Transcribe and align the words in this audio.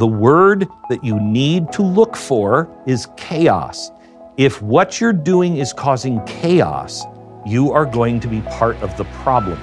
The 0.00 0.06
word 0.06 0.66
that 0.88 1.04
you 1.04 1.20
need 1.20 1.72
to 1.72 1.82
look 1.82 2.16
for 2.16 2.70
is 2.86 3.06
chaos. 3.18 3.90
If 4.38 4.62
what 4.62 4.98
you're 4.98 5.12
doing 5.12 5.58
is 5.58 5.74
causing 5.74 6.24
chaos, 6.24 7.04
you 7.44 7.70
are 7.72 7.84
going 7.84 8.18
to 8.20 8.26
be 8.26 8.40
part 8.40 8.76
of 8.76 8.96
the 8.96 9.04
problem. 9.20 9.62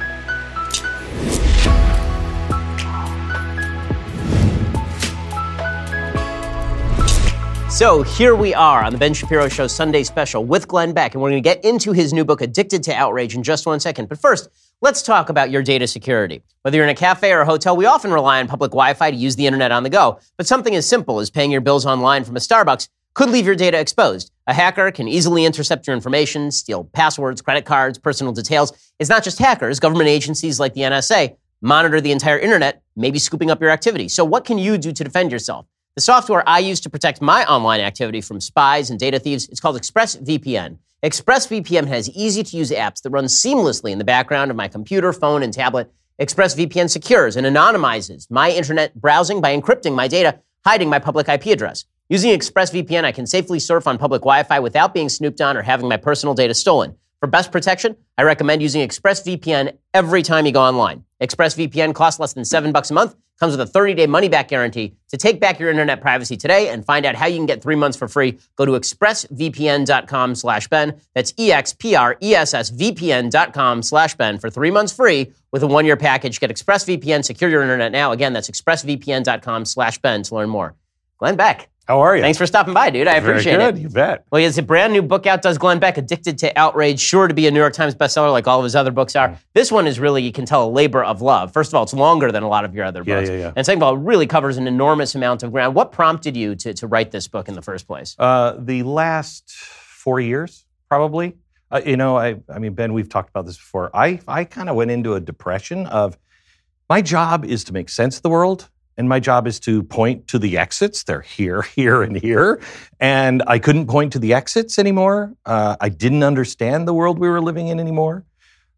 So 7.78 8.02
here 8.02 8.34
we 8.34 8.55
are 8.55 8.84
on 8.84 8.91
the 8.91 8.98
Ben 8.98 9.14
Shapiro 9.14 9.48
Show 9.48 9.68
Sunday 9.68 10.02
special 10.02 10.44
with 10.44 10.68
Glenn 10.68 10.94
Beck, 10.94 11.14
and 11.14 11.21
we're 11.21 11.30
going 11.30 11.44
to 11.44 11.48
get 11.48 11.64
into 11.64 11.91
his 11.91 12.12
new 12.12 12.26
book, 12.26 12.41
Addicted 12.41 12.82
to 12.82 12.91
Outrage, 12.91 13.36
in 13.36 13.44
just 13.44 13.68
one 13.68 13.80
second. 13.80 14.09
But 14.09 14.18
first, 14.18 14.50
let's 14.82 15.04
talk 15.04 15.30
about 15.30 15.52
your 15.52 15.62
data 15.62 15.86
security. 15.86 16.41
Whether 16.63 16.77
you're 16.77 16.88
in 16.88 16.90
a 16.90 16.95
cafe 16.95 17.32
or 17.32 17.41
a 17.41 17.45
hotel, 17.45 17.77
we 17.77 17.86
often 17.86 18.12
rely 18.12 18.40
on 18.40 18.48
public 18.48 18.71
Wi 18.71 18.95
Fi 18.95 19.12
to 19.12 19.16
use 19.16 19.36
the 19.36 19.45
internet 19.45 19.71
on 19.71 19.84
the 19.84 19.91
go. 19.91 20.20
But 20.38 20.48
something 20.48 20.73
as 20.73 20.88
simple 20.88 21.20
as 21.20 21.30
paying 21.30 21.52
your 21.52 21.62
bills 21.62 21.86
online 21.86 22.23
from 22.23 22.35
a 22.35 22.40
Starbucks 22.40 22.90
could 23.13 23.30
leave 23.30 23.45
your 23.45 23.54
data 23.54 23.80
exposed. 23.80 24.32
A 24.48 24.55
hacker 24.55 24.90
can 24.90 25.07
easily 25.07 25.46
intercept 25.46 25.85
your 25.85 25.96
information, 25.96 26.49
steal 26.49 26.85
passwords, 26.85 27.44
credit 27.44 27.66
cards, 27.66 27.99
personal 27.99 28.34
details. 28.34 28.73
It's 28.98 29.12
not 29.12 29.23
just 29.23 29.38
hackers, 29.38 29.80
government 29.80 30.09
agencies 30.09 30.59
like 30.59 30.73
the 30.73 30.82
NSA 30.82 31.38
monitor 31.62 32.02
the 32.02 32.12
entire 32.12 32.40
internet, 32.40 32.82
maybe 32.96 33.20
scooping 33.20 33.52
up 33.52 33.62
your 33.62 33.70
activity. 33.70 34.09
So, 34.09 34.26
what 34.26 34.46
can 34.46 34.57
you 34.57 34.80
do 34.80 34.91
to 34.91 35.04
defend 35.04 35.32
yourself? 35.32 35.68
The 35.97 36.01
software 36.01 36.47
I 36.47 36.59
use 36.59 36.79
to 36.81 36.91
protect 36.91 37.23
my 37.23 37.43
online 37.45 37.79
activity 37.79 38.21
from 38.21 38.39
spies 38.39 38.91
and 38.91 38.99
data 38.99 39.17
thieves 39.17 39.47
is 39.49 39.59
called 39.59 39.81
ExpressVPN. 39.81 40.77
ExpressVPN 41.01 41.87
has 41.87 42.07
easy 42.11 42.43
to 42.43 42.55
use 42.55 42.70
apps 42.70 43.01
that 43.01 43.09
run 43.09 43.25
seamlessly 43.25 43.89
in 43.89 43.97
the 43.97 44.03
background 44.03 44.51
of 44.51 44.57
my 44.57 44.67
computer, 44.67 45.11
phone, 45.11 45.41
and 45.41 45.51
tablet. 45.51 45.91
ExpressVPN 46.21 46.87
secures 46.87 47.35
and 47.35 47.47
anonymizes 47.47 48.29
my 48.29 48.51
internet 48.51 48.93
browsing 48.93 49.41
by 49.41 49.57
encrypting 49.57 49.95
my 49.95 50.07
data, 50.07 50.39
hiding 50.63 50.87
my 50.87 50.99
public 50.99 51.27
IP 51.27 51.47
address. 51.47 51.85
Using 52.09 52.29
ExpressVPN, 52.29 53.03
I 53.03 53.11
can 53.11 53.25
safely 53.25 53.57
surf 53.57 53.87
on 53.87 53.98
public 53.98 54.21
Wi 54.21 54.43
Fi 54.43 54.59
without 54.59 54.93
being 54.93 55.09
snooped 55.09 55.41
on 55.41 55.57
or 55.57 55.63
having 55.63 55.89
my 55.89 55.98
personal 55.98 56.35
data 56.35 56.54
stolen. 56.54 56.95
For 57.21 57.26
best 57.26 57.51
protection, 57.51 57.95
I 58.20 58.21
recommend 58.21 58.61
using 58.61 58.87
ExpressVPN 58.87 59.76
every 59.95 60.21
time 60.21 60.45
you 60.45 60.51
go 60.51 60.61
online. 60.61 61.05
ExpressVPN 61.23 61.95
costs 61.95 62.20
less 62.20 62.34
than 62.34 62.45
seven 62.45 62.71
bucks 62.71 62.91
a 62.91 62.93
month, 62.93 63.15
comes 63.40 63.55
with 63.55 63.68
a 63.68 63.71
30-day 63.71 64.07
money-back 64.07 64.47
guarantee. 64.47 64.96
To 65.09 65.18
take 65.18 65.40
back 65.40 65.59
your 65.59 65.69
internet 65.69 66.02
privacy 66.02 66.35
today 66.38 66.69
and 66.69 66.84
find 66.85 67.06
out 67.06 67.16
how 67.16 67.28
you 67.28 67.38
can 67.38 67.46
get 67.46 67.62
three 67.62 67.75
months 67.75 67.97
for 67.97 68.07
free, 68.07 68.40
go 68.56 68.66
to 68.66 68.72
expressvpn.com 68.74 70.35
slash 70.35 70.68
Ben. 70.68 71.00
That's 71.13 71.34
E-X-P-R-E-S-S-V-P-N.com 71.38 73.84
slash 73.84 74.16
Ben 74.16 74.40
for 74.40 74.50
three 74.50 74.72
months 74.72 74.94
free 74.94 75.31
with 75.52 75.63
a 75.63 75.68
one-year 75.68 75.97
package. 75.97 76.40
Get 76.40 76.50
ExpressVPN, 76.50 77.24
secure 77.24 77.50
your 77.50 77.62
internet 77.62 77.91
now. 77.91 78.12
Again, 78.12 78.34
that's 78.34 78.50
expressvpn.com 78.50 79.66
slash 79.66 80.00
Ben 80.00 80.24
to 80.24 80.35
learn 80.35 80.50
more. 80.50 80.75
Glenn 81.18 81.35
Beck. 81.35 81.69
How 81.88 82.02
are 82.02 82.18
you? 82.18 82.22
Thanks 82.22 82.38
for 82.38 82.46
stopping 82.46 82.74
by, 82.74 82.90
dude. 82.90 83.07
I 83.07 83.16
appreciate 83.16 83.56
Very 83.57 83.72
good, 83.72 83.80
it. 83.80 83.84
you 83.84 83.90
bet. 83.90 84.25
Well, 84.30 84.40
he 84.40 84.44
has 84.44 84.57
a 84.57 84.62
brand 84.62 84.91
new 84.91 85.02
book 85.02 85.25
out, 85.25 85.41
does 85.41 85.57
Glenn 85.57 85.80
Beck, 85.80 85.97
Addicted 85.97 86.38
to 86.40 86.52
Outrage, 86.59 87.00
sure 87.00 87.29
to 87.29 87.34
be 87.34 87.47
a 87.47 87.52
New 87.52 87.59
York 87.59 87.72
Times 87.74 87.96
bestseller 87.96 88.29
like 88.29 88.46
all 88.46 88.59
of 88.59 88.66
his 88.66 88.75
other 88.75 88.91
books 88.91 89.16
are. 89.16 89.38
This 89.53 89.72
one 89.72 89.88
is 89.88 89.97
really, 89.97 90.22
you 90.22 90.34
can 90.34 90.46
tell, 90.46 90.66
a 90.66 90.69
labor 90.69 91.02
of 91.02 91.22
love. 91.22 91.53
First 91.53 91.72
of 91.72 91.75
all, 91.75 91.84
it's 91.84 91.94
longer 91.94 92.29
than 92.29 92.44
a 92.44 92.47
lot 92.50 92.66
of 92.66 92.75
your 92.75 92.84
other 92.84 93.03
Yeah, 93.06 93.19
books. 93.19 93.29
yeah, 93.29 93.35
yeah. 93.38 93.53
And 93.56 93.66
second 93.66 93.81
of 93.81 93.88
all, 93.88 93.96
it 93.96 94.00
really 94.02 94.28
covers 94.28 94.57
an 94.57 94.68
enormous 94.68 95.16
amount 95.16 95.44
of 95.44 95.52
ground. 95.53 95.75
What 95.75 95.94
prompted 95.94 96.35
you 96.35 96.56
to, 96.56 96.74
to 96.74 96.88
write 96.88 97.12
this 97.12 97.29
book 97.29 97.47
in 97.47 97.53
the 97.56 97.62
first 97.62 97.88
place? 97.88 98.18
Uh, 98.19 98.57
the 98.59 98.84
last 98.84 99.50
four 99.51 100.19
years, 100.19 100.66
probably. 100.90 101.38
Uh, 101.72 101.81
you 101.85 101.96
know, 101.96 102.18
I, 102.18 102.35
I 102.53 102.59
mean, 102.59 102.74
Ben, 102.74 102.91
we've 102.94 103.07
talked 103.09 103.29
about 103.29 103.46
this 103.46 103.56
before. 103.57 103.91
I, 103.94 104.19
I 104.28 104.44
kind 104.44 104.68
of 104.69 104.75
went 104.75 104.91
into 104.91 105.13
a 105.13 105.22
depression 105.22 105.85
of 105.88 106.18
my 106.90 107.01
job 107.01 107.46
is 107.46 107.63
to 107.66 107.74
make 107.74 107.88
sense 107.90 108.18
of 108.18 108.24
the 108.24 108.29
world, 108.29 108.69
and 108.97 109.07
my 109.07 109.19
job 109.19 109.47
is 109.47 109.59
to 109.62 109.84
point 109.84 110.28
to 110.29 110.40
the 110.40 110.57
exits. 110.57 111.03
They're 111.03 111.22
here, 111.22 111.62
here, 111.75 112.01
and 112.01 112.17
here. 112.17 112.59
And 113.00 113.44
I 113.45 113.59
couldn't 113.59 113.88
point 113.88 114.13
to 114.13 114.19
the 114.19 114.34
exits 114.34 114.79
anymore. 114.79 115.34
Uh, 115.45 115.78
I 115.79 115.89
didn't 115.89 116.23
understand 116.23 116.88
the 116.88 116.94
world 116.94 117.19
we 117.19 117.29
were 117.29 117.41
living 117.41 117.67
in 117.67 117.79
anymore. 117.79 118.25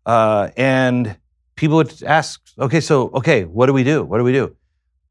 Uh, 0.06 0.50
and 0.58 1.18
people 1.56 1.78
would 1.78 2.04
ask, 2.04 2.42
okay, 2.58 2.82
so, 2.82 3.10
okay, 3.14 3.46
what 3.46 3.68
do 3.68 3.74
we 3.74 3.84
do? 3.84 4.04
What 4.04 4.18
do 4.18 4.24
we 4.24 4.34
do? 4.34 4.56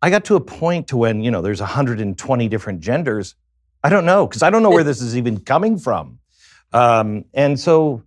I 0.00 0.10
got 0.10 0.24
to 0.26 0.36
a 0.36 0.40
point 0.40 0.88
to 0.88 0.96
when, 0.96 1.22
you 1.22 1.30
know, 1.30 1.42
there's 1.42 1.60
120 1.60 2.48
different 2.48 2.80
genders. 2.80 3.34
I 3.82 3.88
don't 3.88 4.04
know, 4.04 4.26
because 4.26 4.42
I 4.42 4.50
don't 4.50 4.62
know 4.62 4.70
where 4.70 4.84
this 4.84 5.00
is 5.00 5.16
even 5.16 5.40
coming 5.40 5.78
from. 5.78 6.18
Um, 6.72 7.24
and 7.32 7.58
so, 7.58 8.02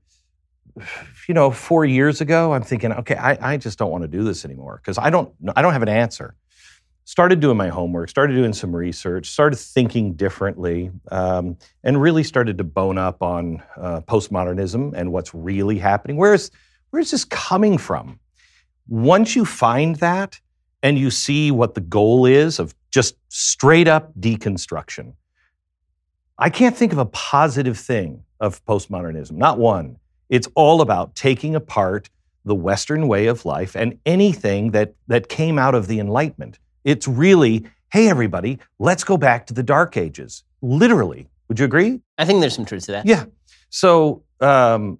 you 1.28 1.34
know, 1.34 1.52
four 1.52 1.86
years 1.86 2.22
ago, 2.22 2.53
I'm 2.53 2.64
thinking, 2.64 2.92
okay, 2.94 3.16
I, 3.16 3.53
I 3.53 3.58
just 3.58 3.78
don't 3.78 3.92
want 3.92 4.03
to 4.03 4.08
do 4.08 4.24
this 4.24 4.46
anymore 4.46 4.80
because 4.81 4.97
I 4.97 5.09
don't, 5.09 5.34
I 5.56 5.62
don't 5.62 5.74
have 5.74 5.81
an 5.81 5.90
answer. 5.90 6.36
Started 7.04 7.40
doing 7.40 7.58
my 7.58 7.68
homework, 7.68 8.10
started 8.10 8.34
doing 8.34 8.54
some 8.54 8.76
research, 8.76 9.28
started 9.28 9.58
thinking 9.58 10.14
differently, 10.14 10.92
um, 11.12 11.58
and 11.84 12.02
really 12.02 12.24
started 12.24 12.58
to 12.58 12.64
bone 12.64 12.98
up 12.98 13.22
on 13.22 13.62
uh, 13.76 14.02
postmodernism 14.02 14.94
and 14.96 15.12
what's 15.12 15.34
really 15.34 15.78
happening. 15.78 16.16
Where's 16.16 16.52
where's 16.92 17.12
this 17.12 17.26
coming 17.26 17.78
from? 17.78 18.20
Once 18.88 19.36
you 19.36 19.46
find 19.46 19.96
that 19.98 20.40
and 20.84 20.98
you 20.98 21.10
see 21.10 21.52
what 21.52 21.74
the 21.74 21.82
goal 21.82 22.26
is 22.26 22.60
of 22.60 22.76
just 22.92 23.16
straight 23.30 23.88
up 23.88 24.14
deconstruction, 24.20 25.14
I 26.38 26.50
can't 26.50 26.76
think 26.76 26.92
of 26.92 26.98
a 26.98 27.06
positive 27.06 27.78
thing 27.78 28.24
of 28.40 28.64
postmodernism, 28.66 29.34
not 29.34 29.60
one. 29.60 29.98
It's 30.30 30.48
all 30.56 30.82
about 30.82 31.16
taking 31.16 31.56
apart 31.56 32.10
the 32.46 32.56
Western 32.56 33.08
way 33.08 33.28
of 33.28 33.46
life 33.46 33.76
and 33.76 34.00
anything 34.06 34.72
that, 34.72 34.96
that 35.08 35.30
came 35.30 35.60
out 35.60 35.76
of 35.76 35.88
the 35.88 36.00
Enlightenment. 36.00 36.58
It's 36.84 37.08
really, 37.08 37.66
hey, 37.92 38.09
everybody, 38.09 38.59
let's 38.80 39.03
go 39.03 39.18
back 39.18 39.47
to 39.47 39.53
the 39.53 39.64
Dark 39.64 39.97
Ages. 39.97 40.44
Literally. 40.62 41.28
Would 41.47 41.59
you 41.59 41.66
agree? 41.66 42.02
I 42.18 42.25
think 42.25 42.40
there's 42.40 42.56
some 42.56 42.66
truth 42.66 42.86
to 42.86 42.94
that. 42.94 43.06
Yeah. 43.06 43.25
So 43.69 44.24
um, 44.40 45.00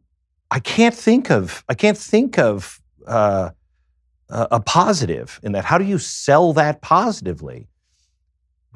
I 0.50 0.59
can't 0.59 0.96
think 0.96 1.31
of 1.31 1.64
I 1.70 1.74
can't 1.74 1.97
think 1.97 2.38
of 2.38 2.81
uh, 3.08 3.52
a 4.30 4.47
a 4.52 4.59
positive 4.59 5.40
in 5.44 5.53
that. 5.53 5.66
How 5.66 5.78
do 5.78 5.86
you 5.86 5.97
sell 5.97 6.53
that 6.53 6.81
positively? 6.81 7.68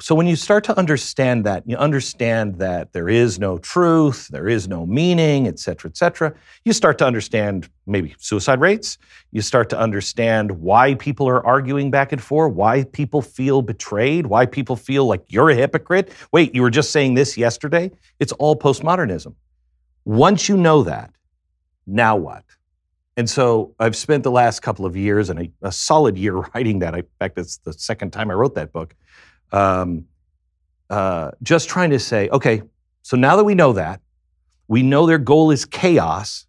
So 0.01 0.13
when 0.13 0.27
you 0.27 0.35
start 0.35 0.65
to 0.65 0.77
understand 0.77 1.45
that, 1.45 1.63
you 1.65 1.77
understand 1.77 2.55
that 2.55 2.91
there 2.91 3.07
is 3.07 3.39
no 3.39 3.57
truth, 3.57 4.27
there 4.27 4.49
is 4.49 4.67
no 4.67 4.85
meaning, 4.85 5.47
et 5.47 5.57
cetera, 5.57 5.89
et 5.89 5.95
cetera. 5.95 6.33
You 6.65 6.73
start 6.73 6.97
to 6.97 7.05
understand 7.05 7.69
maybe 7.87 8.13
suicide 8.17 8.59
rates. 8.59 8.97
You 9.31 9.41
start 9.41 9.69
to 9.69 9.79
understand 9.79 10.51
why 10.51 10.95
people 10.95 11.29
are 11.29 11.45
arguing 11.45 11.91
back 11.91 12.11
and 12.11 12.21
forth, 12.21 12.53
why 12.53 12.83
people 12.83 13.21
feel 13.21 13.61
betrayed, 13.61 14.25
why 14.25 14.45
people 14.45 14.75
feel 14.75 15.05
like 15.05 15.23
you're 15.29 15.49
a 15.49 15.55
hypocrite. 15.55 16.11
Wait, 16.33 16.53
you 16.53 16.61
were 16.61 16.69
just 16.69 16.91
saying 16.91 17.13
this 17.13 17.37
yesterday? 17.37 17.89
It's 18.19 18.33
all 18.33 18.57
postmodernism. 18.57 19.33
Once 20.03 20.49
you 20.49 20.57
know 20.57 20.83
that, 20.83 21.11
now 21.87 22.17
what? 22.17 22.43
And 23.15 23.29
so 23.29 23.73
I've 23.79 23.95
spent 23.95 24.23
the 24.23 24.31
last 24.31 24.61
couple 24.61 24.85
of 24.85 24.97
years 24.97 25.29
and 25.29 25.39
a, 25.39 25.51
a 25.61 25.71
solid 25.71 26.17
year 26.17 26.33
writing 26.53 26.79
that. 26.79 26.95
In 26.95 27.05
fact, 27.19 27.37
it's 27.37 27.57
the 27.57 27.71
second 27.71 28.11
time 28.11 28.29
I 28.29 28.33
wrote 28.33 28.55
that 28.55 28.73
book. 28.73 28.93
Um, 29.55 30.05
uh, 30.89 31.31
just 31.41 31.69
trying 31.69 31.89
to 31.91 31.99
say, 31.99 32.29
okay, 32.29 32.61
so 33.01 33.17
now 33.17 33.35
that 33.37 33.43
we 33.43 33.55
know 33.55 33.73
that, 33.73 34.01
we 34.67 34.83
know 34.83 35.05
their 35.05 35.17
goal 35.17 35.51
is 35.51 35.65
chaos. 35.65 36.45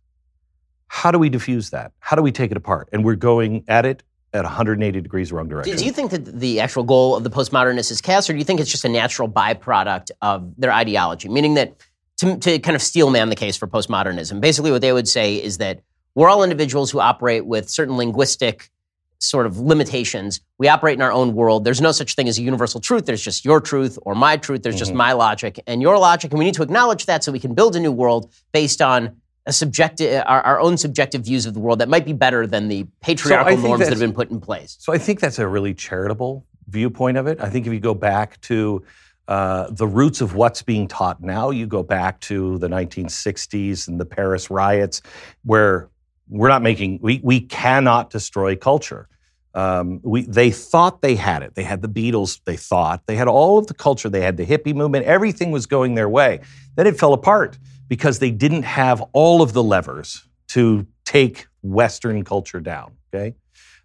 How 0.88 1.10
do 1.10 1.18
we 1.18 1.28
diffuse 1.28 1.70
that? 1.70 1.92
How 2.00 2.16
do 2.16 2.22
we 2.22 2.32
take 2.32 2.50
it 2.50 2.56
apart? 2.56 2.88
And 2.92 3.04
we're 3.04 3.16
going 3.16 3.64
at 3.68 3.86
it 3.86 4.02
at 4.32 4.44
180 4.44 5.00
degrees 5.00 5.32
wrong 5.32 5.48
direction. 5.48 5.76
do 5.76 5.84
you 5.84 5.92
think 5.92 6.10
that 6.10 6.40
the 6.40 6.60
actual 6.60 6.82
goal 6.82 7.16
of 7.16 7.24
the 7.24 7.30
postmodernists 7.30 7.90
is 7.90 8.00
chaos, 8.00 8.28
or 8.28 8.32
do 8.32 8.38
you 8.38 8.44
think 8.44 8.60
it's 8.60 8.70
just 8.70 8.84
a 8.84 8.88
natural 8.88 9.28
byproduct 9.28 10.10
of 10.20 10.52
their 10.58 10.72
ideology? 10.72 11.28
Meaning 11.28 11.54
that 11.54 11.76
to, 12.18 12.36
to 12.38 12.58
kind 12.58 12.74
of 12.74 12.82
steel 12.82 13.10
man 13.10 13.28
the 13.28 13.36
case 13.36 13.56
for 13.56 13.66
postmodernism, 13.66 14.40
basically 14.40 14.70
what 14.70 14.80
they 14.80 14.92
would 14.92 15.08
say 15.08 15.36
is 15.36 15.58
that 15.58 15.80
we're 16.14 16.28
all 16.28 16.42
individuals 16.42 16.90
who 16.90 17.00
operate 17.00 17.46
with 17.46 17.68
certain 17.68 17.96
linguistic 17.96 18.70
sort 19.18 19.46
of 19.46 19.58
limitations. 19.58 20.40
We 20.58 20.68
operate 20.68 20.94
in 20.94 21.02
our 21.02 21.12
own 21.12 21.34
world. 21.34 21.64
There's 21.64 21.80
no 21.80 21.92
such 21.92 22.14
thing 22.14 22.28
as 22.28 22.38
a 22.38 22.42
universal 22.42 22.80
truth. 22.80 23.06
There's 23.06 23.22
just 23.22 23.44
your 23.44 23.60
truth 23.60 23.98
or 24.02 24.14
my 24.14 24.36
truth. 24.36 24.62
There's 24.62 24.78
just 24.78 24.92
Mhm. 24.92 24.96
my 24.96 25.12
logic 25.12 25.60
and 25.66 25.80
your 25.82 25.98
logic. 25.98 26.32
And 26.32 26.38
we 26.38 26.44
need 26.44 26.54
to 26.54 26.62
acknowledge 26.62 27.06
that 27.06 27.24
so 27.24 27.32
we 27.32 27.38
can 27.40 27.54
build 27.54 27.76
a 27.76 27.80
new 27.80 27.92
world 27.92 28.30
based 28.52 28.82
on 28.82 29.16
a 29.46 29.52
subjective, 29.52 30.22
our, 30.26 30.42
our 30.42 30.60
own 30.60 30.76
subjective 30.76 31.22
views 31.24 31.46
of 31.46 31.54
the 31.54 31.60
world 31.60 31.78
that 31.78 31.88
might 31.88 32.04
be 32.04 32.12
better 32.12 32.46
than 32.46 32.68
the 32.68 32.86
patriarchal 33.00 33.52
think 33.52 33.62
norms 33.62 33.80
that 33.84 33.90
have 33.90 34.00
been 34.00 34.12
put 34.12 34.30
in 34.30 34.40
place. 34.40 34.76
So 34.80 34.92
I 34.92 34.98
think 34.98 35.20
that's 35.20 35.38
a 35.38 35.46
really 35.46 35.72
charitable 35.72 36.44
viewpoint 36.68 37.16
of 37.16 37.26
it. 37.28 37.40
I 37.40 37.48
think 37.48 37.66
if 37.66 37.72
you 37.72 37.78
go 37.80 37.94
back 37.94 38.40
to 38.42 38.82
uh, 39.28 39.68
the 39.70 39.86
roots 39.86 40.20
of 40.20 40.34
what's 40.34 40.62
being 40.62 40.86
taught 40.88 41.20
now, 41.22 41.50
you 41.50 41.66
go 41.66 41.82
back 41.82 42.20
to 42.20 42.58
the 42.58 42.68
1960s 42.68 43.88
and 43.88 43.98
the 44.00 44.04
Paris 44.04 44.50
riots, 44.50 45.00
where 45.44 45.88
we're 46.28 46.48
not 46.48 46.62
making, 46.62 46.98
we, 47.02 47.20
we 47.22 47.40
cannot 47.40 48.10
destroy 48.10 48.56
culture. 48.56 49.08
Um, 49.54 50.00
we, 50.02 50.22
they 50.22 50.50
thought 50.50 51.00
they 51.00 51.14
had 51.14 51.42
it. 51.42 51.54
They 51.54 51.62
had 51.62 51.80
the 51.80 51.88
Beatles, 51.88 52.40
they 52.44 52.56
thought. 52.56 53.06
They 53.06 53.16
had 53.16 53.26
all 53.26 53.58
of 53.58 53.68
the 53.68 53.74
culture. 53.74 54.10
They 54.10 54.20
had 54.20 54.36
the 54.36 54.44
hippie 54.44 54.74
movement. 54.74 55.06
Everything 55.06 55.50
was 55.50 55.66
going 55.66 55.94
their 55.94 56.08
way. 56.08 56.40
Then 56.74 56.86
it 56.86 56.98
fell 56.98 57.14
apart 57.14 57.58
because 57.88 58.18
they 58.18 58.30
didn't 58.30 58.64
have 58.64 59.00
all 59.12 59.40
of 59.40 59.54
the 59.54 59.62
levers 59.62 60.26
to 60.48 60.86
take 61.04 61.46
Western 61.62 62.22
culture 62.22 62.60
down. 62.60 62.92
Okay. 63.14 63.34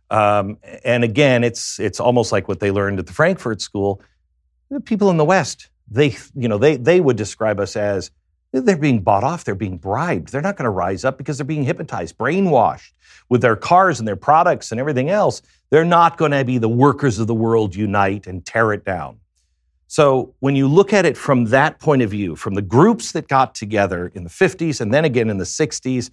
Um, 0.09 0.57
and 0.83 1.05
again, 1.05 1.43
it's 1.45 1.79
it's 1.79 2.01
almost 2.01 2.33
like 2.33 2.49
what 2.49 2.59
they 2.59 2.69
learned 2.69 2.99
at 2.99 3.07
the 3.07 3.13
Frankfurt 3.13 3.61
School. 3.61 4.01
The 4.69 4.81
people 4.81 5.09
in 5.09 5.17
the 5.17 5.25
West, 5.25 5.69
they, 5.89 6.17
you 6.35 6.49
know, 6.49 6.57
they, 6.57 6.75
they 6.75 6.99
would 6.99 7.15
describe 7.15 7.59
us 7.59 7.77
as 7.77 8.11
they're 8.51 8.77
being 8.77 9.01
bought 9.01 9.23
off, 9.23 9.43
they're 9.43 9.55
being 9.55 9.77
bribed. 9.77 10.31
They're 10.31 10.41
not 10.41 10.57
going 10.57 10.65
to 10.65 10.71
rise 10.71 11.05
up 11.05 11.17
because 11.17 11.37
they're 11.37 11.45
being 11.45 11.63
hypnotized, 11.63 12.17
brainwashed 12.17 12.91
with 13.29 13.41
their 13.41 13.55
cars 13.55 13.99
and 13.99 14.07
their 14.07 14.17
products 14.17 14.71
and 14.71 14.79
everything 14.79 15.09
else. 15.09 15.41
They're 15.69 15.85
not 15.85 16.17
going 16.17 16.31
to 16.31 16.43
be 16.43 16.57
the 16.57 16.69
workers 16.69 17.17
of 17.19 17.27
the 17.27 17.33
world 17.33 17.75
unite 17.75 18.27
and 18.27 18.45
tear 18.45 18.73
it 18.73 18.83
down. 18.83 19.19
So 19.87 20.33
when 20.39 20.55
you 20.55 20.67
look 20.67 20.93
at 20.93 21.05
it 21.05 21.17
from 21.17 21.45
that 21.45 21.79
point 21.79 22.01
of 22.01 22.09
view, 22.09 22.35
from 22.35 22.53
the 22.53 22.61
groups 22.61 23.11
that 23.13 23.27
got 23.27 23.55
together 23.55 24.11
in 24.15 24.23
the 24.23 24.29
50s 24.29 24.79
and 24.81 24.93
then 24.93 25.05
again 25.05 25.29
in 25.29 25.37
the 25.37 25.43
60s 25.45 26.09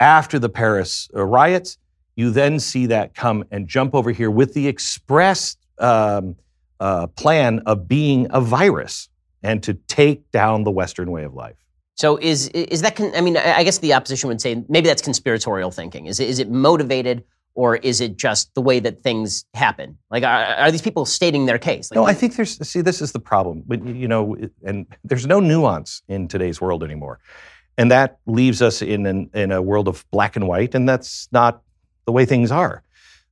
after 0.00 0.38
the 0.38 0.48
Paris 0.48 1.08
uh, 1.14 1.24
riots, 1.24 1.78
you 2.16 2.30
then 2.30 2.58
see 2.58 2.86
that 2.86 3.14
come 3.14 3.44
and 3.50 3.68
jump 3.68 3.94
over 3.94 4.10
here 4.10 4.30
with 4.30 4.54
the 4.54 4.68
express 4.68 5.56
um, 5.78 6.36
uh, 6.80 7.06
plan 7.06 7.60
of 7.60 7.88
being 7.88 8.26
a 8.30 8.40
virus 8.40 9.08
and 9.42 9.62
to 9.62 9.74
take 9.74 10.30
down 10.30 10.64
the 10.64 10.70
Western 10.70 11.10
way 11.10 11.24
of 11.24 11.34
life. 11.34 11.61
So 11.96 12.16
is 12.16 12.48
is 12.48 12.82
that? 12.82 12.96
Con- 12.96 13.12
I 13.14 13.20
mean, 13.20 13.36
I 13.36 13.62
guess 13.64 13.78
the 13.78 13.94
opposition 13.94 14.28
would 14.28 14.40
say 14.40 14.64
maybe 14.68 14.88
that's 14.88 15.02
conspiratorial 15.02 15.70
thinking. 15.70 16.06
Is 16.06 16.20
it, 16.20 16.28
is 16.28 16.38
it 16.38 16.50
motivated 16.50 17.24
or 17.54 17.76
is 17.76 18.00
it 18.00 18.16
just 18.16 18.54
the 18.54 18.62
way 18.62 18.80
that 18.80 19.02
things 19.02 19.44
happen? 19.54 19.98
Like, 20.10 20.24
are, 20.24 20.54
are 20.54 20.70
these 20.70 20.82
people 20.82 21.04
stating 21.04 21.46
their 21.46 21.58
case? 21.58 21.90
Like, 21.90 21.96
no, 21.96 22.04
I 22.04 22.14
think 22.14 22.36
there's. 22.36 22.56
See, 22.66 22.80
this 22.80 23.02
is 23.02 23.12
the 23.12 23.20
problem. 23.20 23.62
But 23.66 23.84
you 23.86 24.08
know, 24.08 24.36
and 24.64 24.86
there's 25.04 25.26
no 25.26 25.40
nuance 25.40 26.02
in 26.08 26.28
today's 26.28 26.60
world 26.60 26.82
anymore, 26.82 27.20
and 27.76 27.90
that 27.90 28.18
leaves 28.26 28.62
us 28.62 28.80
in 28.80 29.06
an, 29.06 29.30
in 29.34 29.52
a 29.52 29.60
world 29.60 29.88
of 29.88 30.04
black 30.10 30.36
and 30.36 30.48
white, 30.48 30.74
and 30.74 30.88
that's 30.88 31.28
not 31.30 31.62
the 32.06 32.12
way 32.12 32.24
things 32.24 32.50
are. 32.50 32.82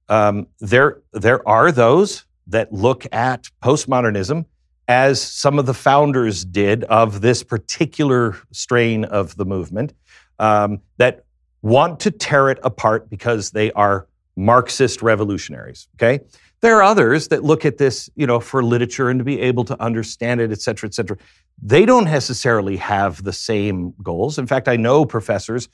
Um, 0.08 0.48
there, 0.58 1.00
there 1.12 1.46
are 1.48 1.70
those 1.70 2.24
that 2.48 2.72
look 2.72 3.06
at 3.12 3.48
postmodernism 3.62 4.44
as 4.90 5.22
some 5.22 5.56
of 5.60 5.66
the 5.66 5.75
founders 5.75 6.44
did 6.44 6.82
of 6.84 7.20
this 7.20 7.44
particular 7.44 8.37
strain 8.50 9.04
of 9.04 9.37
the 9.37 9.44
movement, 9.44 9.94
um, 10.40 10.81
that 10.96 11.25
want 11.62 12.00
to 12.00 12.10
tear 12.10 12.50
it 12.50 12.58
apart 12.64 13.08
because 13.08 13.52
they 13.52 13.70
are 13.72 14.08
Marxist 14.34 15.00
revolutionaries. 15.00 15.87
Okay, 15.94 16.19
there 16.60 16.75
are 16.76 16.82
others 16.82 17.28
that 17.28 17.44
look 17.44 17.64
at 17.64 17.78
this, 17.78 18.10
you 18.16 18.26
know, 18.26 18.40
for 18.40 18.64
literature 18.64 19.08
and 19.10 19.20
to 19.20 19.25
be 19.25 19.40
able 19.40 19.64
to 19.64 19.81
understand 19.81 20.40
it, 20.40 20.50
et 20.50 20.60
cetera, 20.60 20.88
et 20.88 20.94
cetera. 20.94 21.16
They 21.62 21.86
don't 21.86 22.06
necessarily 22.06 22.76
have 22.76 23.22
the 23.22 23.32
same 23.32 23.94
goals. 24.02 24.38
In 24.38 24.46
fact, 24.48 24.66
I 24.66 24.76
know 24.76 25.04
professors 25.04 25.69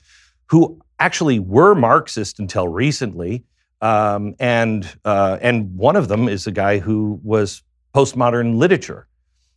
who 0.45 0.79
actually 0.99 1.39
were 1.39 1.73
Marxist 1.73 2.39
until 2.39 2.67
recently, 2.67 3.45
um, 3.81 4.35
and 4.39 4.87
uh, 5.05 5.39
and 5.41 5.75
one 5.75 5.95
of 5.95 6.07
them 6.07 6.29
is 6.29 6.45
a 6.45 6.51
guy 6.51 6.77
who 6.77 7.19
was 7.23 7.63
postmodern 7.97 8.57
literature 8.57 9.07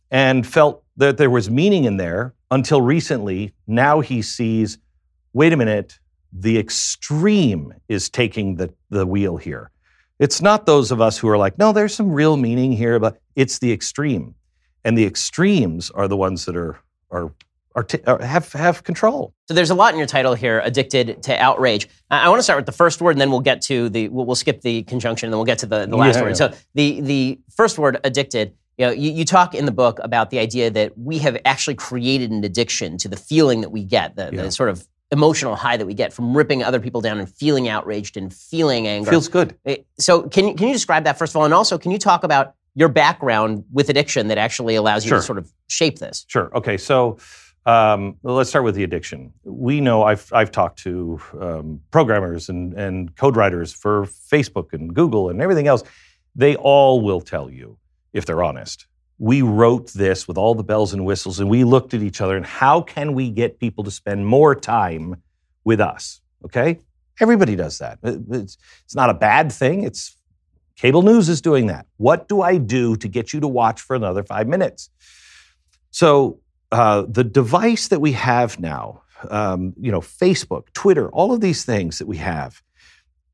and 0.09 0.47
felt 0.47 0.83
that 0.97 1.15
there 1.17 1.29
was 1.29 1.47
meaning 1.47 1.83
in 1.83 1.97
there 1.97 2.33
until 2.49 2.81
recently. 2.81 3.53
Now 3.67 3.99
he 3.99 4.23
sees, 4.23 4.79
wait 5.31 5.53
a 5.53 5.57
minute, 5.57 5.99
the 6.33 6.57
extreme 6.57 7.71
is 7.87 8.09
taking 8.09 8.55
the, 8.55 8.73
the 8.89 9.05
wheel 9.05 9.37
here. 9.37 9.69
It's 10.17 10.41
not 10.41 10.65
those 10.65 10.89
of 10.89 10.99
us 10.99 11.19
who 11.19 11.29
are 11.29 11.37
like, 11.37 11.59
no, 11.59 11.71
there's 11.71 11.93
some 11.93 12.11
real 12.11 12.35
meaning 12.35 12.71
here, 12.71 12.99
but 12.99 13.21
it's 13.35 13.59
the 13.59 13.71
extreme. 13.71 14.33
And 14.83 14.97
the 14.97 15.05
extremes 15.05 15.91
are 15.91 16.07
the 16.07 16.17
ones 16.17 16.45
that 16.45 16.57
are, 16.57 16.79
are, 17.11 17.31
are, 17.75 17.83
t- 17.83 17.99
are 18.05 18.21
have, 18.21 18.51
have 18.53 18.83
control. 18.83 19.33
So 19.47 19.53
there's 19.53 19.69
a 19.69 19.75
lot 19.75 19.93
in 19.93 19.97
your 19.97 20.07
title 20.07 20.33
here, 20.33 20.59
addicted 20.63 21.23
to 21.23 21.37
outrage. 21.41 21.87
I, 22.09 22.25
I 22.25 22.29
want 22.29 22.39
to 22.39 22.43
start 22.43 22.57
with 22.57 22.65
the 22.65 22.71
first 22.71 23.01
word, 23.01 23.11
and 23.11 23.21
then 23.21 23.31
we'll 23.31 23.39
get 23.39 23.61
to 23.63 23.89
the, 23.89 24.09
we'll, 24.09 24.25
we'll 24.25 24.35
skip 24.35 24.61
the 24.61 24.83
conjunction, 24.83 25.27
and 25.27 25.33
then 25.33 25.37
we'll 25.37 25.45
get 25.45 25.59
to 25.59 25.65
the, 25.65 25.85
the 25.85 25.95
last 25.97 26.15
Yeah, 26.17 26.21
word. 26.23 26.29
yeah. 26.29 26.33
So 26.35 26.53
the, 26.73 27.01
the 27.01 27.39
first 27.55 27.77
word, 27.77 27.99
addicted, 28.03 28.53
you, 28.77 28.85
know, 28.87 28.91
you, 28.91 29.11
you 29.11 29.25
talk 29.25 29.53
in 29.55 29.65
the 29.65 29.71
book 29.71 29.99
about 30.03 30.29
the 30.31 30.39
idea 30.39 30.69
that 30.71 30.97
we 30.97 31.19
have 31.19 31.37
actually 31.45 31.75
created 31.75 32.31
an 32.31 32.43
addiction 32.43 32.97
to 32.99 33.07
the 33.07 33.17
feeling 33.17 33.61
that 33.61 33.69
we 33.69 33.83
get, 33.83 34.15
the, 34.15 34.29
Yeah. 34.33 34.43
the 34.43 34.51
sort 34.51 34.69
of 34.69 34.87
emotional 35.11 35.55
high 35.57 35.75
that 35.75 35.85
we 35.85 35.93
get 35.93 36.13
from 36.13 36.35
ripping 36.35 36.63
other 36.63 36.79
people 36.79 37.01
down 37.01 37.19
and 37.19 37.29
feeling 37.29 37.67
outraged 37.67 38.15
and 38.15 38.33
feeling 38.33 38.87
anger. 38.87 39.09
Feels 39.11 39.27
good. 39.27 39.57
Eh, 39.65 39.77
So 39.99 40.23
can 40.23 40.47
you, 40.47 40.53
can 40.55 40.67
you 40.67 40.73
describe 40.73 41.03
that 41.03 41.17
first 41.17 41.33
of 41.33 41.37
all, 41.37 41.45
and 41.45 41.53
also 41.53 41.77
can 41.77 41.91
you 41.91 41.97
talk 41.97 42.23
about 42.23 42.55
your 42.75 42.87
background 42.87 43.65
with 43.73 43.89
addiction 43.89 44.29
that 44.29 44.37
actually 44.37 44.75
allows 44.75 45.03
you 45.03 45.09
Sure. 45.09 45.17
to 45.17 45.23
sort 45.23 45.37
of 45.37 45.51
shape 45.67 45.99
this? 45.99 46.25
Sure. 46.29 46.49
Okay. 46.55 46.77
So 46.77 47.17
um, 47.65 48.17
let's 48.23 48.49
start 48.49 48.65
with 48.65 48.75
the 48.75 48.83
addiction. 48.83 49.33
We 49.43 49.81
know 49.81 50.03
I've, 50.03 50.31
I've 50.33 50.51
talked 50.51 50.79
to 50.79 51.21
um, 51.39 51.81
programmers 51.91 52.49
and, 52.49 52.73
and 52.73 53.15
code 53.15 53.35
writers 53.35 53.71
for 53.71 54.05
Facebook 54.05 54.73
and 54.73 54.93
Google 54.93 55.29
and 55.29 55.41
everything 55.41 55.67
else. 55.67 55.83
They 56.35 56.55
all 56.55 57.01
will 57.01 57.21
tell 57.21 57.49
you, 57.49 57.77
if 58.13 58.25
they're 58.25 58.43
honest, 58.43 58.87
we 59.19 59.43
wrote 59.43 59.91
this 59.93 60.27
with 60.27 60.37
all 60.37 60.55
the 60.55 60.63
bells 60.63 60.93
and 60.93 61.05
whistles 61.05 61.39
and 61.39 61.49
we 61.49 61.63
looked 61.63 61.93
at 61.93 62.01
each 62.01 62.21
other 62.21 62.35
and 62.35 62.45
how 62.45 62.81
can 62.81 63.13
we 63.13 63.29
get 63.29 63.59
people 63.59 63.83
to 63.83 63.91
spend 63.91 64.25
more 64.25 64.55
time 64.55 65.21
with 65.63 65.79
us? 65.79 66.21
Okay. 66.43 66.79
Everybody 67.19 67.55
does 67.55 67.77
that. 67.77 67.99
It's, 68.01 68.57
it's 68.83 68.95
not 68.95 69.11
a 69.11 69.13
bad 69.13 69.51
thing. 69.51 69.83
It's 69.83 70.17
cable 70.75 71.03
news 71.03 71.29
is 71.29 71.41
doing 71.41 71.67
that. 71.67 71.85
What 71.97 72.27
do 72.27 72.41
I 72.41 72.57
do 72.57 72.95
to 72.95 73.07
get 73.07 73.31
you 73.31 73.39
to 73.41 73.47
watch 73.47 73.81
for 73.81 73.95
another 73.95 74.23
five 74.23 74.47
minutes? 74.47 74.89
So 75.91 76.39
uh, 76.71 77.05
the 77.07 77.23
device 77.23 77.89
that 77.89 77.99
we 77.99 78.13
have 78.13 78.59
now, 78.59 79.01
um, 79.29 79.73
you 79.79 79.91
know, 79.91 80.01
Facebook, 80.01 80.71
Twitter, 80.73 81.09
all 81.09 81.33
of 81.33 81.41
these 81.41 81.65
things 81.65 81.99
that 81.99 82.07
we 82.07 82.17
have, 82.17 82.61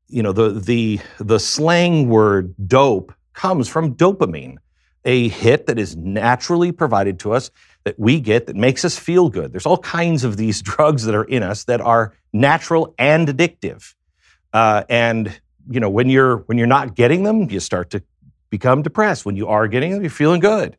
you 0.08 0.22
know, 0.22 0.32
the 0.32 0.50
the 0.50 1.00
the 1.18 1.38
slang 1.38 2.08
word 2.08 2.54
dope 2.66 3.12
comes 3.34 3.68
from 3.68 3.94
dopamine, 3.94 4.56
a 5.04 5.28
hit 5.28 5.66
that 5.66 5.78
is 5.78 5.96
naturally 5.96 6.72
provided 6.72 7.20
to 7.20 7.32
us 7.32 7.50
that 7.84 7.98
we 7.98 8.20
get 8.20 8.46
that 8.46 8.56
makes 8.56 8.84
us 8.84 8.98
feel 8.98 9.28
good. 9.28 9.52
There's 9.52 9.66
all 9.66 9.78
kinds 9.78 10.24
of 10.24 10.36
these 10.36 10.60
drugs 10.70 11.04
that 11.04 11.14
are 11.14 11.24
in 11.24 11.42
us 11.42 11.64
that 11.64 11.80
are 11.80 12.14
natural 12.32 12.94
and 12.98 13.28
addictive, 13.28 13.94
uh, 14.52 14.84
and 14.88 15.38
you 15.70 15.80
know, 15.80 15.90
when 15.90 16.08
you're 16.08 16.38
when 16.46 16.58
you're 16.58 16.66
not 16.66 16.94
getting 16.94 17.22
them, 17.22 17.50
you 17.50 17.60
start 17.60 17.90
to 17.90 18.02
become 18.50 18.82
depressed. 18.82 19.24
When 19.24 19.36
you 19.36 19.48
are 19.48 19.68
getting 19.68 19.92
them, 19.92 20.02
you're 20.02 20.10
feeling 20.10 20.40
good. 20.40 20.76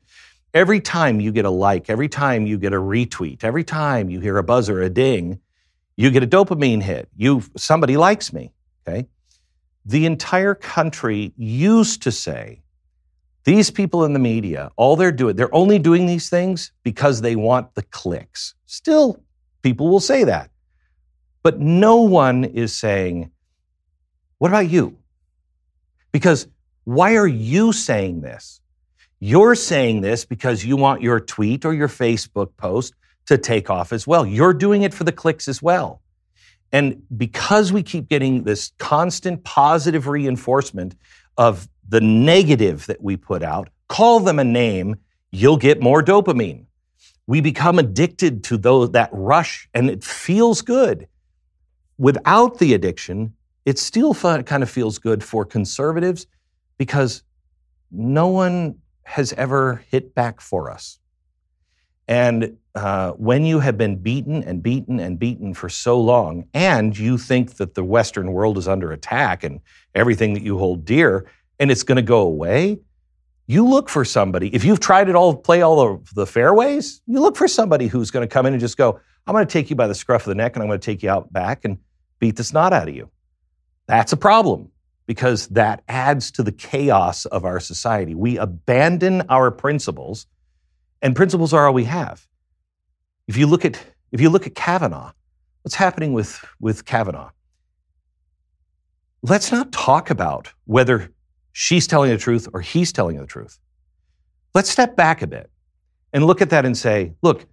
Every 0.54 0.82
time 0.82 1.20
you 1.20 1.32
get 1.32 1.46
a 1.46 1.50
like, 1.50 1.90
every 1.90 2.10
time 2.10 2.48
you 2.48 2.58
get 2.58 2.74
a 2.74 2.78
retweet, 2.78 3.44
every 3.44 3.64
time 3.64 4.10
you 4.10 4.20
hear 4.20 4.38
a 4.38 4.44
buzz 4.44 4.70
or 4.70 4.82
a 4.82 4.90
ding, 4.90 5.40
you 5.96 6.10
get 6.12 6.24
a 6.24 6.28
dopamine 6.28 6.82
hit. 6.82 7.10
You 7.16 7.44
somebody 7.56 7.98
likes 7.98 8.34
me. 8.34 8.52
Okay. 8.88 9.08
The 9.86 10.06
entire 10.06 10.56
country 10.56 11.34
used 11.38 12.04
to 12.04 12.12
say, 12.12 12.62
these 13.44 13.72
people 13.72 14.06
in 14.06 14.14
the 14.14 14.20
media, 14.20 14.72
all 14.76 14.96
they're 14.96 15.12
doing, 15.12 15.36
they're 15.36 15.54
only 15.54 15.80
doing 15.80 16.06
these 16.06 16.30
things 16.30 16.72
because 16.84 17.22
they 17.22 17.36
want 17.36 17.76
the 17.76 17.84
clicks. 17.84 18.56
Still, 18.66 19.24
people 19.62 19.90
will 19.90 20.00
say 20.00 20.24
that. 20.26 20.52
But 21.42 21.60
no 21.60 22.02
one 22.02 22.44
is 22.44 22.76
saying, 22.76 23.32
what 24.38 24.50
about 24.50 24.70
you? 24.70 24.98
Because 26.12 26.48
why 26.84 27.16
are 27.16 27.28
you 27.28 27.72
saying 27.72 28.22
this? 28.22 28.59
You're 29.20 29.56
saying 29.56 30.02
this 30.02 30.26
because 30.26 30.64
you 30.64 30.78
want 30.78 31.02
your 31.02 31.20
tweet 31.20 31.66
or 31.66 31.74
your 31.74 31.90
Facebook 31.90 32.56
post 32.56 32.94
to 33.26 33.38
take 33.38 33.70
off 33.70 33.92
as 33.92 34.08
well. 34.08 34.26
You're 34.26 34.54
doing 34.54 34.84
it 34.84 34.94
for 34.94 35.04
the 35.04 35.12
clicks 35.12 35.48
as 35.48 35.62
well. 35.62 36.02
And 36.72 37.02
because 37.16 37.74
we 37.74 37.84
keep 37.84 38.08
getting 38.08 38.44
this 38.44 38.72
constant 38.78 39.44
positive 39.44 40.08
reinforcement 40.08 40.96
of 41.38 41.68
the 41.88 42.00
negative 42.02 42.86
that 42.86 43.02
we 43.02 43.18
put 43.18 43.44
out, 43.44 43.70
call 43.88 44.20
them 44.20 44.40
a 44.40 44.44
name, 44.44 44.96
you'll 45.32 45.58
get 45.58 45.82
more 45.82 46.04
dopamine. 46.04 46.66
We 47.28 47.42
become 47.42 47.78
addicted 47.78 48.44
to 48.46 48.58
those, 48.58 48.92
that 48.92 49.10
rush 49.12 49.68
and 49.74 49.90
it 49.90 50.04
feels 50.04 50.62
good. 50.62 51.08
Without 51.98 52.60
the 52.60 52.74
addiction, 52.74 53.34
it 53.66 53.78
still 53.78 54.14
fun, 54.14 54.44
kind 54.44 54.64
of 54.64 54.70
feels 54.70 54.98
good 54.98 55.24
for 55.24 55.44
conservatives 55.44 56.26
because 56.78 57.24
no 57.92 58.28
one 58.28 58.76
has 59.10 59.34
ever 59.34 59.84
hit 59.90 60.14
back 60.14 60.40
for 60.40 60.70
us. 60.70 61.00
And 62.08 62.58
uh, 62.76 63.12
when 63.14 63.44
you 63.44 63.60
have 63.60 63.78
been 63.78 63.98
beaten 63.98 64.44
and 64.44 64.62
beaten 64.62 65.00
and 65.00 65.18
beaten 65.18 65.54
for 65.54 65.68
so 65.68 66.00
long, 66.00 66.46
and 66.54 66.98
you 66.98 67.18
think 67.18 67.56
that 67.58 67.74
the 67.74 67.84
Western 67.84 68.32
world 68.32 68.58
is 68.58 68.68
under 68.68 68.92
attack 68.92 69.44
and 69.44 69.62
everything 69.96 70.34
that 70.36 70.44
you 70.44 70.58
hold 70.58 70.86
dear, 70.86 71.26
and 71.60 71.72
it's 71.72 71.84
going 71.84 71.98
to 71.98 72.02
go 72.02 72.22
away, 72.22 72.80
you 73.48 73.66
look 73.66 73.90
for 73.90 74.06
somebody. 74.06 74.54
If 74.54 74.64
you've 74.64 74.80
tried 74.80 75.10
it 75.10 75.16
all, 75.16 75.36
play 75.36 75.64
all 75.64 75.82
of 75.82 76.14
the 76.14 76.28
fairways, 76.28 77.02
you 77.08 77.20
look 77.20 77.36
for 77.36 77.48
somebody 77.48 77.88
who's 77.88 78.12
going 78.12 78.28
to 78.28 78.32
come 78.32 78.46
in 78.46 78.54
and 78.54 78.62
just 78.62 78.78
go, 78.78 79.00
I'm 79.26 79.34
going 79.34 79.46
to 79.46 79.52
take 79.52 79.72
you 79.72 79.76
by 79.76 79.88
the 79.88 79.96
scruff 79.96 80.22
of 80.22 80.30
the 80.30 80.36
neck 80.36 80.56
and 80.56 80.62
I'm 80.62 80.70
going 80.70 80.80
to 80.80 80.86
take 80.86 81.02
you 81.02 81.10
out 81.10 81.34
back 81.34 81.66
and 81.66 81.80
beat 82.20 82.36
the 82.36 82.44
snot 82.44 82.74
out 82.74 82.88
of 82.88 82.96
you. 82.96 83.10
That's 83.88 84.14
a 84.14 84.18
problem 84.18 84.72
because 85.10 85.48
that 85.48 85.82
adds 85.88 86.30
to 86.30 86.44
the 86.44 86.52
chaos 86.52 87.26
of 87.26 87.44
our 87.44 87.60
society. 87.60 88.14
We 88.14 88.38
abandon 88.38 89.24
our 89.28 89.50
principles, 89.50 90.28
and 91.02 91.16
principles 91.16 91.52
are 91.52 91.66
all 91.66 91.74
we 91.74 91.86
have. 91.86 92.28
If 93.28 93.36
you 93.36 93.48
look 93.48 93.66
at 93.66 93.84
if 94.12 94.22
you 94.22 94.30
look 94.30 94.46
at 94.46 94.54
Kavanaugh, 94.54 95.12
what's 95.64 95.74
happening 95.74 96.14
with, 96.14 96.46
with 96.60 96.86
Kavanaugh? 96.86 97.32
Let's 99.24 99.52
not 99.52 99.72
talk 99.72 100.12
about 100.12 100.54
whether 100.66 101.12
she's 101.54 101.88
telling 101.88 102.12
the 102.12 102.18
truth 102.20 102.48
or 102.54 102.62
he's 102.62 102.94
telling 102.94 103.18
the 103.18 103.26
truth. 103.26 103.58
let's 104.54 104.70
step 104.70 104.96
back 104.96 105.24
a 105.24 105.28
bit 105.28 105.50
and 106.14 106.24
look 106.24 106.40
at 106.40 106.52
that 106.52 106.66
and 106.66 106.78
say, 106.78 107.14
look, 107.24 107.48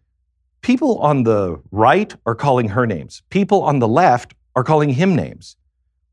people 0.60 0.98
on 0.98 1.22
the 1.22 1.58
right 1.70 2.14
are 2.26 2.34
calling 2.34 2.68
her 2.68 2.86
names, 2.86 3.22
people 3.30 3.62
on 3.62 3.78
the 3.78 3.88
left 3.88 4.34
are 4.54 4.64
calling 4.64 4.90
him 4.90 5.16
names. 5.16 5.56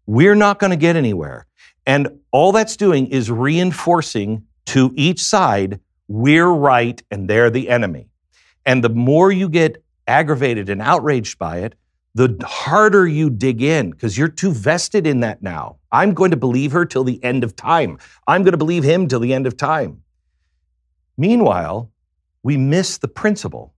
We're 0.05 0.35
not 0.35 0.59
going 0.59 0.71
to 0.71 0.77
get 0.77 0.95
anywhere. 0.95 1.45
And 1.85 2.19
all 2.31 2.51
that's 2.51 2.77
doing 2.77 3.07
is 3.07 3.29
reinforcing 3.29 4.45
to 4.67 4.93
each 4.95 5.21
side, 5.21 5.79
we're 6.07 6.47
right 6.47 7.01
and 7.11 7.29
they're 7.29 7.49
the 7.49 7.69
enemy. 7.69 8.09
And 8.65 8.83
the 8.83 8.89
more 8.89 9.31
you 9.31 9.49
get 9.49 9.83
aggravated 10.07 10.69
and 10.69 10.81
outraged 10.81 11.37
by 11.37 11.59
it, 11.59 11.75
the 12.15 12.37
harder 12.45 13.07
you 13.07 13.29
dig 13.29 13.61
in 13.61 13.91
because 13.91 14.17
you're 14.17 14.27
too 14.27 14.51
vested 14.51 15.07
in 15.07 15.21
that 15.21 15.41
now. 15.41 15.77
I'm 15.91 16.13
going 16.13 16.31
to 16.31 16.37
believe 16.37 16.71
her 16.71 16.85
till 16.85 17.03
the 17.03 17.23
end 17.23 17.43
of 17.43 17.55
time. 17.55 17.97
I'm 18.27 18.43
going 18.43 18.51
to 18.51 18.57
believe 18.57 18.83
him 18.83 19.07
till 19.07 19.19
the 19.19 19.33
end 19.33 19.47
of 19.47 19.57
time. 19.57 20.03
Meanwhile, 21.17 21.91
we 22.43 22.57
miss 22.57 22.97
the 22.97 23.07
principle. 23.07 23.73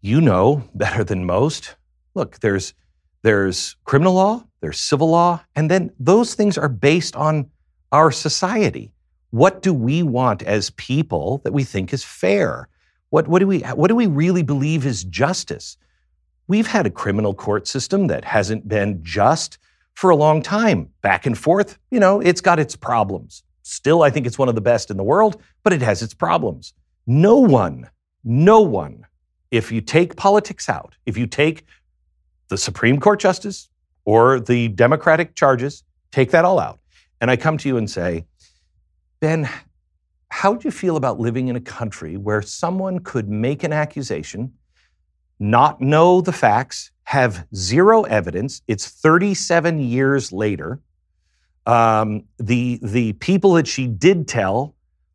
You 0.00 0.20
know 0.20 0.64
better 0.74 1.04
than 1.04 1.24
most. 1.24 1.76
Look, 2.14 2.40
there's 2.40 2.74
there's 3.22 3.76
criminal 3.84 4.14
law, 4.14 4.44
there's 4.62 4.78
civil 4.78 5.10
law, 5.10 5.44
and 5.56 5.70
then 5.70 5.90
those 5.98 6.34
things 6.34 6.56
are 6.56 6.68
based 6.68 7.16
on 7.16 7.50
our 7.90 8.12
society. 8.12 8.92
What 9.30 9.60
do 9.60 9.74
we 9.74 10.04
want 10.04 10.42
as 10.44 10.70
people 10.70 11.42
that 11.44 11.52
we 11.52 11.64
think 11.64 11.92
is 11.92 12.04
fair? 12.04 12.68
What, 13.10 13.26
what, 13.26 13.40
do 13.40 13.46
we, 13.48 13.60
what 13.60 13.88
do 13.88 13.96
we 13.96 14.06
really 14.06 14.44
believe 14.44 14.86
is 14.86 15.02
justice? 15.04 15.76
We've 16.46 16.68
had 16.68 16.86
a 16.86 16.90
criminal 16.90 17.34
court 17.34 17.66
system 17.66 18.06
that 18.06 18.24
hasn't 18.24 18.68
been 18.68 19.02
just 19.02 19.58
for 19.94 20.10
a 20.10 20.16
long 20.16 20.42
time. 20.42 20.88
Back 21.02 21.26
and 21.26 21.36
forth, 21.36 21.76
you 21.90 21.98
know, 21.98 22.20
it's 22.20 22.40
got 22.40 22.60
its 22.60 22.76
problems. 22.76 23.42
Still, 23.62 24.02
I 24.02 24.10
think 24.10 24.26
it's 24.26 24.38
one 24.38 24.48
of 24.48 24.54
the 24.54 24.60
best 24.60 24.92
in 24.92 24.96
the 24.96 25.02
world, 25.02 25.42
but 25.64 25.72
it 25.72 25.82
has 25.82 26.02
its 26.02 26.14
problems. 26.14 26.72
No 27.04 27.36
one, 27.36 27.90
no 28.22 28.60
one, 28.60 29.06
if 29.50 29.72
you 29.72 29.80
take 29.80 30.14
politics 30.14 30.68
out, 30.68 30.94
if 31.04 31.18
you 31.18 31.26
take 31.26 31.64
the 32.46 32.56
Supreme 32.56 33.00
Court 33.00 33.18
justice 33.18 33.68
or 34.04 34.40
the 34.40 34.68
Democratic 34.68 35.34
charges, 35.34 35.84
take 36.10 36.30
that 36.30 36.44
all 36.44 36.58
out. 36.58 36.80
And 37.20 37.30
I 37.30 37.36
come 37.36 37.56
to 37.58 37.68
you 37.68 37.76
and 37.76 37.90
say, 37.90 38.24
Ben, 39.20 39.48
how 40.28 40.54
do 40.54 40.66
you 40.66 40.72
feel 40.72 40.96
about 40.96 41.20
living 41.20 41.48
in 41.48 41.56
a 41.56 41.60
country 41.60 42.16
where 42.16 42.42
someone 42.42 42.98
could 42.98 43.28
make 43.28 43.62
an 43.62 43.72
accusation, 43.72 44.52
not 45.38 45.80
know 45.80 46.20
the 46.20 46.32
facts, 46.32 46.90
have 47.04 47.46
zero 47.54 48.02
evidence? 48.02 48.62
It's 48.66 48.88
37 48.88 49.78
years 49.80 50.32
later. 50.32 50.80
Um, 51.66 52.24
the, 52.38 52.80
the 52.82 53.12
people 53.14 53.52
that 53.52 53.68
she 53.68 53.86
did 53.86 54.26
tell, 54.26 54.74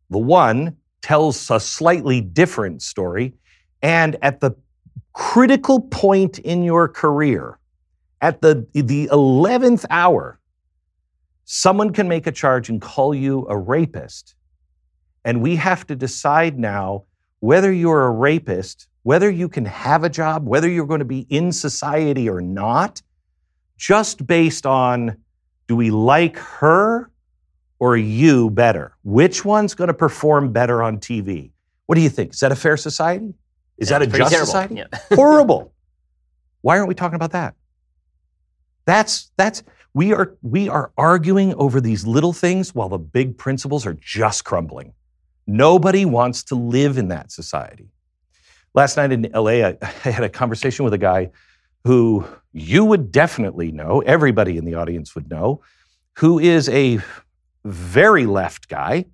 the 0.10 0.17
one 0.17 0.77
tells 1.01 1.51
a 1.51 1.60
slightly 1.60 2.22
different 2.22 2.82
story. 2.82 3.34
And 3.82 4.17
at 4.22 4.39
the 4.39 4.51
critical 5.13 5.82
point 5.82 6.39
in 6.39 6.63
your 6.63 6.88
career, 6.88 7.60
at 8.21 8.41
the, 8.41 8.65
the 8.74 9.07
11th 9.12 9.86
hour, 9.89 10.39
someone 11.45 11.93
can 11.93 12.07
make 12.07 12.27
a 12.27 12.31
charge 12.31 12.69
and 12.69 12.81
call 12.81 13.13
you 13.13 13.45
a 13.50 13.57
rapist. 13.57 14.36
And 15.24 15.41
we 15.41 15.55
have 15.57 15.86
to 15.88 15.95
decide 15.95 16.57
now 16.57 17.03
whether 17.39 17.71
you're 17.71 18.05
a 18.05 18.12
rapist, 18.12 18.88
whether 19.03 19.29
you 19.29 19.47
can 19.50 19.65
have 19.65 20.03
a 20.03 20.09
job, 20.09 20.47
whether 20.47 20.69
you're 20.69 20.88
going 20.88 21.00
to 21.00 21.05
be 21.05 21.25
in 21.29 21.51
society 21.51 22.29
or 22.29 22.41
not, 22.41 23.01
just 23.77 24.25
based 24.25 24.65
on 24.65 25.17
do 25.67 25.75
we 25.75 25.91
like 25.91 26.38
her 26.38 27.12
or 27.79 27.97
you 27.97 28.50
better? 28.50 28.95
Which 29.03 29.45
one's 29.45 29.75
going 29.75 29.89
to 29.89 29.93
perform 29.93 30.51
better 30.51 30.81
on 30.81 30.97
TV? 30.97 31.51
What 31.86 31.95
do 31.95 32.01
you 32.01 32.09
think? 32.09 32.33
Is 32.33 32.39
that 32.39 32.51
a 32.51 32.55
fair 32.55 32.75
society? 32.77 33.33
Is 33.77 33.91
Yeah, 33.91 34.00
that 34.00 34.07
a 34.07 34.17
just 34.17 34.31
terrible. 34.31 34.45
society? 34.47 34.75
Yeah. 34.75 34.86
Horrible. 35.15 35.74
Why 36.62 36.77
aren't 36.77 36.88
we 36.88 36.95
talking 36.95 37.15
about 37.15 37.31
that? 37.31 37.53
That's 38.88 39.32
that's 39.38 39.62
we 39.94 40.13
are 40.13 40.36
we 40.41 40.70
are 40.70 40.91
arguing 40.98 41.53
over 41.56 41.79
these 41.79 42.08
little 42.08 42.34
things 42.34 42.74
while 42.74 42.89
the 42.89 42.98
big 42.98 43.38
principles 43.38 43.86
are 43.86 43.98
just 44.00 44.46
crumbling. 44.46 44.94
Nobody 45.46 46.06
wants 46.06 46.44
to 46.46 46.56
live 46.56 46.98
in 46.98 47.10
that 47.10 47.32
society. 47.32 47.89
Last 48.74 48.98
night 48.98 49.12
in 49.12 49.29
LA, 49.34 49.67
I, 49.67 49.77
I 49.82 50.10
had 50.10 50.24
a 50.24 50.29
conversation 50.29 50.86
with 50.86 50.94
a 50.94 50.98
guy 50.98 51.32
who 51.84 52.25
you 52.53 52.86
would 52.86 53.12
definitely 53.12 53.72
know, 53.72 54.00
everybody 54.06 54.58
in 54.58 54.65
the 54.65 54.75
audience 54.75 55.15
would 55.15 55.29
know, 55.29 55.62
who 56.17 56.39
is 56.39 56.70
a 56.70 57.00
very 57.65 58.25
left 58.25 58.70
guy. 58.70 59.06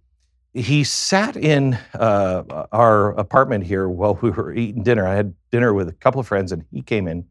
He 0.53 0.83
sat 0.83 1.35
in 1.35 1.79
uh, 1.93 2.65
our 2.71 3.11
apartment 3.11 3.63
here 3.63 3.89
while 3.89 4.19
we 4.21 4.29
were 4.29 4.53
eating 4.53 4.83
dinner. 4.83 5.07
I 5.07 5.15
had 5.15 5.33
dinner 5.51 5.73
with 5.73 5.87
a 5.87 5.93
couple 5.93 6.21
of 6.21 6.27
friends, 6.27 6.51
and 6.51 6.63
he 6.71 6.83
came 6.83 7.07
in. 7.07 7.25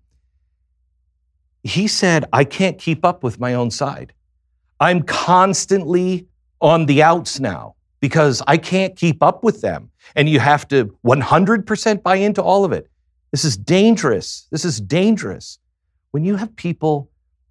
He 1.63 1.87
said, 1.87 2.25
I 2.33 2.45
can't 2.45 2.79
keep 2.79 3.05
up 3.05 3.23
with 3.23 3.39
my 3.39 3.55
own 3.55 3.71
side. 3.71 4.13
I'm 4.81 5.03
constantly 5.03 6.27
on 6.61 6.87
the 6.87 7.03
outs 7.03 7.39
now 7.39 7.77
because 8.01 8.43
I 8.49 8.57
can't 8.57 8.97
keep 8.97 9.23
up 9.23 9.45
with 9.45 9.61
them. 9.61 9.91
And 10.17 10.29
you 10.29 10.41
have 10.41 10.67
to 10.69 10.87
100% 11.07 12.03
buy 12.03 12.17
into 12.17 12.43
all 12.43 12.65
of 12.65 12.73
it. 12.73 12.91
This 13.31 13.45
is 13.45 13.57
dangerous. 13.57 14.49
This 14.51 14.65
is 14.65 14.81
dangerous. 14.81 15.59
When 16.11 16.25
you 16.25 16.37
have 16.37 16.55
people 16.57 17.11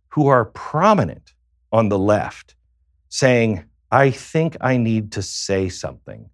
who 0.09 0.27
are 0.27 0.45
prominent 0.45 1.33
on 1.71 1.89
the 1.89 1.97
left 1.97 2.55
saying, 3.07 3.63
I 3.91 4.11
think 4.11 4.57
I 4.61 4.77
need 4.77 5.13
to 5.13 5.21
say 5.21 5.69
something, 5.69 6.29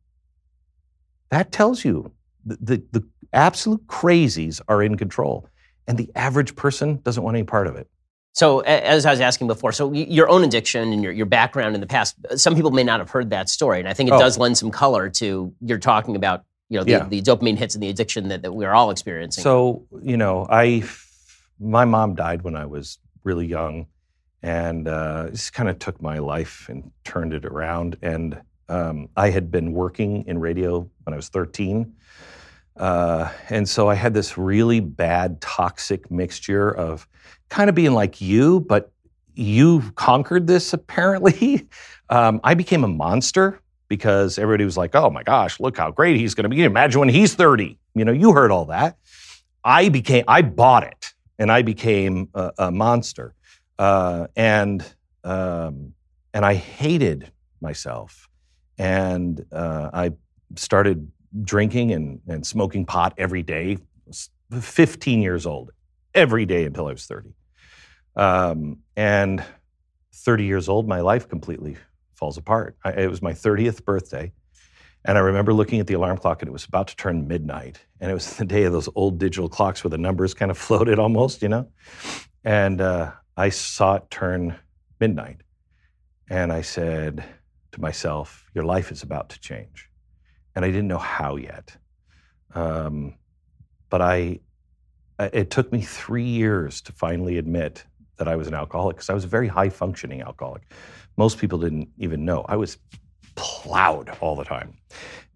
that 1.30 1.52
tells 1.52 1.86
you 1.86 2.12
the, 2.46 2.58
the, 2.62 2.84
the 2.92 3.08
absolute 3.34 3.86
crazies 3.88 4.62
are 4.68 4.82
in 4.82 4.98
control. 4.98 5.48
And 5.88 5.98
the 5.98 6.10
average 6.16 6.56
person 6.56 7.00
doesn't 7.04 7.24
want 7.24 7.36
any 7.38 7.44
part 7.46 7.68
of 7.68 7.76
it. 7.76 7.88
So, 8.34 8.60
as 8.60 9.06
I 9.08 9.12
was 9.12 9.20
asking 9.20 9.48
before, 9.48 9.72
so 9.72 9.92
your 9.92 10.30
own 10.30 10.44
addiction 10.44 10.94
and 10.94 11.02
your, 11.02 11.12
your 11.12 11.26
background 11.26 11.74
in 11.74 11.82
the 11.82 11.88
past, 11.88 12.16
some 12.36 12.54
people 12.56 12.70
may 12.70 12.84
not 12.84 13.00
have 13.00 13.10
heard 13.10 13.32
that 13.32 13.50
story. 13.50 13.80
And 13.80 13.88
I 13.88 13.94
think 13.94 14.10
it 14.10 14.14
Oh. 14.14 14.20
does 14.20 14.38
lend 14.38 14.58
some 14.58 14.70
color 14.70 15.10
to 15.10 15.52
you're 15.62 15.80
talking 15.80 16.16
about, 16.16 16.44
you 16.70 16.78
know, 16.78 16.84
the, 16.84 16.92
Yeah. 16.92 17.08
the 17.08 17.22
dopamine 17.22 17.58
hits 17.58 17.74
and 17.74 17.82
the 17.82 17.90
addiction 17.90 18.28
that, 18.28 18.44
that 18.44 18.52
we're 18.54 18.74
all 18.74 18.92
experiencing. 18.92 19.42
So, 19.44 19.88
you 20.04 20.18
know, 20.18 20.46
I, 20.52 20.84
my 21.60 21.86
mom 21.86 22.14
died 22.14 22.44
when 22.44 22.56
I 22.56 22.68
was 22.68 23.00
really 23.24 23.48
young 23.48 23.88
and 24.44 24.88
uh, 24.88 25.30
just 25.32 25.54
kind 25.54 25.68
of 25.68 25.80
took 25.80 26.00
my 26.00 26.20
life 26.20 26.68
and 26.70 26.92
turned 27.04 27.34
it 27.34 27.44
around. 27.44 27.98
And 28.04 28.40
um, 28.70 29.10
I 29.18 29.32
had 29.32 29.50
been 29.50 29.72
working 29.74 30.26
in 30.28 30.38
radio 30.38 30.88
when 31.06 31.14
I 31.14 31.16
was 31.16 31.30
13. 31.30 31.92
Uh, 32.80 33.32
and 33.50 33.68
so 33.68 33.90
I 33.90 33.96
had 33.96 34.14
this 34.14 34.38
really 34.38 34.80
bad 34.80 35.42
toxic 35.42 36.10
mixture 36.12 36.70
of 36.70 37.08
kind 37.50 37.70
of 37.70 37.76
being 37.76 37.94
like 37.94 38.22
you, 38.22 38.62
but 38.62 38.92
you 39.34 39.82
conquered 39.96 40.48
this 40.48 40.74
apparently. 40.74 41.68
Um, 42.10 42.40
I 42.42 42.54
became 42.54 42.86
a 42.86 42.88
monster 42.88 43.60
because 43.90 44.40
everybody 44.40 44.64
was 44.64 44.78
like, 44.78 44.96
oh 44.96 45.10
my 45.10 45.24
gosh, 45.24 45.60
look 45.60 45.76
how 45.76 45.92
great 45.92 46.16
he's 46.16 46.34
going 46.36 46.44
to 46.44 46.50
be. 46.50 46.64
Imagine 46.64 47.02
when 47.02 47.10
he's 47.10 47.34
30. 47.34 47.78
You 47.96 48.06
know, 48.06 48.14
you 48.14 48.32
heard 48.32 48.50
all 48.50 48.64
that. 48.68 48.96
I 49.62 49.90
became, 49.90 50.24
I 50.26 50.42
bought 50.42 50.84
it 50.84 51.14
and 51.38 51.52
I 51.52 51.64
became 51.64 52.30
a, 52.34 52.54
a 52.58 52.72
monster. 52.72 53.36
Uh, 53.78 54.28
and, 54.38 54.86
um, 55.26 55.94
and 56.34 56.46
I 56.46 56.54
hated 56.54 57.30
myself. 57.60 58.30
And 58.78 59.46
uh, 59.52 59.90
I 59.94 60.12
started 60.56 61.12
drinking 61.44 61.92
and, 61.92 62.22
and 62.28 62.46
smoking 62.46 62.86
pot 62.86 63.14
every 63.18 63.44
day, 63.44 63.78
15 64.52 65.22
years 65.22 65.46
old, 65.46 65.72
every 66.14 66.46
day 66.46 66.66
until 66.66 66.88
I 66.88 66.92
was 66.92 67.06
30. 67.06 67.34
Um, 68.16 68.80
and 68.96 69.44
30 70.14 70.46
years 70.46 70.70
old, 70.70 70.88
my 70.88 71.02
life 71.02 71.30
completely 71.30 71.78
falls 72.16 72.38
apart. 72.38 72.76
I, 72.84 72.92
it 72.92 73.10
was 73.10 73.22
my 73.22 73.34
30th 73.34 73.86
birthday. 73.86 74.32
And 75.06 75.18
I 75.18 75.22
remember 75.22 75.54
looking 75.54 75.80
at 75.80 75.88
the 75.88 75.94
alarm 75.94 76.18
clock 76.18 76.42
and 76.42 76.50
it 76.50 76.52
was 76.52 76.66
about 76.66 76.88
to 76.90 76.96
turn 76.96 77.28
midnight. 77.28 77.80
And 78.02 78.12
it 78.12 78.14
was 78.14 78.36
the 78.38 78.46
day 78.46 78.64
of 78.64 78.74
those 78.74 78.90
old 78.96 79.20
digital 79.20 79.50
clocks 79.50 79.84
where 79.84 79.90
the 79.90 79.98
numbers 79.98 80.34
kind 80.34 80.52
of 80.52 80.58
floated 80.68 81.00
almost, 81.00 81.42
you 81.42 81.50
know? 81.50 81.68
And 82.44 82.82
uh, 82.82 83.12
I 83.36 83.50
saw 83.50 83.96
it 83.96 84.10
turn 84.10 84.58
midnight. 85.00 85.42
And 86.30 86.52
I 86.52 86.62
said 86.62 87.24
to 87.72 87.82
myself, 87.82 88.50
Your 88.54 88.66
life 88.66 88.92
is 88.92 89.04
about 89.04 89.30
to 89.30 89.40
change. 89.40 89.87
And 90.58 90.66
I 90.66 90.70
didn't 90.70 90.88
know 90.88 90.98
how 90.98 91.36
yet. 91.36 91.78
Um, 92.56 93.14
but 93.92 94.02
I, 94.02 94.40
it 95.20 95.52
took 95.52 95.72
me 95.72 95.82
three 95.82 96.26
years 96.26 96.82
to 96.82 96.92
finally 96.92 97.38
admit 97.38 97.84
that 98.18 98.28
I 98.28 98.36
was 98.36 98.48
an 98.48 98.56
alcoholic 98.56 98.96
because 98.96 99.12
I 99.12 99.14
was 99.14 99.24
a 99.24 99.28
very 99.28 99.48
high 99.48 99.70
functioning 99.70 100.24
alcoholic. 100.24 100.64
Most 101.16 101.38
people 101.38 101.60
didn't 101.60 101.90
even 102.00 102.26
know. 102.26 102.44
I 102.50 102.56
was 102.56 102.80
plowed 103.36 104.10
all 104.20 104.36
the 104.36 104.46
time. 104.46 104.80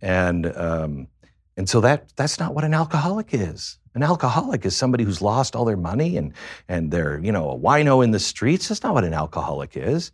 And, 0.02 0.48
um, 0.58 1.08
and 1.56 1.70
so 1.70 1.82
that, 1.82 2.12
that's 2.16 2.40
not 2.40 2.56
what 2.56 2.64
an 2.64 2.74
alcoholic 2.74 3.32
is. 3.32 3.78
An 3.94 4.02
alcoholic 4.02 4.66
is 4.66 4.76
somebody 4.76 5.04
who's 5.04 5.22
lost 5.22 5.56
all 5.56 5.66
their 5.66 5.78
money 5.78 6.18
and, 6.18 6.34
and 6.68 6.90
they're, 6.90 7.20
you 7.20 7.32
know, 7.32 7.52
a 7.52 7.60
wino 7.60 8.04
in 8.04 8.10
the 8.10 8.20
streets. 8.20 8.70
That's 8.70 8.82
not 8.82 8.96
what 8.96 9.04
an 9.04 9.14
alcoholic 9.14 9.78
is. 9.78 10.12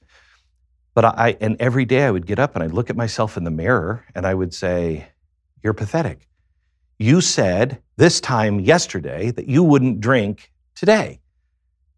But 0.98 1.06
I, 1.06 1.38
and 1.42 1.58
every 1.60 1.86
day 1.86 2.06
I 2.06 2.10
would 2.10 2.26
get 2.26 2.40
up 2.40 2.56
and 2.56 2.64
I'd 2.64 2.72
look 2.72 2.90
at 2.90 2.96
myself 2.96 3.38
in 3.38 3.44
the 3.44 3.52
mirror 3.52 4.04
and 4.16 4.26
I 4.26 4.34
would 4.34 4.52
say, 4.52 5.06
You're 5.62 5.76
pathetic. 5.76 6.28
You 6.98 7.22
said 7.22 7.84
this 7.98 8.20
time 8.20 8.60
yesterday 8.60 9.30
that 9.30 9.48
you 9.48 9.62
wouldn't 9.62 10.00
drink 10.00 10.52
today. 10.74 11.20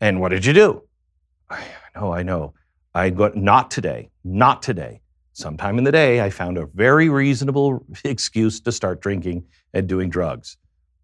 And 0.01 0.20
what 0.20 0.32
did 0.32 0.46
you 0.46 0.51
do? 0.51 0.84
I 1.50 1.63
know, 1.96 2.12
I 2.12 2.24
know. 2.24 2.53
I 2.94 3.10
go, 3.10 3.32
not 3.36 3.72
today, 3.72 4.10
not 4.25 4.62
today. 4.62 5.00
Sometime 5.32 5.77
in 5.77 5.86
the 5.86 5.94
day, 5.94 6.20
I 6.20 6.29
found 6.29 6.58
a 6.58 6.65
very 6.65 7.08
reasonable 7.08 7.86
excuse 8.03 8.60
to 8.60 8.72
start 8.74 9.00
drinking 9.00 9.46
and 9.74 9.88
doing 9.88 10.10
drugs. 10.10 10.58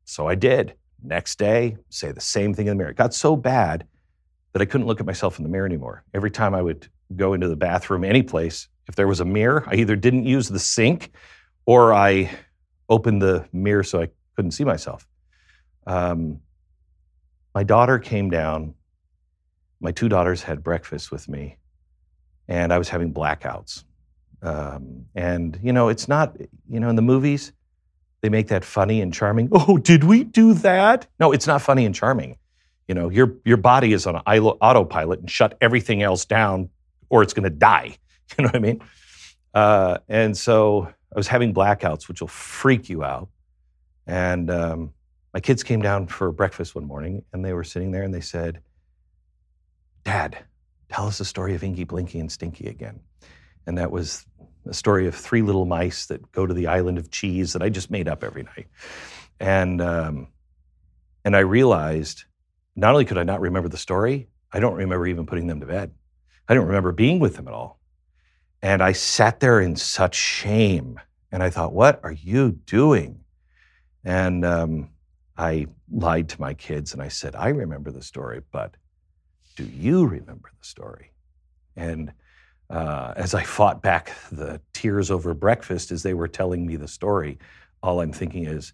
So 0.04 0.28
I 0.28 0.36
did. 0.36 0.74
Next 1.02 1.40
day, 1.40 1.78
say 1.92 2.12
the 2.12 2.20
same 2.20 2.54
thing 2.54 2.68
in 2.68 2.72
the 2.72 2.76
mirror. 2.76 2.92
It 2.92 2.98
got 2.98 3.14
so 3.14 3.38
bad 3.38 3.88
that 4.52 4.62
I 4.62 4.66
couldn't 4.66 4.86
look 4.86 5.00
at 5.00 5.06
myself 5.06 5.40
in 5.40 5.44
the 5.44 5.50
mirror 5.50 5.66
anymore. 5.66 6.04
Every 6.14 6.30
time 6.32 6.54
I 6.54 6.62
would 6.62 6.90
go 7.16 7.34
into 7.34 7.48
the 7.48 7.56
bathroom, 7.56 8.04
any 8.04 8.24
place, 8.24 8.68
if 8.88 8.96
there 8.96 9.08
was 9.08 9.20
a 9.20 9.26
mirror, 9.26 9.64
I 9.68 9.76
either 9.76 9.96
didn't 9.96 10.26
use 10.26 10.50
the 10.50 10.60
sink 10.60 11.12
or 11.66 11.94
I 11.94 12.32
opened 12.88 13.22
the 13.22 13.48
mirror 13.52 13.84
so 13.84 14.02
I 14.02 14.10
couldn't 14.36 14.52
see 14.52 14.64
myself. 14.64 15.08
Um, 15.88 16.40
my 17.54 17.64
daughter 17.64 18.00
came 18.00 18.30
down. 18.30 18.76
My 19.80 19.92
two 19.92 20.10
daughters 20.10 20.44
had 20.44 20.64
breakfast 20.64 21.12
with 21.12 21.28
me, 21.28 21.58
and 22.48 22.72
I 22.72 22.78
was 22.78 22.90
having 22.90 23.14
blackouts. 23.14 23.84
Um, 24.42 25.06
and, 25.16 25.60
you 25.64 25.74
know, 25.74 25.90
it's 25.90 26.08
not, 26.08 26.38
you 26.70 26.80
know, 26.80 26.90
in 26.90 26.96
the 26.96 27.02
movies, 27.02 27.52
they 28.22 28.30
make 28.30 28.48
that 28.48 28.66
funny 28.66 29.02
and 29.02 29.14
charming. 29.14 29.50
Oh, 29.52 29.78
did 29.78 30.04
we 30.04 30.24
do 30.24 30.54
that? 30.56 31.08
No, 31.20 31.32
it's 31.32 31.48
not 31.48 31.62
funny 31.62 31.86
and 31.86 31.94
charming. 31.94 32.38
You 32.88 32.96
know, 32.96 33.10
your, 33.10 33.36
your 33.46 33.58
body 33.58 33.94
is 33.94 34.06
on 34.06 34.18
autopilot 34.18 35.20
and 35.20 35.30
shut 35.30 35.58
everything 35.62 36.04
else 36.04 36.26
down 36.26 36.70
or 37.10 37.24
it's 37.24 37.34
going 37.34 37.44
to 37.44 37.50
die. 37.50 37.98
You 38.40 38.44
know 38.44 38.48
what 38.48 38.56
I 38.56 38.60
mean? 38.60 38.82
Uh, 39.54 40.00
and 40.10 40.36
so 40.36 40.88
I 40.88 41.16
was 41.16 41.28
having 41.28 41.54
blackouts, 41.54 42.08
which 42.08 42.22
will 42.22 42.28
freak 42.28 42.90
you 42.90 43.04
out. 43.04 43.30
And 44.08 44.50
um, 44.50 44.94
my 45.34 45.40
kids 45.40 45.64
came 45.64 45.82
down 45.82 46.08
for 46.08 46.32
breakfast 46.32 46.76
one 46.76 46.86
morning 46.86 47.24
and 47.32 47.46
they 47.46 47.54
were 47.54 47.64
sitting 47.64 47.92
there 47.92 48.04
and 48.04 48.14
they 48.14 48.22
said, 48.22 48.62
Dad, 50.04 50.38
tell 50.90 51.08
us 51.08 51.20
the 51.20 51.26
story 51.26 51.56
of 51.56 51.64
Inky, 51.64 51.84
Blinky, 51.84 52.20
and 52.20 52.32
Stinky 52.32 52.68
again. 52.68 53.00
And 53.68 53.78
that 53.78 53.92
was 53.92 54.26
a 54.68 54.74
story 54.74 55.08
of 55.08 55.16
three 55.16 55.42
little 55.42 55.66
mice 55.66 56.08
that 56.08 56.32
go 56.32 56.46
to 56.46 56.54
the 56.54 56.68
island 56.68 56.98
of 56.98 57.12
cheese 57.12 57.54
that 57.54 57.62
I 57.62 57.70
just 57.70 57.92
made 57.92 58.08
up 58.08 58.24
every 58.24 58.44
night. 58.44 58.68
And, 59.40 59.82
um, 59.82 60.28
and 61.24 61.36
I 61.36 61.40
realized 61.40 62.26
not 62.76 62.92
only 62.92 63.06
could 63.06 63.18
I 63.18 63.24
not 63.24 63.42
remember 63.42 63.70
the 63.70 63.78
story, 63.78 64.28
I 64.52 64.60
don't 64.60 64.76
remember 64.76 65.08
even 65.08 65.26
putting 65.26 65.48
them 65.48 65.60
to 65.60 65.66
bed. 65.66 65.92
I 66.48 66.54
don't 66.54 66.68
remember 66.68 66.92
being 66.92 67.20
with 67.20 67.36
them 67.36 67.48
at 67.48 67.54
all. 67.54 67.80
And 68.62 68.82
I 68.82 68.92
sat 68.94 69.40
there 69.40 69.60
in 69.60 69.76
such 69.76 70.16
shame. 70.16 71.00
And 71.32 71.44
I 71.44 71.50
thought, 71.50 71.74
what 71.74 72.00
are 72.04 72.12
you 72.12 72.52
doing? 72.52 73.20
And 74.04 74.46
um, 74.46 74.90
I 75.38 75.68
lied 75.92 76.30
to 76.30 76.42
my 76.42 76.54
kids 76.54 76.94
and 76.94 77.02
I 77.02 77.10
said, 77.10 77.36
I 77.36 77.50
remember 77.50 77.92
the 77.92 78.02
story, 78.02 78.42
but 78.52 78.76
do 79.56 79.64
you 79.66 80.06
remember 80.06 80.52
the 80.58 80.66
story? 80.66 81.12
And 81.76 82.14
uh, 82.70 83.14
as 83.16 83.34
I 83.34 83.44
fought 83.44 83.82
back 83.82 84.14
the 84.32 84.62
tears 84.74 85.12
over 85.12 85.34
breakfast 85.34 85.92
as 85.92 86.04
they 86.04 86.14
were 86.14 86.28
telling 86.28 86.66
me 86.66 86.76
the 86.78 86.88
story, 86.88 87.38
all 87.84 88.02
I'm 88.02 88.14
thinking 88.14 88.46
is, 88.46 88.74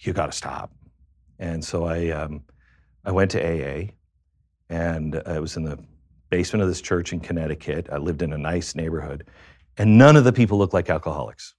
you 0.00 0.12
got 0.12 0.26
to 0.26 0.32
stop. 0.32 0.72
And 1.38 1.64
so 1.64 1.84
I, 1.84 2.10
um, 2.10 2.42
I 3.04 3.12
went 3.12 3.30
to 3.32 3.40
AA, 3.40 3.90
and 4.68 5.22
I 5.26 5.38
was 5.38 5.56
in 5.56 5.64
the 5.64 5.78
basement 6.32 6.62
of 6.62 6.68
this 6.68 6.80
church 6.80 7.12
in 7.12 7.20
Connecticut. 7.20 7.88
I 7.92 7.98
lived 7.98 8.22
in 8.22 8.32
a 8.32 8.38
nice 8.38 8.74
neighborhood, 8.74 9.26
and 9.76 9.98
none 9.98 10.16
of 10.16 10.24
the 10.24 10.32
people 10.32 10.56
looked 10.56 10.72
like 10.72 10.88
alcoholics. 10.88 11.54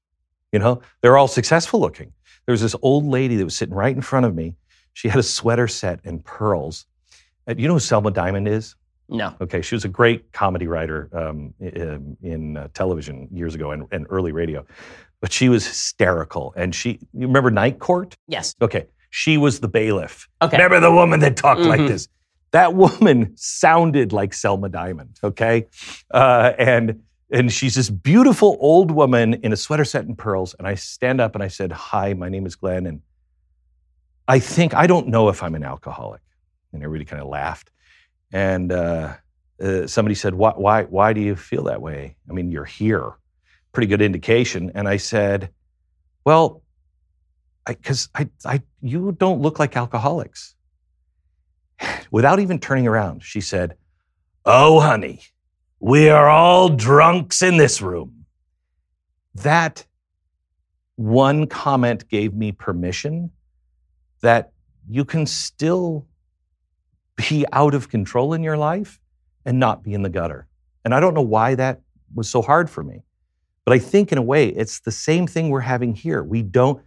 You 0.52 0.58
know, 0.58 0.82
they're 1.02 1.16
all 1.16 1.28
successful 1.28 1.80
looking. 1.80 2.12
There 2.48 2.54
was 2.54 2.62
this 2.62 2.76
old 2.82 3.06
lady 3.06 3.36
that 3.36 3.46
was 3.46 3.56
sitting 3.56 3.76
right 3.76 3.96
in 3.96 4.02
front 4.02 4.26
of 4.26 4.34
me. 4.36 4.56
She 4.94 5.08
had 5.10 5.20
a 5.20 5.24
sweater 5.24 5.68
set 5.68 6.00
and 6.04 6.26
pearls. 6.26 6.88
You 7.48 7.68
know 7.68 7.76
who 7.76 7.80
Selma 7.80 8.10
Diamond 8.10 8.48
is? 8.48 8.76
No. 9.10 9.36
Okay, 9.42 9.62
she 9.62 9.76
was 9.76 9.86
a 9.86 9.90
great 9.90 10.32
comedy 10.32 10.66
writer 10.66 11.08
um, 11.14 11.54
in, 11.60 12.18
in 12.24 12.58
uh, 12.58 12.68
television 12.74 13.28
years 13.32 13.54
ago 13.54 13.72
and, 13.72 13.86
and 13.92 14.08
early 14.10 14.32
radio, 14.32 14.66
but 15.22 15.32
she 15.32 15.50
was 15.50 15.68
hysterical. 15.68 16.52
And 16.58 16.74
she, 16.74 17.00
you 17.14 17.28
remember 17.28 17.52
Night 17.52 17.78
Court? 17.78 18.16
Yes. 18.28 18.56
Okay, 18.60 18.88
she 19.12 19.38
was 19.38 19.60
the 19.60 19.68
bailiff. 19.68 20.28
Okay. 20.42 20.58
Remember 20.58 20.80
the 20.80 20.92
woman 20.92 21.20
that 21.20 21.38
talked 21.38 21.62
Mhm. 21.62 21.68
like 21.68 21.86
this? 21.88 22.08
That 22.54 22.74
woman 22.76 23.34
sounded 23.36 24.14
like 24.14 24.34
Selma 24.34 24.70
Diamond. 24.70 25.20
Okay, 25.24 25.68
uh, 26.14 26.54
and 26.58 27.04
and 27.30 27.52
she's 27.52 27.76
this 27.76 27.90
beautiful 27.90 28.58
old 28.62 28.92
woman 28.92 29.34
in 29.36 29.52
a 29.52 29.58
sweater 29.58 29.86
set 29.86 30.06
and 30.06 30.18
pearls. 30.18 30.56
And 30.58 30.68
I 30.68 30.76
stand 30.76 31.20
up 31.20 31.36
and 31.36 31.44
I 31.44 31.50
said, 31.50 31.72
"Hi, 31.74 32.14
my 32.14 32.30
name 32.30 32.46
is 32.46 32.56
Glenn, 32.56 32.86
and 32.86 33.02
I 34.28 34.40
think 34.40 34.74
I 34.74 34.88
don't 34.88 35.10
know 35.10 35.28
if 35.30 35.44
I'm 35.44 35.56
an 35.56 35.64
alcoholic." 35.64 36.22
And 36.72 36.82
everybody 36.84 37.06
kind 37.06 37.22
of 37.22 37.28
laughed. 37.28 37.70
And 38.32 38.72
uh, 38.72 39.14
uh, 39.62 39.88
somebody 39.88 40.16
said, 40.16 40.34
why, 40.34 40.52
why, 40.56 40.84
why 40.84 41.14
do 41.14 41.22
you 41.22 41.36
feel 41.36 41.64
that 41.66 41.82
way? 41.82 42.16
I 42.30 42.34
mean, 42.34 42.52
you're 42.52 42.66
here. 42.66 43.14
Pretty 43.72 43.88
good 43.88 44.02
indication. 44.02 44.72
And 44.76 44.88
I 44.88 44.98
said, 44.98 45.50
Well, 46.26 46.62
because 47.66 48.10
I, 48.14 48.30
I, 48.46 48.62
you 48.82 49.14
don't 49.14 49.42
look 49.42 49.60
like 49.60 49.78
alcoholics. 49.78 50.56
Without 52.12 52.40
even 52.40 52.60
turning 52.60 52.88
around, 52.88 53.24
she 53.24 53.42
said, 53.42 53.76
Oh, 54.46 54.80
honey, 54.80 55.22
we 55.80 56.10
are 56.10 56.30
all 56.30 56.70
drunks 56.70 57.42
in 57.42 57.58
this 57.58 57.82
room. 57.82 58.26
That 59.36 59.86
one 60.96 61.48
comment 61.48 62.08
gave 62.08 62.34
me 62.34 62.52
permission 62.52 63.32
that 64.22 64.52
you 64.88 65.06
can 65.06 65.26
still 65.26 66.06
be 67.16 67.46
out 67.52 67.74
of 67.74 67.90
control 67.90 68.34
in 68.34 68.44
your 68.44 68.58
life 68.58 69.00
and 69.46 69.60
not 69.60 69.84
be 69.84 69.94
in 69.94 70.02
the 70.02 70.10
gutter. 70.10 70.48
And 70.86 70.94
I 70.94 71.00
don't 71.00 71.14
know 71.14 71.22
why 71.22 71.56
that 71.56 71.82
was 72.14 72.30
so 72.30 72.42
hard 72.42 72.70
for 72.70 72.84
me. 72.84 73.04
But 73.66 73.74
I 73.74 73.80
think 73.80 74.12
in 74.12 74.18
a 74.18 74.22
way, 74.22 74.50
it's 74.50 74.82
the 74.82 74.92
same 74.92 75.26
thing 75.26 75.50
we're 75.50 75.62
having 75.62 75.96
here. 75.96 76.22
We 76.22 76.42
don't, 76.42 76.84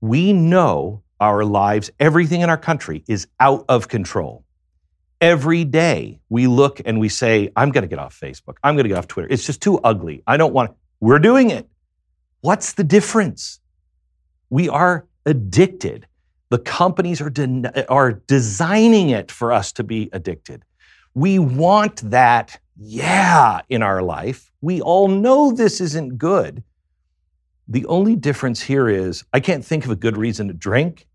we 0.00 0.32
know 0.32 1.02
our 1.22 1.44
lives, 1.44 1.88
everything 2.00 2.40
in 2.40 2.50
our 2.50 2.58
country 2.58 3.04
is 3.06 3.28
out 3.38 3.64
of 3.68 3.86
control. 3.86 4.44
Every 5.20 5.64
day 5.64 6.18
we 6.28 6.48
look 6.48 6.82
and 6.84 6.98
we 6.98 7.08
say, 7.08 7.48
I'm 7.54 7.70
going 7.70 7.82
to 7.82 7.88
get 7.88 8.00
off 8.00 8.18
Facebook. 8.18 8.56
I'm 8.64 8.74
going 8.74 8.82
to 8.82 8.88
get 8.88 8.98
off 8.98 9.06
Twitter. 9.06 9.28
It's 9.30 9.46
just 9.46 9.62
too 9.62 9.78
ugly. 9.78 10.24
I 10.26 10.36
don't 10.36 10.52
want, 10.52 10.72
we're 10.98 11.20
doing 11.20 11.50
it. 11.50 11.68
What's 12.40 12.72
the 12.72 12.82
difference? 12.82 13.60
We 14.50 14.68
are 14.68 15.06
addicted. 15.24 16.08
The 16.50 16.58
companies 16.58 17.20
are, 17.20 17.30
de- 17.30 17.88
are 17.88 18.14
designing 18.26 19.10
it 19.10 19.30
for 19.30 19.52
us 19.52 19.70
to 19.74 19.84
be 19.84 20.10
addicted. 20.12 20.64
We 21.14 21.38
want 21.38 22.10
that, 22.10 22.58
yeah, 22.76 23.60
in 23.68 23.84
our 23.84 24.02
life. 24.02 24.50
We 24.60 24.80
all 24.80 25.06
know 25.06 25.52
this 25.52 25.80
isn't 25.80 26.18
good. 26.18 26.64
The 27.68 27.86
only 27.86 28.16
difference 28.16 28.60
here 28.60 28.88
is 28.88 29.22
I 29.32 29.38
can't 29.38 29.64
think 29.64 29.84
of 29.84 29.92
a 29.92 29.96
good 29.96 30.16
reason 30.16 30.48
to 30.48 30.54
drink. 30.54 31.06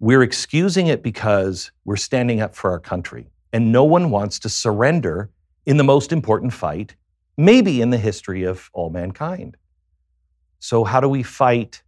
We're 0.00 0.22
excusing 0.22 0.86
it 0.86 1.02
because 1.02 1.70
we're 1.84 1.96
standing 1.96 2.40
up 2.40 2.54
for 2.54 2.70
our 2.70 2.80
country. 2.80 3.28
And 3.52 3.70
no 3.70 3.84
one 3.84 4.10
wants 4.10 4.38
to 4.40 4.48
surrender 4.48 5.30
in 5.66 5.76
the 5.76 5.84
most 5.84 6.12
important 6.12 6.52
fight, 6.52 6.96
maybe 7.36 7.80
in 7.80 7.90
the 7.90 7.98
history 7.98 8.42
of 8.42 8.70
all 8.72 8.90
mankind. 8.90 9.56
So, 10.58 10.84
how 10.84 11.00
do 11.00 11.08
we 11.08 11.22
fight 11.22 11.82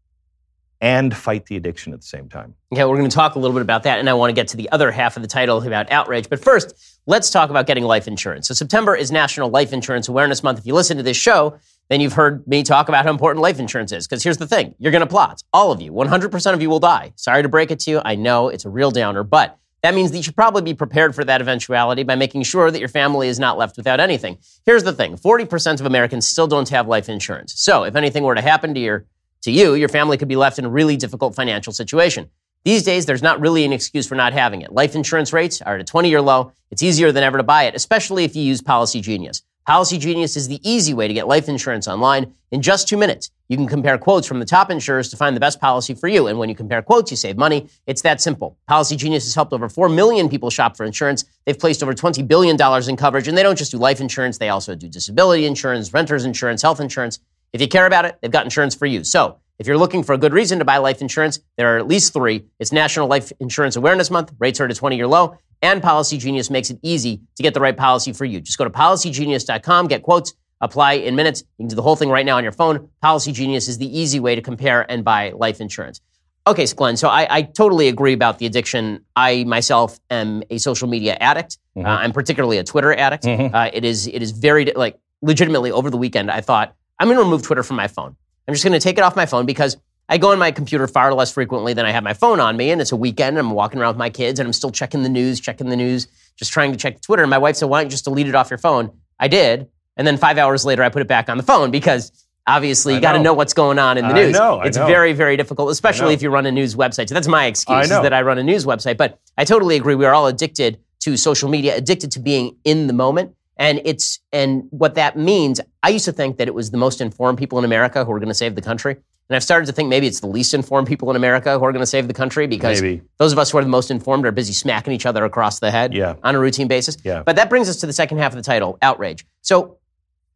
and 0.80 1.16
fight 1.16 1.46
the 1.46 1.56
addiction 1.56 1.92
at 1.92 2.00
the 2.00 2.06
same 2.06 2.28
time? 2.28 2.54
Okay, 2.72 2.84
we're 2.84 2.98
going 2.98 3.08
to 3.08 3.14
talk 3.14 3.34
a 3.34 3.38
little 3.38 3.54
bit 3.54 3.62
about 3.62 3.82
that, 3.84 3.98
and 3.98 4.08
I 4.08 4.14
want 4.14 4.30
to 4.30 4.34
get 4.34 4.48
to 4.48 4.56
the 4.56 4.70
other 4.70 4.90
half 4.90 5.16
of 5.16 5.22
the 5.22 5.28
title 5.28 5.60
about 5.62 5.90
outrage. 5.90 6.28
But 6.28 6.40
first, 6.40 7.00
let's 7.06 7.30
talk 7.30 7.50
about 7.50 7.66
getting 7.66 7.84
life 7.84 8.06
insurance. 8.06 8.48
So, 8.48 8.54
September 8.54 8.94
is 8.94 9.10
National 9.10 9.48
Life 9.48 9.72
Insurance 9.72 10.08
Awareness 10.08 10.42
Month. 10.42 10.58
If 10.58 10.66
you 10.66 10.74
listen 10.74 10.96
to 10.98 11.02
this 11.02 11.16
show, 11.16 11.58
then 11.88 12.00
you've 12.00 12.14
heard 12.14 12.46
me 12.46 12.62
talk 12.62 12.88
about 12.88 13.04
how 13.04 13.10
important 13.10 13.42
life 13.42 13.58
insurance 13.58 13.92
is. 13.92 14.06
Because 14.06 14.22
here's 14.22 14.38
the 14.38 14.46
thing 14.46 14.74
you're 14.78 14.92
going 14.92 15.00
to 15.00 15.06
plot. 15.06 15.42
All 15.52 15.72
of 15.72 15.80
you, 15.80 15.92
100% 15.92 16.54
of 16.54 16.62
you 16.62 16.68
will 16.68 16.80
die. 16.80 17.12
Sorry 17.16 17.42
to 17.42 17.48
break 17.48 17.70
it 17.70 17.80
to 17.80 17.90
you. 17.90 18.02
I 18.04 18.14
know 18.14 18.48
it's 18.48 18.64
a 18.64 18.70
real 18.70 18.90
downer, 18.90 19.22
but 19.22 19.58
that 19.82 19.94
means 19.94 20.10
that 20.10 20.16
you 20.16 20.22
should 20.22 20.34
probably 20.34 20.62
be 20.62 20.74
prepared 20.74 21.14
for 21.14 21.22
that 21.24 21.40
eventuality 21.40 22.02
by 22.02 22.16
making 22.16 22.42
sure 22.42 22.70
that 22.70 22.80
your 22.80 22.88
family 22.88 23.28
is 23.28 23.38
not 23.38 23.56
left 23.56 23.76
without 23.76 24.00
anything. 24.00 24.38
Here's 24.64 24.82
the 24.82 24.92
thing 24.92 25.16
40% 25.16 25.80
of 25.80 25.86
Americans 25.86 26.26
still 26.26 26.48
don't 26.48 26.68
have 26.70 26.88
life 26.88 27.08
insurance. 27.08 27.54
So, 27.56 27.84
if 27.84 27.94
anything 27.94 28.24
were 28.24 28.34
to 28.34 28.42
happen 28.42 28.74
to 28.74 28.80
your 28.80 29.06
to 29.42 29.52
you, 29.52 29.74
your 29.74 29.88
family 29.88 30.16
could 30.16 30.26
be 30.26 30.34
left 30.34 30.58
in 30.58 30.64
a 30.64 30.68
really 30.68 30.96
difficult 30.96 31.36
financial 31.36 31.72
situation. 31.72 32.28
These 32.64 32.82
days, 32.82 33.06
there's 33.06 33.22
not 33.22 33.40
really 33.40 33.64
an 33.64 33.72
excuse 33.72 34.08
for 34.08 34.16
not 34.16 34.32
having 34.32 34.62
it. 34.62 34.72
Life 34.72 34.96
insurance 34.96 35.32
rates 35.32 35.62
are 35.62 35.76
at 35.76 35.80
a 35.80 35.84
20 35.84 36.08
year 36.08 36.20
low. 36.20 36.50
It's 36.72 36.82
easier 36.82 37.12
than 37.12 37.22
ever 37.22 37.38
to 37.38 37.44
buy 37.44 37.64
it, 37.64 37.76
especially 37.76 38.24
if 38.24 38.34
you 38.34 38.42
use 38.42 38.60
Policy 38.60 39.00
Genius. 39.00 39.42
Policy 39.66 39.98
Genius 39.98 40.36
is 40.36 40.46
the 40.46 40.60
easy 40.62 40.94
way 40.94 41.08
to 41.08 41.14
get 41.14 41.26
life 41.26 41.48
insurance 41.48 41.88
online 41.88 42.32
in 42.52 42.62
just 42.62 42.86
two 42.86 42.96
minutes. 42.96 43.32
You 43.48 43.56
can 43.56 43.66
compare 43.66 43.98
quotes 43.98 44.24
from 44.24 44.38
the 44.38 44.44
top 44.44 44.70
insurers 44.70 45.08
to 45.10 45.16
find 45.16 45.34
the 45.34 45.40
best 45.40 45.60
policy 45.60 45.92
for 45.92 46.06
you. 46.06 46.28
And 46.28 46.38
when 46.38 46.48
you 46.48 46.54
compare 46.54 46.82
quotes, 46.82 47.10
you 47.10 47.16
save 47.16 47.36
money. 47.36 47.68
It's 47.88 48.00
that 48.02 48.20
simple. 48.20 48.56
Policy 48.68 48.94
Genius 48.94 49.24
has 49.24 49.34
helped 49.34 49.52
over 49.52 49.68
4 49.68 49.88
million 49.88 50.28
people 50.28 50.50
shop 50.50 50.76
for 50.76 50.86
insurance. 50.86 51.24
They've 51.46 51.58
placed 51.58 51.82
over 51.82 51.94
$20 51.94 52.28
billion 52.28 52.56
in 52.88 52.96
coverage, 52.96 53.26
and 53.26 53.36
they 53.36 53.42
don't 53.42 53.58
just 53.58 53.72
do 53.72 53.78
life 53.78 54.00
insurance, 54.00 54.38
they 54.38 54.50
also 54.50 54.76
do 54.76 54.88
disability 54.88 55.46
insurance, 55.46 55.92
renter's 55.92 56.24
insurance, 56.24 56.62
health 56.62 56.78
insurance. 56.78 57.18
If 57.52 57.60
you 57.60 57.66
care 57.66 57.86
about 57.86 58.04
it, 58.04 58.18
they've 58.20 58.30
got 58.30 58.44
insurance 58.44 58.76
for 58.76 58.86
you. 58.86 59.02
So, 59.02 59.38
if 59.58 59.66
you're 59.66 59.78
looking 59.78 60.02
for 60.02 60.12
a 60.12 60.18
good 60.18 60.32
reason 60.32 60.58
to 60.58 60.64
buy 60.64 60.78
life 60.78 61.00
insurance, 61.00 61.40
there 61.56 61.74
are 61.74 61.78
at 61.78 61.86
least 61.86 62.12
three. 62.12 62.44
It's 62.58 62.72
National 62.72 63.06
Life 63.08 63.32
Insurance 63.40 63.76
Awareness 63.76 64.10
Month. 64.10 64.32
Rates 64.38 64.60
are 64.60 64.64
at 64.66 64.70
a 64.70 64.74
20 64.74 64.96
year 64.96 65.06
low. 65.06 65.38
And 65.62 65.82
Policy 65.82 66.18
Genius 66.18 66.50
makes 66.50 66.68
it 66.68 66.78
easy 66.82 67.22
to 67.36 67.42
get 67.42 67.54
the 67.54 67.60
right 67.60 67.76
policy 67.76 68.12
for 68.12 68.26
you. 68.26 68.40
Just 68.40 68.58
go 68.58 68.64
to 68.64 68.70
policygenius.com, 68.70 69.86
get 69.88 70.02
quotes, 70.02 70.34
apply 70.60 70.94
in 70.94 71.16
minutes. 71.16 71.42
You 71.58 71.62
can 71.64 71.68
do 71.68 71.76
the 71.76 71.82
whole 71.82 71.96
thing 71.96 72.10
right 72.10 72.26
now 72.26 72.36
on 72.36 72.42
your 72.42 72.52
phone. 72.52 72.90
Policy 73.00 73.32
Genius 73.32 73.66
is 73.68 73.78
the 73.78 73.98
easy 73.98 74.20
way 74.20 74.34
to 74.34 74.42
compare 74.42 74.90
and 74.90 75.02
buy 75.04 75.30
life 75.34 75.60
insurance. 75.60 76.00
Okay, 76.46 76.66
so 76.66 76.76
Glenn, 76.76 76.96
so 76.96 77.08
I, 77.08 77.26
I 77.28 77.42
totally 77.42 77.88
agree 77.88 78.12
about 78.12 78.38
the 78.38 78.46
addiction. 78.46 79.04
I 79.16 79.44
myself 79.44 79.98
am 80.10 80.42
a 80.50 80.58
social 80.58 80.86
media 80.88 81.16
addict. 81.20 81.58
Mhm. 81.76 81.84
Uh, 81.86 81.88
I'm 81.88 82.12
particularly 82.12 82.58
a 82.58 82.64
Twitter 82.64 82.94
addict. 82.94 83.24
Mhm. 83.24 83.52
Uh, 83.52 83.70
it 83.72 83.84
is 83.84 84.06
it 84.06 84.22
is 84.22 84.30
very 84.30 84.66
like 84.76 84.96
legitimately 85.22 85.72
over 85.72 85.90
the 85.90 85.96
weekend. 85.96 86.30
I 86.30 86.40
thought 86.42 86.74
I'm 87.00 87.08
going 87.08 87.16
to 87.18 87.24
remove 87.24 87.42
Twitter 87.42 87.62
from 87.64 87.76
my 87.76 87.88
phone. 87.88 88.14
I'm 88.46 88.54
just 88.54 88.64
going 88.64 88.72
to 88.72 88.80
take 88.80 88.98
it 88.98 89.02
off 89.02 89.16
my 89.16 89.26
phone 89.26 89.46
because 89.46 89.76
I 90.08 90.18
go 90.18 90.30
on 90.30 90.38
my 90.38 90.52
computer 90.52 90.86
far 90.86 91.12
less 91.14 91.32
frequently 91.32 91.74
than 91.74 91.84
I 91.84 91.90
have 91.90 92.04
my 92.04 92.12
phone 92.14 92.38
on 92.38 92.56
me, 92.56 92.70
and 92.70 92.80
it's 92.80 92.92
a 92.92 92.96
weekend. 92.96 93.38
And 93.38 93.46
I'm 93.46 93.52
walking 93.54 93.80
around 93.80 93.90
with 93.90 93.98
my 93.98 94.10
kids, 94.10 94.38
and 94.38 94.46
I'm 94.46 94.52
still 94.52 94.70
checking 94.70 95.02
the 95.02 95.08
news, 95.08 95.40
checking 95.40 95.68
the 95.68 95.76
news, 95.76 96.06
just 96.36 96.52
trying 96.52 96.70
to 96.72 96.78
check 96.78 97.00
Twitter. 97.00 97.22
And 97.22 97.30
my 97.30 97.38
wife 97.38 97.56
said, 97.56 97.68
"Why 97.68 97.80
don't 97.80 97.86
you 97.86 97.90
just 97.90 98.04
delete 98.04 98.28
it 98.28 98.34
off 98.34 98.50
your 98.50 98.58
phone?" 98.58 98.90
I 99.18 99.28
did, 99.28 99.68
and 99.96 100.06
then 100.06 100.16
five 100.16 100.38
hours 100.38 100.64
later, 100.64 100.82
I 100.82 100.90
put 100.90 101.02
it 101.02 101.08
back 101.08 101.28
on 101.28 101.36
the 101.36 101.42
phone 101.42 101.70
because 101.70 102.12
obviously 102.46 102.94
you 102.94 103.00
got 103.00 103.12
to 103.12 103.18
know. 103.18 103.34
what's 103.34 103.54
going 103.54 103.78
on 103.80 103.98
in 103.98 104.06
the 104.06 104.14
I 104.14 104.24
news. 104.26 104.32
know, 104.34 104.58
I 104.58 104.66
it's 104.66 104.76
know. 104.76 104.86
very, 104.86 105.12
very 105.12 105.36
difficult, 105.36 105.70
especially 105.70 106.14
if 106.14 106.22
you 106.22 106.30
run 106.30 106.46
a 106.46 106.52
news 106.52 106.76
website. 106.76 107.08
So 107.08 107.14
that's 107.14 107.26
my 107.26 107.46
excuse 107.46 107.90
I 107.90 107.96
is 107.96 108.02
that 108.02 108.12
I 108.12 108.22
run 108.22 108.38
a 108.38 108.44
news 108.44 108.64
website. 108.64 108.96
But 108.96 109.18
I 109.36 109.44
totally 109.44 109.74
agree. 109.74 109.96
We 109.96 110.04
are 110.04 110.14
all 110.14 110.28
addicted 110.28 110.78
to 111.00 111.16
social 111.16 111.48
media, 111.48 111.76
addicted 111.76 112.12
to 112.12 112.20
being 112.20 112.56
in 112.64 112.86
the 112.86 112.92
moment. 112.92 113.34
And 113.58 113.80
it's 113.84 114.20
and 114.32 114.64
what 114.70 114.94
that 114.96 115.16
means, 115.16 115.60
I 115.82 115.88
used 115.88 116.04
to 116.04 116.12
think 116.12 116.36
that 116.38 116.46
it 116.48 116.54
was 116.54 116.70
the 116.70 116.76
most 116.76 117.00
informed 117.00 117.38
people 117.38 117.58
in 117.58 117.64
America 117.64 118.04
who 118.04 118.10
were 118.10 118.18
going 118.18 118.28
to 118.28 118.34
save 118.34 118.54
the 118.54 118.62
country. 118.62 118.96
And 119.28 119.34
I've 119.34 119.42
started 119.42 119.66
to 119.66 119.72
think 119.72 119.88
maybe 119.88 120.06
it's 120.06 120.20
the 120.20 120.28
least 120.28 120.54
informed 120.54 120.86
people 120.86 121.10
in 121.10 121.16
America 121.16 121.58
who 121.58 121.64
are 121.64 121.72
going 121.72 121.80
to 121.82 121.86
save 121.86 122.06
the 122.06 122.14
country 122.14 122.46
because 122.46 122.80
Maybe. 122.80 123.02
those 123.18 123.32
of 123.32 123.38
us 123.40 123.50
who 123.50 123.58
are 123.58 123.62
the 123.64 123.68
most 123.68 123.90
informed 123.90 124.24
are 124.24 124.30
busy 124.30 124.52
smacking 124.52 124.92
each 124.92 125.04
other 125.04 125.24
across 125.24 125.58
the 125.58 125.70
head 125.70 125.92
Yeah. 125.94 126.14
on 126.22 126.36
a 126.36 126.38
routine 126.38 126.68
basis. 126.68 126.96
Yeah. 127.02 127.24
But 127.24 127.34
that 127.36 127.50
brings 127.50 127.68
us 127.68 127.76
to 127.78 127.86
the 127.86 127.92
second 127.92 128.18
half 128.18 128.32
of 128.32 128.36
the 128.36 128.42
title, 128.42 128.78
outrage. 128.82 129.26
So 129.42 129.78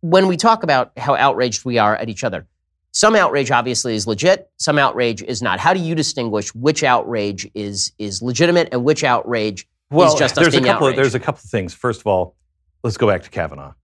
when 0.00 0.26
we 0.26 0.36
talk 0.36 0.64
about 0.64 0.90
how 0.96 1.14
outraged 1.14 1.64
we 1.64 1.78
are 1.78 1.94
at 1.94 2.08
each 2.08 2.24
other, 2.24 2.46
some 2.90 3.14
outrage 3.14 3.52
obviously 3.52 3.94
is 3.94 4.08
legit, 4.08 4.50
some 4.56 4.76
outrage 4.76 5.22
is 5.22 5.40
not. 5.40 5.60
How 5.60 5.72
do 5.72 5.78
you 5.78 5.94
distinguish 5.94 6.52
which 6.56 6.82
outrage 6.82 7.48
is 7.54 7.92
is 7.98 8.20
legitimate 8.22 8.70
and 8.72 8.82
which 8.82 9.04
outrage 9.04 9.68
Well, 9.92 10.12
is 10.14 10.18
just 10.18 10.36
us 10.36 10.42
there's 10.42 10.54
a 10.56 10.60
couple. 10.66 10.88
Of, 10.88 10.96
there's 10.96 11.14
a 11.14 11.20
couple 11.20 11.38
of 11.44 11.48
things. 11.50 11.72
First 11.74 12.00
of 12.00 12.08
all, 12.08 12.34
let's 12.82 12.96
go 12.96 13.06
back 13.06 13.22
to 13.22 13.30
Kavanaugh. 13.30 13.74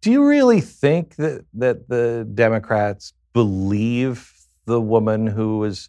Do 0.00 0.10
you 0.10 0.26
really 0.26 0.60
think 0.60 1.16
that 1.16 1.44
that 1.54 1.88
the 1.88 2.28
Democrats 2.34 3.12
believe 3.32 4.32
the 4.64 4.80
woman 4.80 5.26
who 5.26 5.58
was 5.58 5.88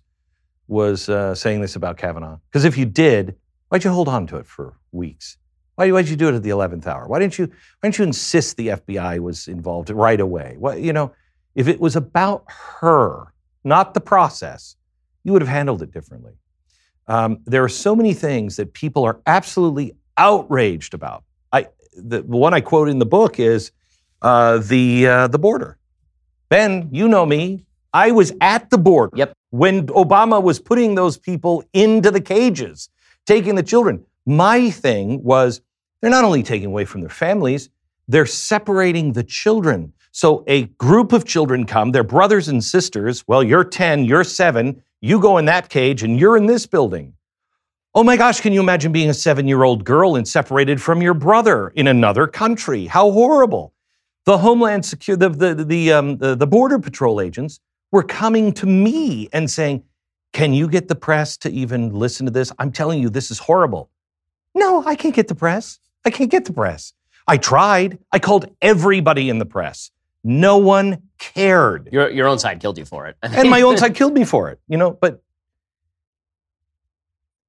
was 0.68 1.10
uh, 1.10 1.36
saying 1.36 1.62
this 1.62 1.76
about 1.76 1.98
Kavanaugh? 1.98 2.38
Because 2.50 2.66
if 2.66 2.78
you 2.78 2.86
did, 2.86 3.36
why'd 3.70 3.84
you 3.84 3.92
hold 3.92 4.08
on 4.08 4.28
to 4.28 4.38
it 4.38 4.46
for 4.46 4.76
weeks? 4.92 5.38
Why 5.76 5.92
why'd 5.92 6.08
you 6.08 6.16
do 6.16 6.30
it 6.30 6.36
at 6.36 6.44
the 6.44 6.52
eleventh 6.52 6.86
hour? 6.88 7.08
Why 7.08 7.20
didn't 7.20 7.40
you 7.40 7.48
why 7.48 7.90
didn't 7.90 7.98
you 7.98 8.06
insist 8.06 8.58
the 8.58 8.68
FBI 8.68 9.20
was 9.20 9.48
involved 9.48 9.90
right 9.90 10.20
away? 10.20 10.56
What 10.60 10.80
you 10.80 10.94
know, 10.94 11.12
if 11.56 11.68
it 11.68 11.80
was 11.80 11.96
about 11.96 12.46
her, 12.80 13.34
not 13.64 13.94
the 13.94 14.02
process, 14.02 14.76
you 15.24 15.32
would 15.34 15.42
have 15.42 15.50
handled 15.50 15.82
it 15.82 15.92
differently. 15.92 16.34
Um, 17.08 17.40
there 17.46 17.64
are 17.64 17.70
so 17.70 17.96
many 17.96 18.14
things 18.14 18.56
that 18.58 18.74
people 18.74 19.04
are 19.04 19.20
absolutely 19.26 19.96
outraged 20.18 20.94
about. 20.94 21.24
I 21.98 22.02
the 22.02 22.24
one 22.24 22.54
I 22.54 22.62
quote 22.62 22.90
in 22.90 23.00
the 23.00 23.06
book 23.06 23.40
is 23.40 23.72
uh, 24.22 24.58
the 24.58 25.08
uh, 25.08 25.28
the 25.28 25.40
border. 25.40 25.78
Ben, 26.50 26.90
you 26.92 27.08
know 27.08 27.26
me. 27.26 27.66
I 27.94 28.12
was 28.12 28.34
at 28.42 28.70
the 28.70 28.78
border 28.78 29.16
Yep. 29.18 29.34
when 29.52 29.88
Obama 29.88 30.42
was 30.42 30.60
putting 30.60 30.96
those 30.96 31.18
people 31.18 31.64
into 31.74 32.10
the 32.12 32.22
cages, 32.22 32.90
taking 33.26 33.56
the 33.56 33.64
children. 33.64 34.06
My 34.26 34.70
thing 34.72 35.24
was 35.24 35.62
they're 36.02 36.10
not 36.10 36.24
only 36.24 36.44
taking 36.44 36.68
away 36.68 36.86
from 36.86 37.02
their 37.02 37.10
families, 37.10 37.70
they're 38.08 38.26
separating 38.26 39.14
the 39.14 39.24
children. 39.24 39.94
So 40.12 40.44
a 40.48 40.64
group 40.78 41.14
of 41.14 41.26
children 41.26 41.66
come, 41.66 41.92
they're 41.92 42.04
brothers 42.04 42.48
and 42.48 42.64
sisters. 42.64 43.24
Well, 43.28 43.44
you're 43.44 43.64
10, 43.64 44.06
you're 44.06 44.24
seven, 44.24 44.82
you 45.02 45.20
go 45.20 45.38
in 45.38 45.46
that 45.46 45.70
cage, 45.70 46.04
and 46.04 46.20
you're 46.20 46.38
in 46.38 46.46
this 46.46 46.66
building. 46.66 47.14
Oh 47.96 48.04
my 48.04 48.18
gosh, 48.18 48.42
can 48.42 48.54
you 48.54 48.60
imagine 48.60 48.92
being 48.92 49.12
a 49.12 49.14
seven 49.14 49.48
year 49.48 49.62
old 49.62 49.84
girl 49.86 50.16
and 50.16 50.28
separated 50.28 50.82
from 50.82 51.04
your 51.04 51.14
brother 51.14 51.70
in 51.76 51.88
another 51.88 52.26
country? 52.26 52.88
How 52.88 53.12
horrible. 53.12 53.72
The 54.26 54.40
Homeland 54.40 54.84
Secure, 54.84 55.16
the, 55.16 55.30
the, 55.30 55.54
the, 55.54 55.92
um, 55.92 56.18
the, 56.18 56.34
the 56.34 56.48
Border 56.48 56.80
Patrol 56.80 57.22
agents 57.22 57.60
were 57.92 58.02
coming 58.02 58.52
to 58.54 58.66
me 58.66 59.30
and 59.32 59.52
saying, 59.52 59.84
Can 60.32 60.54
you 60.54 60.68
get 60.68 60.88
the 60.88 60.96
press 60.96 61.38
to 61.38 61.52
even 61.52 61.94
listen 61.94 62.26
to 62.26 62.32
this? 62.32 62.52
I'm 62.58 62.72
telling 62.72 63.00
you, 63.00 63.12
this 63.12 63.30
is 63.30 63.38
horrible. 63.38 63.92
No, 64.56 64.84
I 64.86 64.96
can't 64.96 65.14
get 65.14 65.28
the 65.28 65.36
press. 65.36 65.78
I 66.04 66.10
can't 66.10 66.32
get 66.32 66.46
the 66.46 66.54
press. 66.54 66.94
I 67.28 67.38
tried. 67.38 68.00
I 68.12 68.18
called 68.18 68.50
everybody 68.62 69.30
in 69.30 69.38
the 69.38 69.46
press. 69.46 69.92
No 70.24 70.58
one 70.58 71.04
cared. 71.20 71.90
your 71.92 72.10
your 72.10 72.28
own 72.28 72.40
side 72.40 72.60
killed 72.60 72.78
you 72.80 72.86
for 72.86 73.06
it. 73.06 73.18
and 73.22 73.50
my 73.52 73.62
own 73.68 73.78
side 73.78 73.94
killed 73.94 74.14
me 74.14 74.24
for 74.24 74.50
it, 74.50 74.60
you 74.68 74.78
know, 74.78 74.92
but 74.92 75.22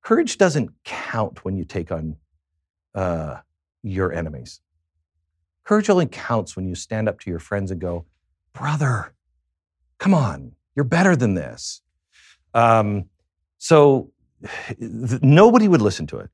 courage 0.05 0.39
doesn't 0.39 0.71
count 0.85 1.45
when 1.45 1.57
you 1.57 1.65
take 1.65 1.91
on 1.91 2.17
uh, 2.95 3.39
your 3.83 4.13
enemies. 4.13 4.61
Courage 5.65 5.91
only 5.91 6.07
counts 6.07 6.55
when 6.55 6.67
you 6.69 6.75
stand 6.75 7.09
up 7.09 7.19
to 7.21 7.31
your 7.31 7.39
friends 7.39 7.71
and 7.71 7.81
go, 7.81 8.05
brother, 8.53 9.15
come 9.99 10.15
on, 10.15 10.53
you're 10.77 10.85
better 10.85 11.17
than 11.17 11.35
this. 11.35 11.81
Um, 12.53 13.07
so 13.59 14.13
th- 14.79 15.23
nobody 15.23 15.67
would 15.67 15.83
listen 15.83 16.07
to 16.09 16.19
it. 16.19 16.31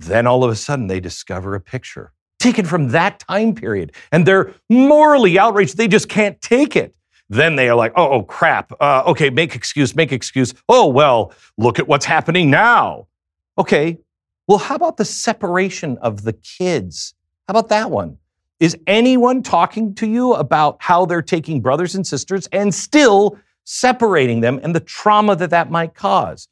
Then 0.00 0.26
all 0.26 0.42
of 0.42 0.50
a 0.50 0.56
sudden 0.56 0.88
they 0.88 0.98
discover 0.98 1.54
a 1.54 1.60
picture 1.60 2.12
taken 2.40 2.66
from 2.66 2.88
that 2.88 3.20
time 3.20 3.54
period 3.54 3.92
and 4.12 4.26
they're 4.26 4.52
morally 4.68 5.38
outraged. 5.38 5.76
They 5.76 5.88
just 5.88 6.08
can't 6.08 6.40
take 6.42 6.76
it. 6.76 6.94
Then 7.30 7.56
they 7.56 7.68
are 7.68 7.74
like, 7.74 7.92
oh, 7.96 8.10
oh 8.10 8.22
crap. 8.22 8.72
Uh, 8.80 9.02
okay, 9.06 9.30
make 9.30 9.54
excuse, 9.54 9.94
make 9.96 10.12
excuse. 10.12 10.54
Oh, 10.68 10.86
well, 10.86 11.32
look 11.56 11.78
at 11.78 11.88
what's 11.88 12.04
happening 12.04 12.50
now. 12.50 13.06
Okay, 13.56 13.98
well, 14.46 14.58
how 14.58 14.74
about 14.74 14.98
the 14.98 15.04
separation 15.04 15.96
of 15.98 16.22
the 16.22 16.34
kids? 16.34 17.14
How 17.48 17.52
about 17.52 17.68
that 17.70 17.90
one? 17.90 18.18
Is 18.60 18.76
anyone 18.86 19.42
talking 19.42 19.94
to 19.96 20.06
you 20.06 20.34
about 20.34 20.76
how 20.80 21.06
they're 21.06 21.22
taking 21.22 21.60
brothers 21.60 21.94
and 21.94 22.06
sisters 22.06 22.46
and 22.52 22.74
still 22.74 23.38
separating 23.64 24.40
them 24.40 24.60
and 24.62 24.74
the 24.74 24.80
trauma 24.80 25.34
that 25.36 25.50
that 25.50 25.70
might 25.70 25.94
cause? 25.94 26.48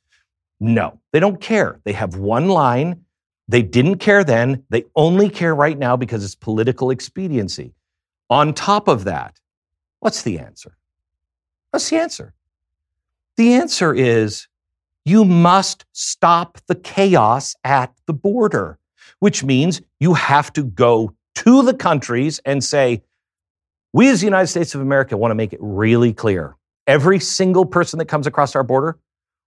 No, 0.59 1.01
they 1.13 1.21
don't 1.21 1.41
care. 1.41 1.81
They 1.85 1.93
have 1.93 2.17
one 2.17 2.49
line. 2.49 3.05
They 3.49 3.63
didn't 3.63 3.97
care 3.97 4.25
then. 4.25 4.65
They 4.71 4.85
only 4.97 5.29
care 5.29 5.55
right 5.55 5.79
now 5.79 5.97
because 5.97 6.25
it's 6.25 6.35
political 6.35 6.91
expediency. 6.91 7.75
On 8.31 8.55
top 8.55 8.89
of 8.89 9.05
that, 9.05 9.39
what's 10.03 10.23
the 10.23 10.41
answer? 10.41 10.77
What's 11.71 11.89
the 11.89 11.97
answer? 11.97 12.35
The 13.37 13.55
answer 13.55 13.95
is 13.95 14.49
you 15.05 15.25
must 15.25 15.85
stop 15.93 16.59
the 16.67 16.75
chaos 16.75 17.55
at 17.63 17.95
the 18.07 18.13
border, 18.13 18.79
which 19.21 19.45
means 19.45 19.81
you 20.01 20.15
have 20.15 20.53
to 20.55 20.65
go 20.65 21.15
to 21.37 21.63
the 21.63 21.73
countries 21.73 22.41
and 22.45 22.65
say, 22.65 23.03
we 23.93 24.09
as 24.09 24.21
the 24.21 24.27
United 24.27 24.49
States 24.49 24.75
of 24.75 24.81
America 24.81 25.17
want 25.17 25.31
to 25.31 25.37
make 25.37 25.53
it 25.53 25.61
really 25.63 26.13
clear. 26.13 26.57
Every 26.89 27.21
single 27.21 27.65
person 27.65 28.01
that 28.01 28.07
comes 28.07 28.27
across 28.27 28.57
our 28.57 28.65
border 28.65 28.99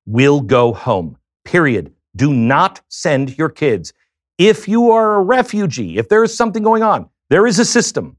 will 0.06 0.40
go 0.40 0.72
home, 0.72 1.18
period. 1.44 1.92
Do 2.16 2.34
not 2.34 2.80
send 2.88 3.38
your 3.38 3.50
kids. 3.50 3.92
If 4.38 4.70
you 4.70 4.92
are 4.92 5.16
a 5.16 5.22
refugee, 5.22 5.98
if 5.98 6.08
there 6.08 6.24
is 6.24 6.36
something 6.36 6.64
going 6.64 6.82
on, 6.82 7.10
there 7.30 7.46
is 7.46 7.60
a 7.60 7.66
system. 7.66 8.16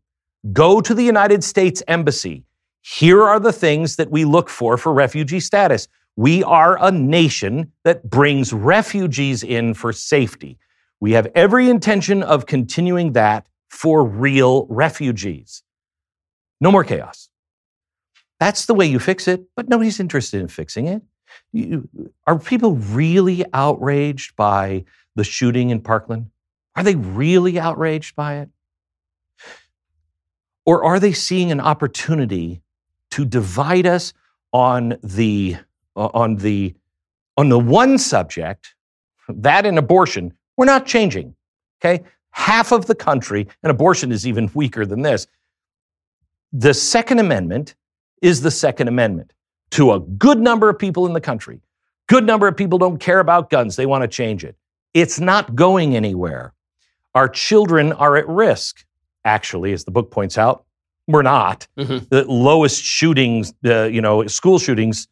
Go 0.53 0.81
to 0.81 0.95
the 0.95 1.03
United 1.03 1.43
States 1.43 1.83
Embassy. 1.89 2.45
Here 2.83 3.23
are 3.23 3.41
the 3.41 3.53
things 3.53 3.97
that 3.97 4.11
we 4.11 4.25
look 4.25 4.49
for 4.49 4.77
for 4.77 4.93
refugee 4.93 5.41
status. 5.41 5.89
We 6.15 6.45
are 6.45 6.83
a 6.83 6.91
nation 6.91 7.73
that 7.85 8.09
brings 8.09 8.53
refugees 8.53 9.43
in 9.43 9.75
for 9.75 9.93
safety. 9.93 10.59
We 11.01 11.13
have 11.13 11.29
every 11.35 11.69
intention 11.69 12.23
of 12.23 12.47
continuing 12.47 13.13
that 13.13 13.47
for 13.69 14.05
real 14.05 14.67
refugees. 14.69 15.63
No 16.61 16.71
more 16.71 16.85
chaos. 16.85 17.29
That's 18.41 18.67
the 18.67 18.75
way 18.75 18.87
you 18.87 18.99
fix 18.99 19.29
it, 19.29 19.45
but 19.57 19.69
nobody's 19.69 20.01
interested 20.01 20.41
in 20.41 20.49
fixing 20.49 20.87
it. 20.87 21.03
You, 21.53 21.89
are 22.27 22.39
people 22.39 22.77
really 22.77 23.45
outraged 23.53 24.37
by 24.37 24.85
the 25.15 25.25
shooting 25.25 25.71
in 25.71 25.81
Parkland? 25.81 26.31
Are 26.77 26.83
they 26.83 26.95
really 26.95 27.59
outraged 27.59 28.15
by 28.15 28.37
it? 28.37 28.51
Or 30.67 30.85
are 30.85 31.01
they 31.01 31.13
seeing 31.13 31.51
an 31.53 31.61
opportunity 31.61 32.61
to 33.13 33.25
divide 33.25 33.87
us 33.87 34.13
on 34.53 34.99
the 35.03 35.57
uh, 35.97 36.09
on 36.13 36.37
the 36.37 36.75
on 37.37 37.49
the 37.49 37.59
one 37.59 37.99
subject, 37.99 38.75
that 39.29 39.67
and 39.67 39.79
abortion, 39.79 40.33
we're 40.57 40.67
not 40.67 40.87
changing. 40.87 41.35
Okay? 41.81 42.03
Half 42.31 42.73
of 42.73 42.87
the 42.87 42.95
country, 42.95 43.47
and 43.63 43.71
abortion 43.71 44.13
is 44.13 44.27
even 44.27 44.51
weaker 44.55 44.87
than 44.87 45.03
this. 45.03 45.27
The 46.53 46.75
Second 46.75 47.19
Amendment 47.19 47.75
is 48.23 48.41
the 48.41 48.51
Second 48.51 48.89
Amendment 48.89 49.33
to 49.71 49.93
a 49.93 50.01
good 50.01 50.39
number 50.39 50.69
of 50.69 50.79
people 50.79 51.07
in 51.07 51.13
the 51.13 51.21
country. 51.21 51.61
Good 52.07 52.25
number 52.25 52.47
of 52.47 52.57
people 52.57 52.79
don't 52.79 52.99
care 52.99 53.21
about 53.21 53.51
guns. 53.51 53.77
They 53.77 53.87
want 53.87 54.03
to 54.03 54.09
change 54.09 54.45
it. 54.45 54.57
It's 54.95 55.21
not 55.21 55.55
going 55.55 55.97
anywhere. 55.97 56.55
Our 57.15 57.29
children 57.29 57.93
are 57.93 58.17
at 58.17 58.29
risk. 58.29 58.86
Actually, 59.27 59.73
as 59.73 59.85
the 59.85 59.91
book 59.91 60.11
points 60.11 60.39
out, 60.39 60.65
we're 61.07 61.23
not. 61.23 61.67
Mm-hmm. 61.79 62.07
The 62.09 62.25
lowest 62.25 62.83
shootings, 62.83 63.53
uh, 63.65 63.85
you 63.85 64.01
know, 64.01 64.27
school 64.27 64.59
shootings, 64.59 65.09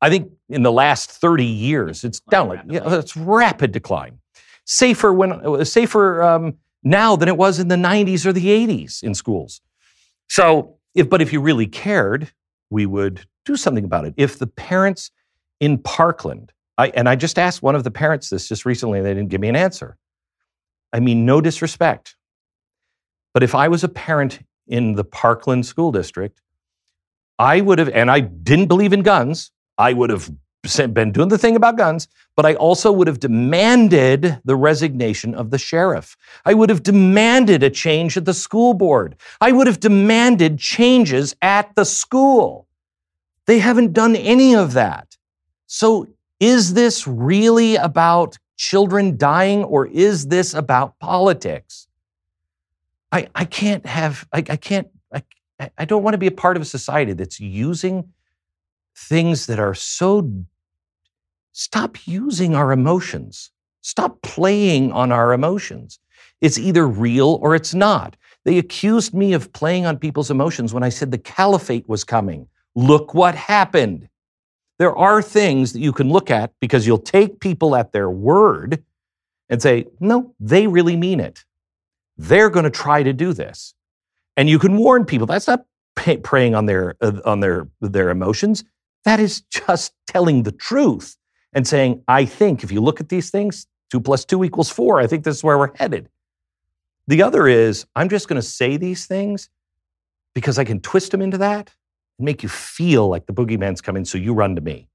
I 0.00 0.10
think 0.10 0.30
in 0.48 0.62
the 0.62 0.72
last 0.72 1.10
30 1.10 1.44
years, 1.44 2.04
it's 2.04 2.20
down 2.20 2.48
like, 2.48 2.60
yeah, 2.68 2.98
it's 2.98 3.16
rapid 3.16 3.72
decline. 3.72 4.18
Safer 4.64 5.12
when, 5.12 5.64
safer 5.64 6.22
um, 6.22 6.54
now 6.82 7.16
than 7.16 7.28
it 7.28 7.36
was 7.36 7.58
in 7.58 7.68
the 7.68 7.76
90s 7.76 8.24
or 8.24 8.32
the 8.32 8.46
80s 8.46 9.02
in 9.02 9.14
schools. 9.14 9.60
So, 10.28 10.76
if, 10.94 11.08
but 11.08 11.20
if 11.20 11.32
you 11.32 11.40
really 11.40 11.66
cared, 11.66 12.30
we 12.70 12.86
would 12.86 13.26
do 13.44 13.56
something 13.56 13.84
about 13.84 14.04
it. 14.04 14.14
If 14.16 14.38
the 14.38 14.46
parents 14.46 15.10
in 15.58 15.78
Parkland, 15.78 16.52
I, 16.76 16.88
and 16.88 17.08
I 17.08 17.16
just 17.16 17.38
asked 17.38 17.62
one 17.62 17.74
of 17.74 17.82
the 17.82 17.90
parents 17.90 18.30
this 18.30 18.48
just 18.48 18.64
recently, 18.64 18.98
and 18.98 19.06
they 19.06 19.14
didn't 19.14 19.30
give 19.30 19.40
me 19.40 19.48
an 19.48 19.56
answer. 19.56 19.96
I 20.92 21.00
mean, 21.00 21.26
no 21.26 21.40
disrespect. 21.40 22.16
But 23.38 23.44
if 23.44 23.54
I 23.54 23.68
was 23.68 23.84
a 23.84 23.88
parent 23.88 24.40
in 24.66 24.94
the 24.94 25.04
Parkland 25.04 25.64
School 25.64 25.92
District, 25.92 26.42
I 27.38 27.60
would 27.60 27.78
have, 27.78 27.88
and 27.90 28.10
I 28.10 28.18
didn't 28.18 28.66
believe 28.66 28.92
in 28.92 29.02
guns, 29.02 29.52
I 29.78 29.92
would 29.92 30.10
have 30.10 30.28
been 30.92 31.12
doing 31.12 31.28
the 31.28 31.38
thing 31.38 31.54
about 31.54 31.76
guns, 31.76 32.08
but 32.34 32.44
I 32.44 32.54
also 32.54 32.90
would 32.90 33.06
have 33.06 33.20
demanded 33.20 34.40
the 34.44 34.56
resignation 34.56 35.36
of 35.36 35.52
the 35.52 35.56
sheriff. 35.56 36.16
I 36.44 36.54
would 36.54 36.68
have 36.68 36.82
demanded 36.82 37.62
a 37.62 37.70
change 37.70 38.16
at 38.16 38.24
the 38.24 38.34
school 38.34 38.74
board. 38.74 39.14
I 39.40 39.52
would 39.52 39.68
have 39.68 39.78
demanded 39.78 40.58
changes 40.58 41.36
at 41.40 41.76
the 41.76 41.84
school. 41.84 42.66
They 43.46 43.60
haven't 43.60 43.92
done 43.92 44.16
any 44.16 44.56
of 44.56 44.72
that. 44.72 45.16
So, 45.68 46.08
is 46.40 46.74
this 46.74 47.06
really 47.06 47.76
about 47.76 48.36
children 48.56 49.16
dying 49.16 49.62
or 49.62 49.86
is 49.86 50.26
this 50.26 50.54
about 50.54 50.98
politics? 50.98 51.87
I, 53.10 53.28
I 53.34 53.44
can't 53.44 53.86
have, 53.86 54.26
I, 54.32 54.38
I 54.38 54.56
can't, 54.56 54.88
I, 55.12 55.22
I 55.76 55.84
don't 55.84 56.02
want 56.02 56.14
to 56.14 56.18
be 56.18 56.26
a 56.26 56.32
part 56.32 56.56
of 56.56 56.62
a 56.62 56.66
society 56.66 57.12
that's 57.12 57.40
using 57.40 58.12
things 58.96 59.46
that 59.46 59.58
are 59.58 59.74
so. 59.74 60.30
Stop 61.52 62.06
using 62.06 62.54
our 62.54 62.72
emotions. 62.72 63.50
Stop 63.80 64.22
playing 64.22 64.92
on 64.92 65.10
our 65.10 65.32
emotions. 65.32 65.98
It's 66.40 66.58
either 66.58 66.86
real 66.86 67.38
or 67.42 67.54
it's 67.54 67.74
not. 67.74 68.16
They 68.44 68.58
accused 68.58 69.14
me 69.14 69.32
of 69.32 69.52
playing 69.52 69.86
on 69.86 69.98
people's 69.98 70.30
emotions 70.30 70.72
when 70.72 70.82
I 70.82 70.88
said 70.88 71.10
the 71.10 71.18
caliphate 71.18 71.88
was 71.88 72.04
coming. 72.04 72.48
Look 72.74 73.14
what 73.14 73.34
happened. 73.34 74.08
There 74.78 74.96
are 74.96 75.20
things 75.20 75.72
that 75.72 75.80
you 75.80 75.92
can 75.92 76.10
look 76.10 76.30
at 76.30 76.52
because 76.60 76.86
you'll 76.86 76.98
take 76.98 77.40
people 77.40 77.74
at 77.74 77.90
their 77.92 78.08
word 78.08 78.84
and 79.48 79.60
say, 79.60 79.86
no, 79.98 80.34
they 80.38 80.66
really 80.68 80.96
mean 80.96 81.18
it. 81.18 81.44
They're 82.18 82.50
going 82.50 82.64
to 82.64 82.70
try 82.70 83.02
to 83.02 83.12
do 83.12 83.32
this. 83.32 83.74
And 84.36 84.48
you 84.48 84.58
can 84.58 84.76
warn 84.76 85.04
people 85.04 85.26
that's 85.26 85.46
not 85.46 85.64
preying 86.22 86.54
on 86.54 86.66
their, 86.66 86.96
uh, 87.00 87.20
on 87.24 87.40
their, 87.40 87.68
their 87.80 88.10
emotions. 88.10 88.64
That 89.04 89.20
is 89.20 89.40
just 89.42 89.94
telling 90.06 90.42
the 90.42 90.52
truth 90.52 91.16
and 91.52 91.66
saying, 91.66 92.02
I 92.08 92.24
think 92.24 92.62
if 92.62 92.70
you 92.70 92.80
look 92.80 93.00
at 93.00 93.08
these 93.08 93.30
things, 93.30 93.66
two 93.90 94.00
plus 94.00 94.24
two 94.24 94.44
equals 94.44 94.70
four. 94.70 95.00
I 95.00 95.06
think 95.06 95.24
this 95.24 95.36
is 95.36 95.44
where 95.44 95.58
we're 95.58 95.74
headed. 95.76 96.08
The 97.06 97.22
other 97.22 97.48
is, 97.48 97.86
I'm 97.96 98.08
just 98.08 98.28
going 98.28 98.40
to 98.40 98.46
say 98.46 98.76
these 98.76 99.06
things 99.06 99.48
because 100.34 100.58
I 100.58 100.64
can 100.64 100.80
twist 100.80 101.10
them 101.10 101.22
into 101.22 101.38
that 101.38 101.72
and 102.18 102.26
make 102.26 102.42
you 102.42 102.48
feel 102.48 103.08
like 103.08 103.26
the 103.26 103.32
boogeyman's 103.32 103.80
coming, 103.80 104.04
so 104.04 104.18
you 104.18 104.34
run 104.34 104.56
to 104.56 104.60
me. 104.60 104.88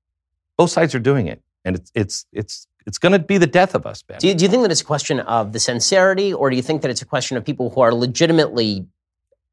Both 0.58 0.72
sides 0.72 0.94
are 0.94 1.00
doing 1.00 1.28
it, 1.28 1.42
and 1.66 1.76
it's 1.76 1.92
it's 1.94 2.26
it's 2.32 2.68
it's 2.86 2.98
going 2.98 3.14
to 3.14 3.20
be 3.20 3.38
the 3.38 3.48
death 3.48 3.76
of 3.76 3.86
us, 3.86 4.02
Ben. 4.02 4.20
Do 4.20 4.28
you, 4.28 4.34
do 4.34 4.44
you 4.44 4.50
think 4.50 4.64
that 4.64 4.72
it's 4.72 4.82
a 4.82 4.86
question 4.86 5.22
of 5.22 5.54
the 5.54 5.60
sincerity, 5.60 6.34
or 6.34 6.50
do 6.50 6.56
you 6.56 6.62
think 6.62 6.82
that 6.82 6.92
it's 6.92 7.02
a 7.02 7.06
question 7.06 7.38
of 7.38 7.46
people 7.46 7.70
who 7.70 7.82
are 7.82 7.94
legitimately 7.94 8.86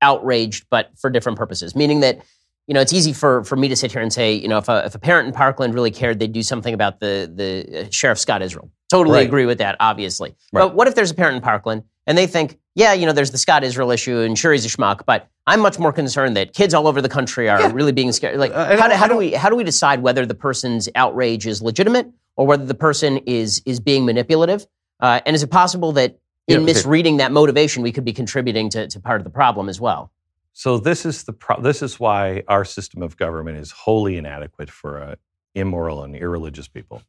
outraged, 0.03 0.67
but 0.71 0.91
for 0.99 1.11
different 1.11 1.39
purposes? 1.39 1.77
Meaning 1.77 2.01
that 2.01 2.23
you 2.71 2.75
know, 2.75 2.81
it's 2.81 2.93
easy 2.93 3.13
for, 3.13 3.43
for 3.43 3.57
me 3.57 3.67
to 3.67 3.75
sit 3.75 3.91
here 3.91 4.01
and 4.01 4.13
say, 4.13 4.33
you 4.33 4.47
know, 4.47 4.59
if 4.59 4.69
a, 4.69 4.85
if 4.87 4.95
a 4.95 4.99
parent 5.01 5.27
in 5.27 5.35
Parkland 5.35 5.75
really 5.75 5.91
cared, 5.91 6.21
they'd 6.21 6.33
do 6.33 6.43
something 6.45 6.73
about 6.73 7.01
the, 7.01 7.29
the 7.35 7.81
uh, 7.81 7.89
Sheriff 7.91 8.17
Scott 8.17 8.43
Israel. 8.43 8.71
Totally 8.89 9.17
right. 9.17 9.27
agree 9.27 9.45
with 9.45 9.59
that, 9.59 9.75
obviously. 9.81 10.37
Right. 10.53 10.63
But 10.63 10.77
what 10.77 10.87
if 10.87 10.95
there's 10.95 11.11
a 11.11 11.15
parent 11.15 11.35
in 11.35 11.43
Parkland 11.43 11.83
and 12.11 12.19
they 12.19 12.27
think, 12.27 12.59
yeah, 12.75 12.93
you 12.93 13.07
know, 13.07 13.13
there's 13.13 13.31
the 13.31 13.39
Scott 13.39 13.63
Israel 13.63 13.93
issue 13.93 14.19
and 14.19 14.37
sure 14.37 14.51
he's 14.51 14.67
a 14.67 14.69
schmuck, 14.69 15.03
but 15.07 15.29
I'm 15.47 15.61
much 15.61 15.79
more 15.79 15.93
concerned 15.93 16.37
that 16.37 16.55
kids 16.55 16.75
all 16.75 16.89
over 16.89 17.01
the 17.01 17.09
country 17.09 17.49
are 17.49 17.61
yeah. 17.61 17.71
really 17.73 17.93
being 17.93 18.11
scared. 18.11 18.37
Like, 18.37 18.51
uh, 18.53 18.77
how, 18.77 18.89
do, 18.89 18.95
how 18.95 19.07
do 19.07 19.17
we 19.17 19.31
how 19.31 19.49
do 19.49 19.55
we 19.55 19.63
decide 19.63 20.03
whether 20.03 20.27
the 20.27 20.35
person's 20.35 20.89
outrage 20.97 21.47
is 21.47 21.63
legitimate 21.63 22.11
or 22.35 22.49
whether 22.49 22.67
the 22.67 22.75
person 22.75 23.19
is 23.27 23.63
is 23.65 23.79
being 23.79 24.05
manipulative? 24.05 24.67
Uh, 24.99 25.21
and 25.25 25.37
is 25.37 25.45
it 25.45 25.53
possible 25.53 25.93
that 25.93 26.19
in 26.49 26.59
yeah, 26.59 26.67
misreading 26.67 27.19
that 27.19 27.31
motivation, 27.31 27.81
we 27.81 27.93
could 27.93 28.05
be 28.05 28.13
contributing 28.13 28.71
to, 28.71 28.89
to 28.89 28.99
part 28.99 29.21
of 29.21 29.25
the 29.25 29.31
problem 29.31 29.69
as 29.69 29.81
well? 29.81 30.11
So 30.53 30.79
this 30.79 31.07
is 31.07 31.23
the 31.23 31.33
pro- 31.33 31.61
this 31.61 31.81
is 31.81 32.01
why 32.01 32.43
our 32.49 32.65
system 32.65 33.03
of 33.03 33.17
government 33.17 33.59
is 33.59 33.71
wholly 33.71 34.17
inadequate 34.17 34.69
for 34.69 35.01
uh, 35.01 35.15
immoral 35.55 36.03
and 36.03 36.17
irreligious 36.17 36.67
people. 36.67 37.03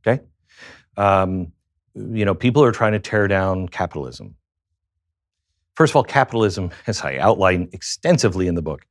Okay, 0.00 0.22
um, 0.96 1.52
you 1.94 2.24
know, 2.24 2.34
people 2.34 2.64
are 2.64 2.72
trying 2.72 2.92
to 2.92 3.00
tear 3.00 3.28
down 3.28 3.68
capitalism. 3.68 4.34
First 5.76 5.92
of 5.92 5.96
all, 5.96 6.04
capitalism, 6.04 6.70
as 6.86 7.02
I 7.02 7.18
outline 7.18 7.68
extensively 7.72 8.48
in 8.48 8.54
the 8.54 8.62
book, 8.62 8.86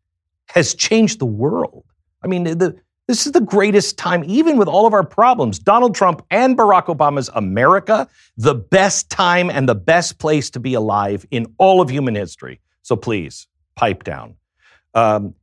has 0.47 0.75
changed 0.75 1.19
the 1.19 1.25
world. 1.25 1.83
I 2.23 2.27
mean, 2.27 2.43
the, 2.43 2.79
this 3.07 3.25
is 3.25 3.33
the 3.33 3.41
greatest 3.41 3.97
time, 3.97 4.23
even 4.25 4.57
with 4.57 4.67
all 4.67 4.87
of 4.87 4.93
our 4.93 5.03
problems. 5.03 5.59
Donald 5.59 5.95
Trump 5.95 6.23
and 6.29 6.57
Barack 6.57 6.85
Obama's 6.85 7.29
America, 7.33 8.07
the 8.37 8.55
best 8.55 9.09
time 9.09 9.49
and 9.49 9.67
the 9.67 9.75
best 9.75 10.19
place 10.19 10.49
to 10.51 10.59
be 10.59 10.73
alive 10.73 11.25
in 11.31 11.47
all 11.57 11.81
of 11.81 11.89
human 11.89 12.15
history. 12.15 12.61
So 12.83 12.95
please, 12.95 13.47
pipe 13.75 14.03
down. 14.03 14.35
Um, 14.93 15.35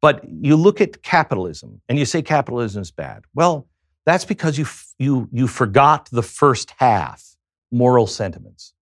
but 0.00 0.24
you 0.28 0.56
look 0.56 0.80
at 0.80 1.02
capitalism 1.02 1.80
and 1.88 1.98
you 1.98 2.04
say 2.04 2.22
capitalism 2.22 2.82
is 2.82 2.90
bad. 2.90 3.24
Well, 3.34 3.66
that's 4.04 4.24
because 4.24 4.58
you, 4.58 4.66
you, 4.98 5.28
you 5.32 5.46
forgot 5.48 6.08
the 6.10 6.22
first 6.22 6.72
half 6.78 7.36
moral 7.70 8.06
sentiments. 8.06 8.74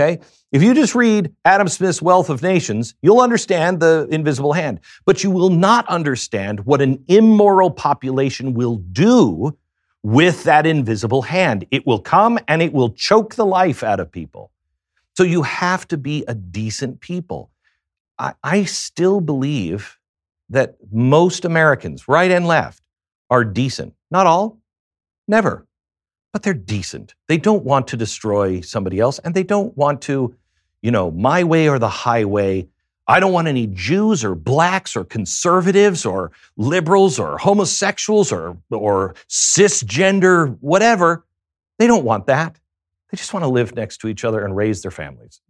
Okay? 0.00 0.22
If 0.52 0.62
you 0.62 0.74
just 0.74 0.94
read 0.94 1.34
Adam 1.44 1.68
Smith's 1.68 2.00
Wealth 2.00 2.30
of 2.30 2.40
Nations, 2.42 2.94
you'll 3.02 3.20
understand 3.20 3.80
the 3.80 4.06
invisible 4.10 4.52
hand, 4.52 4.80
but 5.04 5.24
you 5.24 5.30
will 5.30 5.50
not 5.50 5.88
understand 5.88 6.60
what 6.60 6.80
an 6.80 7.04
immoral 7.08 7.70
population 7.70 8.54
will 8.54 8.76
do 8.76 9.56
with 10.04 10.44
that 10.44 10.66
invisible 10.66 11.22
hand. 11.22 11.66
It 11.70 11.86
will 11.86 11.98
come 11.98 12.38
and 12.46 12.62
it 12.62 12.72
will 12.72 12.90
choke 12.90 13.34
the 13.34 13.44
life 13.44 13.82
out 13.82 13.98
of 13.98 14.12
people. 14.12 14.52
So 15.16 15.24
you 15.24 15.42
have 15.42 15.86
to 15.88 15.98
be 15.98 16.24
a 16.28 16.34
decent 16.34 17.00
people. 17.00 17.50
I, 18.18 18.34
I 18.42 18.64
still 18.64 19.20
believe 19.20 19.98
that 20.50 20.76
most 20.92 21.44
Americans, 21.44 22.06
right 22.08 22.30
and 22.30 22.46
left, 22.46 22.82
are 23.28 23.44
decent. 23.44 23.94
Not 24.10 24.26
all, 24.26 24.58
never, 25.26 25.66
but 26.38 26.44
they're 26.44 26.54
decent. 26.54 27.16
They 27.26 27.36
don't 27.36 27.64
want 27.64 27.88
to 27.88 27.96
destroy 27.96 28.60
somebody 28.60 29.00
else, 29.00 29.18
and 29.18 29.34
they 29.34 29.42
don't 29.42 29.76
want 29.76 30.02
to, 30.02 30.36
you 30.82 30.92
know, 30.92 31.10
my 31.10 31.42
way 31.42 31.68
or 31.68 31.80
the 31.80 31.88
highway. 31.88 32.68
I 33.08 33.18
don't 33.18 33.32
want 33.32 33.48
any 33.48 33.66
Jews 33.66 34.24
or 34.24 34.36
blacks 34.36 34.94
or 34.94 35.02
conservatives 35.02 36.06
or 36.06 36.30
liberals 36.56 37.18
or 37.18 37.38
homosexuals 37.38 38.30
or, 38.30 38.56
or 38.70 39.16
cisgender, 39.28 40.56
whatever. 40.60 41.24
They 41.80 41.88
don't 41.88 42.04
want 42.04 42.26
that. 42.26 42.60
They 43.10 43.16
just 43.16 43.34
want 43.34 43.42
to 43.42 43.48
live 43.48 43.74
next 43.74 43.96
to 44.02 44.06
each 44.06 44.24
other 44.24 44.44
and 44.44 44.54
raise 44.54 44.82
their 44.82 44.92
families. 44.92 45.40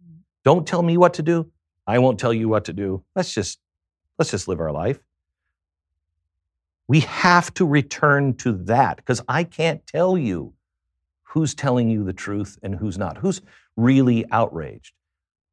Don't 0.43 0.65
tell 0.65 0.81
me 0.81 0.97
what 0.97 1.13
to 1.13 1.21
do. 1.21 1.51
I 1.85 1.99
won't 1.99 2.19
tell 2.19 2.33
you 2.33 2.49
what 2.49 2.65
to 2.65 2.73
do. 2.73 3.03
Let's 3.15 3.31
just 3.31 3.59
let's 4.17 4.31
just 4.31 4.47
live 4.47 4.59
our 4.59 4.71
life. 4.71 4.99
We 6.87 7.01
have 7.01 7.53
to 7.53 7.65
return 7.67 8.33
to 8.37 8.53
that 8.63 8.97
because 8.97 9.21
I 9.27 9.43
can't 9.43 9.85
tell 9.85 10.17
you 10.17 10.55
who's 11.29 11.53
telling 11.53 11.89
you 11.89 12.03
the 12.03 12.13
truth 12.13 12.57
and 12.63 12.75
who's 12.75 12.97
not. 12.97 13.17
Who's 13.17 13.41
really 13.77 14.25
outraged? 14.31 14.93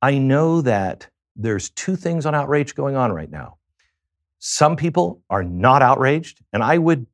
I 0.01 0.17
know 0.17 0.63
that 0.63 1.09
there's 1.37 1.69
two 1.71 1.97
things 1.97 2.25
on 2.25 2.35
outrage 2.35 2.75
going 2.75 2.97
on 2.97 3.13
right 3.13 3.31
now. 3.31 3.59
Some 4.39 4.77
people 4.77 5.23
are 5.29 5.43
not 5.43 5.83
outraged, 5.83 6.43
and 6.53 6.63
I 6.63 6.79
would 6.79 7.07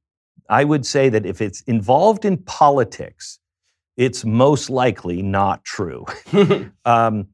I 0.49 0.65
would 0.65 0.87
say 0.87 1.09
that 1.09 1.27
if 1.27 1.41
it's 1.41 1.63
involved 1.63 2.25
in 2.25 2.37
politics, 2.37 3.39
it's 3.97 4.25
most 4.25 4.71
likely 4.71 5.23
not 5.23 5.65
true. 5.65 6.05
um, 6.85 7.29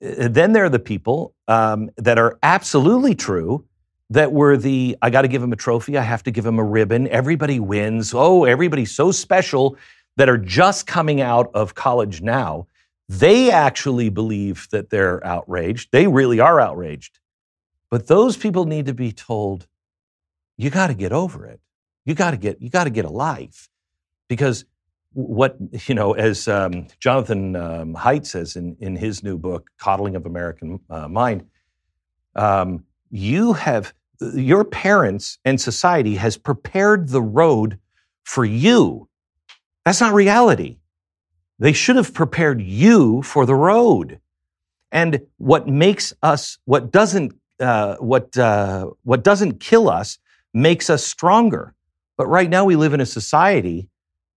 then 0.00 0.52
there 0.52 0.64
are 0.64 0.70
the 0.70 0.78
people 0.78 1.34
um, 1.48 1.90
that 1.96 2.18
are 2.18 2.38
absolutely 2.42 3.14
true 3.14 3.64
that 4.10 4.32
were 4.32 4.56
the 4.56 4.96
I 5.00 5.08
got 5.08 5.22
to 5.22 5.28
give 5.28 5.42
him 5.42 5.52
a 5.52 5.56
trophy, 5.56 5.96
I 5.96 6.02
have 6.02 6.22
to 6.24 6.30
give 6.30 6.44
him 6.44 6.58
a 6.58 6.64
ribbon, 6.64 7.08
everybody 7.08 7.58
wins, 7.58 8.12
oh, 8.14 8.44
everybody's 8.44 8.94
so 8.94 9.10
special 9.10 9.78
that 10.16 10.28
are 10.28 10.38
just 10.38 10.86
coming 10.86 11.20
out 11.20 11.50
of 11.54 11.74
college 11.74 12.22
now. 12.22 12.66
They 13.08 13.50
actually 13.50 14.08
believe 14.08 14.68
that 14.70 14.90
they're 14.90 15.24
outraged. 15.26 15.90
They 15.92 16.06
really 16.06 16.40
are 16.40 16.60
outraged. 16.60 17.18
But 17.90 18.06
those 18.06 18.36
people 18.36 18.64
need 18.64 18.86
to 18.86 18.94
be 18.94 19.12
told, 19.12 19.66
you 20.56 20.70
got 20.70 20.88
to 20.88 20.94
get 20.94 21.12
over 21.12 21.46
it. 21.46 21.60
You 22.04 22.14
got 22.14 22.32
to 22.32 22.36
get 22.36 22.60
you 22.60 22.70
got 22.70 22.84
to 22.84 22.90
get 22.90 23.04
a 23.04 23.10
life, 23.10 23.68
because 24.28 24.64
what 25.12 25.56
you 25.86 25.94
know, 25.94 26.12
as 26.12 26.48
um, 26.48 26.86
Jonathan 27.00 27.56
um, 27.56 27.94
Haidt 27.94 28.26
says 28.26 28.56
in 28.56 28.76
in 28.80 28.96
his 28.96 29.22
new 29.22 29.38
book, 29.38 29.70
"Coddling 29.78 30.16
of 30.16 30.26
American 30.26 30.80
uh, 30.90 31.08
Mind," 31.08 31.46
um, 32.34 32.84
you 33.10 33.52
have 33.54 33.94
your 34.34 34.64
parents 34.64 35.38
and 35.44 35.60
society 35.60 36.16
has 36.16 36.36
prepared 36.36 37.08
the 37.08 37.22
road 37.22 37.78
for 38.24 38.44
you. 38.44 39.08
That's 39.84 40.00
not 40.00 40.14
reality. 40.14 40.78
They 41.58 41.72
should 41.72 41.96
have 41.96 42.14
prepared 42.14 42.60
you 42.60 43.22
for 43.22 43.46
the 43.46 43.54
road. 43.54 44.20
And 44.90 45.22
what 45.38 45.68
makes 45.68 46.12
us, 46.22 46.58
what 46.64 46.90
doesn't, 46.90 47.34
uh, 47.60 47.96
what 47.96 48.36
uh, 48.36 48.90
what 49.02 49.22
doesn't 49.22 49.60
kill 49.60 49.88
us, 49.88 50.18
makes 50.52 50.88
us 50.88 51.04
stronger. 51.04 51.74
But 52.16 52.26
right 52.26 52.48
now 52.48 52.64
we 52.64 52.76
live 52.76 52.94
in 52.94 53.00
a 53.00 53.06
society 53.06 53.88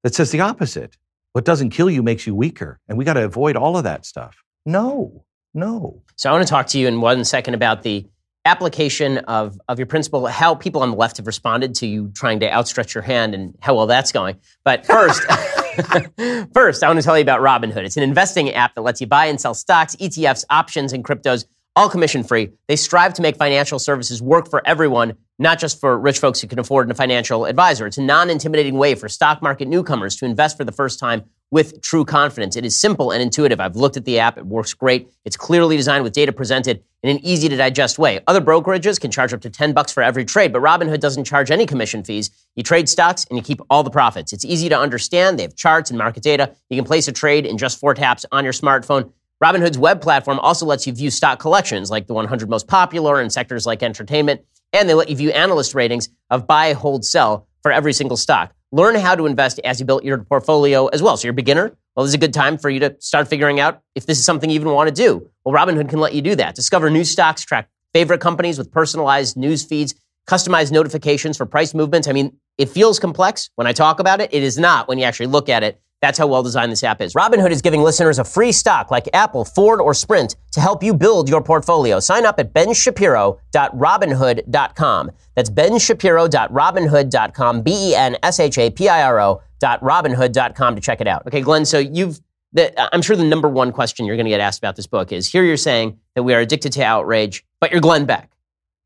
that 0.03 0.15
says 0.15 0.31
the 0.31 0.41
opposite. 0.41 0.97
What 1.33 1.45
doesn't 1.45 1.69
kill 1.69 1.89
you 1.89 2.01
makes 2.01 2.25
you 2.25 2.33
weaker, 2.33 2.79
and 2.87 2.97
we 2.97 3.05
got 3.05 3.13
to 3.13 3.23
avoid 3.23 3.55
all 3.55 3.77
of 3.77 3.83
that 3.83 4.05
stuff. 4.05 4.43
No, 4.65 5.23
no. 5.53 6.01
So 6.15 6.29
I 6.29 6.33
want 6.33 6.47
to 6.47 6.49
talk 6.49 6.67
to 6.67 6.79
you 6.79 6.87
in 6.87 7.01
one 7.01 7.23
second 7.23 7.53
about 7.53 7.83
the 7.83 8.05
application 8.47 9.19
of, 9.19 9.59
of 9.67 9.77
your 9.77 9.85
principle, 9.85 10.25
how 10.25 10.55
people 10.55 10.81
on 10.81 10.91
the 10.91 10.97
left 10.97 11.17
have 11.17 11.27
responded 11.27 11.75
to 11.75 11.87
you 11.87 12.09
trying 12.15 12.39
to 12.39 12.49
outstretch 12.49 12.95
your 12.95 13.03
hand 13.03 13.35
and 13.35 13.55
how 13.61 13.75
well 13.75 13.85
that's 13.85 14.11
going. 14.11 14.37
But 14.63 14.85
first, 14.85 15.21
first, 16.53 16.83
I 16.83 16.87
want 16.87 16.99
to 16.99 17.03
tell 17.03 17.17
you 17.17 17.21
about 17.21 17.41
Robinhood. 17.41 17.85
It's 17.85 17.97
an 17.97 18.03
investing 18.03 18.51
app 18.53 18.75
that 18.75 18.81
lets 18.81 18.99
you 19.01 19.07
buy 19.07 19.25
and 19.27 19.39
sell 19.39 19.53
stocks, 19.53 19.95
ETFs, 19.97 20.43
options, 20.49 20.93
and 20.93 21.03
cryptos, 21.03 21.45
all 21.75 21.89
commission 21.89 22.23
free. 22.23 22.49
They 22.67 22.75
strive 22.75 23.13
to 23.15 23.21
make 23.21 23.35
financial 23.35 23.77
services 23.77 24.21
work 24.21 24.49
for 24.49 24.65
everyone, 24.65 25.13
not 25.37 25.59
just 25.59 25.79
for 25.79 25.97
rich 25.99 26.17
folks 26.17 26.41
who 26.41 26.47
can 26.47 26.57
afford 26.57 26.89
a 26.89 26.95
financial 26.95 27.45
advisor. 27.45 27.85
It's 27.85 27.99
a 27.99 28.01
non 28.01 28.29
intimidating 28.29 28.77
way 28.77 28.95
for 28.95 29.07
stock 29.07 29.41
market 29.41 29.67
newcomers 29.67 30.15
to 30.17 30.25
invest 30.25 30.57
for 30.57 30.63
the 30.63 30.71
first 30.71 30.99
time 30.99 31.25
with 31.51 31.81
true 31.81 32.03
confidence. 32.03 32.55
It 32.55 32.65
is 32.65 32.75
simple 32.75 33.11
and 33.11 33.21
intuitive. 33.21 33.59
I've 33.59 33.75
looked 33.75 33.97
at 33.97 34.05
the 34.05 34.19
app, 34.19 34.37
it 34.37 34.45
works 34.45 34.73
great. 34.73 35.09
It's 35.23 35.37
clearly 35.37 35.77
designed 35.77 36.03
with 36.03 36.13
data 36.13 36.31
presented 36.31 36.83
in 37.03 37.09
an 37.09 37.23
easy 37.23 37.47
to 37.47 37.55
digest 37.55 37.97
way. 37.97 38.19
Other 38.27 38.41
brokerages 38.41 38.99
can 38.99 39.11
charge 39.11 39.33
up 39.33 39.41
to 39.41 39.49
10 39.49 39.73
bucks 39.73 39.91
for 39.91 40.03
every 40.03 40.25
trade, 40.25 40.51
but 40.51 40.61
Robinhood 40.61 40.99
doesn't 40.99 41.23
charge 41.23 41.51
any 41.51 41.65
commission 41.65 42.03
fees. 42.03 42.31
You 42.55 42.63
trade 42.63 42.89
stocks 42.89 43.25
and 43.29 43.37
you 43.37 43.43
keep 43.43 43.61
all 43.69 43.83
the 43.83 43.89
profits. 43.89 44.33
It's 44.33 44.43
easy 44.43 44.67
to 44.69 44.77
understand. 44.77 45.39
They 45.39 45.43
have 45.43 45.55
charts 45.55 45.89
and 45.89 45.97
market 45.97 46.23
data. 46.23 46.53
You 46.69 46.77
can 46.77 46.85
place 46.85 47.07
a 47.07 47.13
trade 47.13 47.45
in 47.45 47.57
just 47.57 47.79
four 47.79 47.93
taps 47.93 48.25
on 48.31 48.43
your 48.43 48.53
smartphone. 48.53 49.11
Robinhood's 49.43 49.77
web 49.77 50.01
platform 50.01 50.39
also 50.39 50.65
lets 50.65 50.87
you 50.87 50.93
view 50.93 51.11
stock 51.11 51.39
collections 51.39 51.91
like 51.91 52.07
the 52.07 52.13
100 52.13 52.49
most 52.49 52.67
popular 52.67 53.21
in 53.21 53.29
sectors 53.29 53.67
like 53.67 53.83
entertainment, 53.83 54.41
and 54.73 54.89
they 54.89 54.95
let 54.95 55.09
you 55.09 55.15
view 55.15 55.29
analyst 55.29 55.75
ratings 55.75 56.09
of 56.31 56.47
buy, 56.47 56.73
hold, 56.73 57.05
sell 57.05 57.47
for 57.61 57.71
every 57.71 57.93
single 57.93 58.17
stock. 58.17 58.53
Learn 58.71 58.95
how 58.95 59.15
to 59.15 59.25
invest 59.25 59.59
as 59.63 59.79
you 59.79 59.85
build 59.85 60.03
your 60.03 60.17
portfolio 60.17 60.87
as 60.87 61.01
well. 61.01 61.15
So 61.15 61.27
you're 61.27 61.31
a 61.31 61.35
beginner. 61.35 61.75
Well, 61.95 62.03
this 62.03 62.09
is 62.09 62.15
a 62.15 62.19
good 62.19 62.33
time 62.33 62.57
for 62.57 62.69
you 62.69 62.81
to 62.81 62.95
start 62.99 63.27
figuring 63.27 63.59
out 63.59 63.81
if 63.95 64.05
this 64.05 64.19
is 64.19 64.25
something 64.25 64.49
you 64.49 64.55
even 64.55 64.71
want 64.71 64.89
to 64.89 64.93
do. 64.93 65.29
Well, 65.45 65.55
Robinhood 65.55 65.89
can 65.89 65.99
let 65.99 66.13
you 66.13 66.21
do 66.21 66.35
that. 66.35 66.53
Discover 66.53 66.89
new 66.89 67.05
stocks, 67.05 67.43
track 67.43 67.69
favorite 67.93 68.19
companies 68.19 68.57
with 68.57 68.71
personalized 68.71 69.37
news 69.37 69.63
feeds, 69.63 69.95
customized 70.27 70.71
notifications 70.71 71.37
for 71.37 71.45
price 71.45 71.73
movements. 71.73 72.07
I 72.07 72.11
mean, 72.11 72.37
it 72.57 72.67
feels 72.67 72.99
complex 72.99 73.49
when 73.55 73.67
I 73.67 73.71
talk 73.71 73.99
about 73.99 74.19
it. 74.19 74.33
It 74.33 74.43
is 74.43 74.57
not 74.57 74.87
when 74.89 74.99
you 74.99 75.05
actually 75.05 75.27
look 75.27 75.47
at 75.47 75.63
it. 75.63 75.81
That's 76.01 76.19
how 76.19 76.27
well 76.27 76.43
designed 76.43 76.71
this 76.71 76.83
app 76.83 77.01
is. 77.01 77.15
Robinhood 77.15 77.49
is 77.49 77.63
giving 77.63 77.81
listeners 77.81 78.19
a 78.19 78.23
free 78.23 78.51
stock 78.51 78.91
like 78.91 79.09
Apple, 79.13 79.43
Ford, 79.43 79.81
or 79.81 79.95
Sprint 79.95 80.35
to 80.51 80.59
help 80.61 80.83
you 80.83 80.93
build 80.93 81.27
your 81.27 81.41
portfolio. 81.41 81.99
Sign 81.99 82.23
up 82.25 82.39
at 82.39 82.53
benshapiro.robinhood.com. 82.53 85.11
That's 85.35 85.49
benshapiro.robinhood.com, 85.49 87.61
B 87.61 87.71
E 87.91 87.95
N 87.95 88.17
S 88.23 88.39
H 88.39 88.57
A 88.57 88.69
P 88.69 88.87
I 88.89 89.03
R 89.03 89.19
O.robinhood.com 89.19 90.75
to 90.75 90.81
check 90.81 91.01
it 91.01 91.07
out. 91.07 91.25
Okay, 91.27 91.41
Glenn, 91.41 91.65
so 91.65 91.79
you've, 91.79 92.19
the, 92.53 92.95
I'm 92.95 93.01
sure 93.01 93.15
the 93.15 93.23
number 93.23 93.47
one 93.49 93.71
question 93.71 94.05
you're 94.05 94.15
going 94.17 94.25
to 94.25 94.29
get 94.31 94.39
asked 94.39 94.59
about 94.59 94.75
this 94.75 94.87
book 94.87 95.11
is 95.11 95.29
here 95.31 95.43
you're 95.43 95.57
saying 95.57 95.99
that 96.15 96.23
we 96.23 96.33
are 96.33 96.39
addicted 96.39 96.71
to 96.73 96.83
outrage, 96.83 97.45
but 97.59 97.71
you're 97.71 97.81
Glenn 97.81 98.05
Beck 98.05 98.29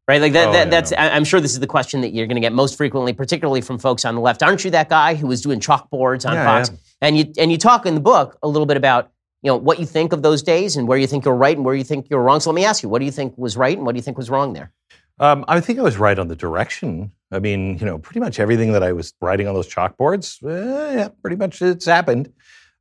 right? 0.08 0.20
Like 0.20 0.34
that, 0.34 0.48
Oh, 0.50 0.54
that 0.54 0.66
yeah. 0.66 0.70
that's. 0.72 0.92
I'm 0.98 1.24
sure 1.24 1.40
this 1.40 1.54
is 1.54 1.60
the 1.62 1.68
question 1.68 2.02
that 2.02 2.14
you're 2.14 2.26
going 2.28 2.36
to 2.36 2.42
get 2.42 2.52
most 2.52 2.76
frequently, 2.76 3.14
particularly 3.14 3.62
from 3.62 3.78
folks 3.78 4.04
on 4.04 4.16
the 4.16 4.20
left. 4.20 4.44
Aren't 4.44 4.66
you 4.66 4.72
that 4.72 4.90
guy 4.90 5.16
who 5.16 5.28
was 5.28 5.42
doing 5.42 5.62
chalkboards 5.62 6.28
on 6.28 6.34
Yeah, 6.34 6.44
Fox? 6.46 6.70
yeah. 6.70 6.76
And 7.02 7.18
you 7.18 7.32
and 7.38 7.52
you 7.52 7.58
talk 7.58 7.86
in 7.86 7.96
the 7.96 8.02
book 8.02 8.38
a 8.44 8.48
little 8.48 8.66
bit 8.66 8.78
about 8.78 9.12
you 9.42 9.50
know 9.50 9.58
what 9.58 9.80
you 9.80 9.86
think 9.86 10.14
of 10.14 10.22
those 10.22 10.44
days 10.44 10.78
and 10.78 10.88
where 10.88 10.98
you 10.98 11.08
think 11.08 11.26
you're 11.26 11.36
right 11.36 11.56
and 11.56 11.66
where 11.66 11.76
you 11.76 11.84
think 11.84 12.08
you're 12.10 12.22
wrong. 12.22 12.40
So 12.40 12.52
let 12.52 12.56
me 12.56 12.66
ask 12.66 12.84
you, 12.84 12.90
what 12.90 13.00
do 13.00 13.06
you 13.06 13.12
think 13.12 13.38
was 13.38 13.58
right 13.58 13.76
and 13.76 13.86
what 13.86 13.94
do 13.94 13.98
you 13.98 14.04
think 14.04 14.18
was 14.18 14.30
wrong 14.30 14.54
there? 14.54 14.72
Um, 15.20 15.46
I 15.48 15.60
think 15.60 15.78
I 15.78 15.84
was 15.84 15.98
right 15.98 16.18
on 16.18 16.28
the 16.30 16.36
direction. 16.36 17.12
I 17.32 17.40
mean, 17.40 17.78
you 17.78 17.86
know, 17.86 18.00
pretty 18.00 18.20
much 18.20 18.40
everything 18.40 18.72
that 18.72 18.84
I 18.84 18.92
was 18.92 19.14
writing 19.22 19.48
on 19.48 19.54
those 19.54 19.68
chalkboards, 19.68 20.44
eh, 20.44 20.96
yeah, 20.96 21.10
pretty 21.22 21.36
much 21.36 21.62
it's 21.62 21.86
happened. 21.86 22.32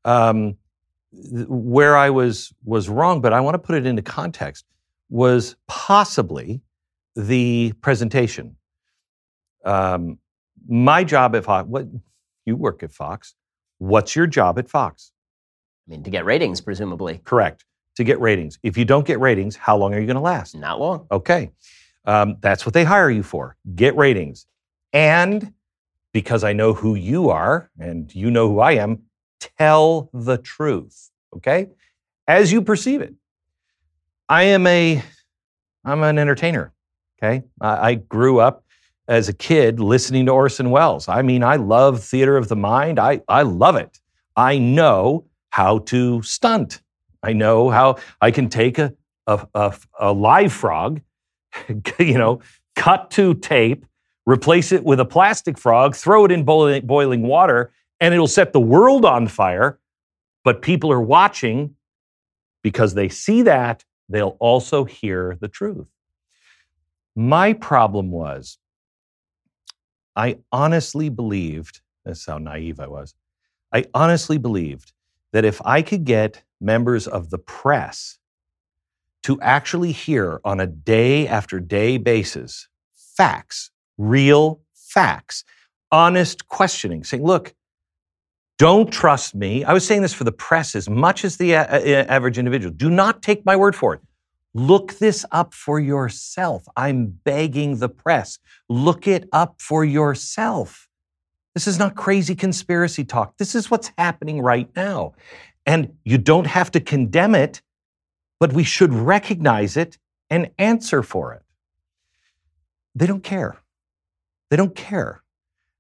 Um, 0.05 0.57
where 1.13 1.97
I 1.97 2.11
was 2.11 2.53
was 2.65 2.89
wrong, 2.89 3.21
but 3.21 3.33
I 3.33 3.41
want 3.41 3.55
to 3.55 3.59
put 3.59 3.75
it 3.75 3.87
into 3.87 4.03
context, 4.03 4.65
was 5.09 5.57
possibly 5.67 6.63
the 7.17 7.73
presentation. 7.81 8.57
Um, 9.65 10.19
my 10.69 11.05
job 11.05 11.35
at 11.35 11.45
Fox, 11.45 11.69
what 11.69 11.87
you 12.47 12.57
work 12.57 12.83
at 12.83 12.93
Fox, 12.93 13.35
what's 13.81 14.15
your 14.15 14.27
job 14.27 14.59
at 14.59 14.69
Fox? 14.69 15.11
I 15.89 15.91
mean, 15.91 16.05
to 16.05 16.11
get 16.11 16.25
ratings, 16.25 16.61
presumably, 16.61 17.21
Correct. 17.25 17.65
To 17.97 18.05
get 18.05 18.21
ratings. 18.21 18.59
If 18.63 18.79
you 18.79 18.85
don't 18.85 19.05
get 19.05 19.19
ratings, 19.19 19.57
how 19.57 19.77
long 19.77 19.93
are 19.95 19.99
you 19.99 20.07
going 20.07 20.15
to 20.17 20.23
last? 20.23 20.55
not 20.55 20.79
long. 20.79 21.07
Okay. 21.11 21.51
Um, 22.05 22.37
that's 22.41 22.65
what 22.65 22.73
they 22.73 22.85
hire 22.85 23.11
you 23.11 23.23
for. 23.23 23.57
Get 23.75 23.97
ratings. 23.97 24.47
And 24.93 25.53
because 26.13 26.45
I 26.45 26.53
know 26.53 26.73
who 26.73 26.95
you 26.95 27.31
are 27.31 27.71
and 27.79 28.15
you 28.15 28.31
know 28.31 28.49
who 28.49 28.61
I 28.61 28.73
am, 28.73 29.03
tell 29.59 30.09
the 30.15 30.39
truth. 30.39 31.11
Okay? 31.37 31.69
As 32.29 32.53
you 32.53 32.63
perceive 32.63 33.01
it. 33.01 33.15
I 34.29 34.45
am 34.45 34.67
a 34.67 35.03
I'm 35.85 36.03
an 36.03 36.19
entertainer. 36.19 36.73
Okay? 37.19 37.43
I, 37.61 37.91
I 37.91 37.95
grew 37.95 38.39
up 38.39 38.65
as 39.11 39.29
a 39.29 39.33
kid 39.33 39.81
listening 39.81 40.27
to 40.27 40.33
Orson 40.33 40.71
Welles. 40.71 41.09
I 41.09 41.23
mean, 41.23 41.43
I 41.43 41.57
love 41.57 42.03
theater 42.03 42.37
of 42.37 42.47
the 42.47 42.55
mind. 42.57 43.01
I, 43.01 43.21
I 43.29 43.43
love 43.43 43.75
it. 43.75 43.99
I 44.37 44.57
know 44.57 45.27
how 45.51 45.81
to 45.81 46.23
stunt. 46.23 46.81
I 47.21 47.33
know 47.33 47.71
how 47.71 47.97
I 48.21 48.31
can 48.31 48.49
take 48.49 48.79
a, 48.79 48.95
a, 49.27 49.47
a, 49.53 49.75
a 49.99 50.13
live 50.13 50.53
frog, 50.53 51.01
you 51.99 52.19
know, 52.19 52.41
cut 52.77 53.11
to 53.11 53.35
tape, 53.35 53.85
replace 54.27 54.71
it 54.71 54.85
with 54.85 55.01
a 55.01 55.05
plastic 55.05 55.59
frog, 55.59 55.97
throw 55.97 56.25
it 56.25 56.31
in 56.31 56.45
boiling, 56.45 56.87
boiling 56.87 57.23
water, 57.23 57.73
and 57.99 58.15
it'll 58.15 58.29
set 58.29 58.53
the 58.53 58.61
world 58.61 59.05
on 59.05 59.27
fire. 59.27 59.81
But 60.45 60.63
people 60.63 60.93
are 60.93 61.01
watching 61.01 61.75
because 62.63 62.95
they 62.95 63.09
see 63.09 63.43
that, 63.43 63.85
they'll 64.09 64.37
also 64.39 64.85
hear 64.85 65.37
the 65.41 65.49
truth. 65.49 65.89
My 67.17 67.55
problem 67.55 68.13
was, 68.13 68.57
I 70.17 70.39
honestly 70.53 71.09
believed, 71.09 71.81
that's 72.05 72.27
how 72.27 72.39
naive 72.39 72.81
I 72.81 72.89
was. 72.89 73.15
I 73.73 73.85
honestly 73.95 74.39
believed 74.39 74.93
that 75.33 75.45
if 75.45 75.61
I 75.65 75.83
could 75.83 76.05
get 76.05 76.43
members 76.61 77.07
of 77.07 77.31
the 77.31 77.39
press 77.39 78.19
to 79.23 79.41
actually 79.41 79.93
hear 79.93 80.41
on 80.45 80.61
a 80.61 80.67
day 80.67 81.29
after 81.29 81.61
day 81.61 81.99
basis 81.99 82.69
facts, 82.95 83.71
real 83.99 84.61
facts, 84.75 85.45
honest 85.93 86.49
questioning, 86.49 87.05
saying, 87.05 87.23
look, 87.25 87.55
don't 88.59 88.93
trust 88.93 89.35
me. 89.35 89.65
I 89.65 89.73
was 89.73 89.87
saying 89.87 90.03
this 90.03 90.13
for 90.13 90.25
the 90.25 90.33
press 90.33 90.75
as 90.75 90.89
much 90.89 91.25
as 91.25 91.37
the 91.37 91.55
average 91.55 92.39
individual. 92.39 92.75
Do 92.75 92.91
not 92.91 93.23
take 93.23 93.45
my 93.47 93.57
word 93.57 93.77
for 93.77 93.95
it. 93.95 94.01
Look 94.55 94.99
this 94.99 95.25
up 95.31 95.55
for 95.55 95.79
yourself. 95.79 96.65
I'm 96.77 97.07
begging 97.07 97.79
the 97.79 97.89
press. 97.89 98.39
Look 98.69 99.07
it 99.07 99.29
up 99.33 99.61
for 99.61 99.85
yourself. 99.85 100.89
This 101.55 101.67
is 101.67 101.79
not 101.79 101.95
crazy 101.95 102.35
conspiracy 102.35 103.05
talk. 103.05 103.37
This 103.37 103.55
is 103.55 103.71
what's 103.71 103.93
happening 103.99 104.41
right 104.41 104.69
now. 104.75 105.15
And 105.67 105.95
you 106.05 106.19
don't 106.19 106.47
have 106.47 106.71
to 106.73 106.81
condemn 106.81 107.35
it, 107.35 107.63
but 108.39 108.53
we 108.53 108.65
should 108.65 108.93
recognize 108.93 109.77
it 109.77 109.99
and 110.29 110.51
answer 110.59 111.03
for 111.03 111.35
it. 111.35 111.43
They 112.95 113.07
don't 113.07 113.23
care. 113.23 113.61
They 114.51 114.57
don't 114.57 114.75
care. 114.75 115.23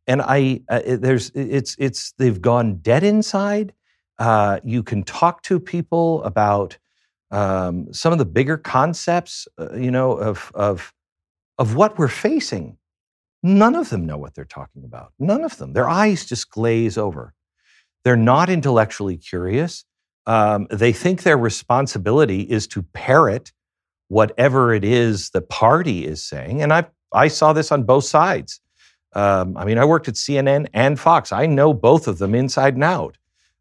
And 0.06 0.22
I, 0.22 0.62
uh, 0.68 0.80
there's, 0.84 1.30
it's, 1.34 1.76
it's, 1.78 2.12
they've 2.18 2.40
gone 2.40 2.76
dead 2.76 3.02
inside. 3.02 3.72
Uh, 4.18 4.60
you 4.64 4.82
can 4.82 5.02
talk 5.02 5.42
to 5.42 5.58
people 5.58 6.22
about 6.24 6.78
um, 7.31 7.93
some 7.93 8.12
of 8.12 8.18
the 8.18 8.24
bigger 8.24 8.57
concepts, 8.57 9.47
uh, 9.59 9.74
you 9.74 9.91
know, 9.91 10.12
of, 10.12 10.51
of, 10.55 10.93
of 11.59 11.76
what 11.76 11.99
we're 11.99 12.09
facing. 12.09 12.76
None 13.43 13.74
of 13.74 13.89
them 13.91 14.05
know 14.05 14.18
what 14.18 14.35
they're 14.35 14.45
talking 14.45 14.85
about. 14.85 15.12
None 15.18 15.45
of 15.45 15.57
them. 15.57 15.72
Their 15.72 15.89
eyes 15.89 16.26
just 16.26 16.51
glaze 16.51 16.99
over. 16.99 17.33
They're 18.05 18.16
not 18.16 18.51
intellectually 18.51 19.16
curious. 19.16 19.85
Um, 20.26 20.66
they 20.70 20.93
think 20.93 21.22
their 21.22 21.39
responsibility 21.39 22.43
is 22.43 22.66
to 22.68 22.83
parrot 22.83 23.53
whatever 24.09 24.74
it 24.74 24.85
is 24.85 25.31
the 25.31 25.41
party 25.41 26.05
is 26.05 26.22
saying. 26.22 26.62
And 26.62 26.72
I, 26.72 26.87
I 27.12 27.28
saw 27.28 27.53
this 27.53 27.72
on 27.72 27.85
both 27.85 28.05
sides. 28.05 28.61
Um, 29.12 29.57
I 29.57 29.64
mean, 29.64 29.78
I 29.78 29.85
worked 29.85 30.09
at 30.09 30.14
CNN 30.14 30.68
and 30.74 30.99
Fox. 30.99 31.33
I 31.33 31.47
know 31.47 31.72
both 31.72 32.07
of 32.07 32.18
them 32.18 32.35
inside 32.35 32.74
and 32.74 32.85
out. 32.85 33.16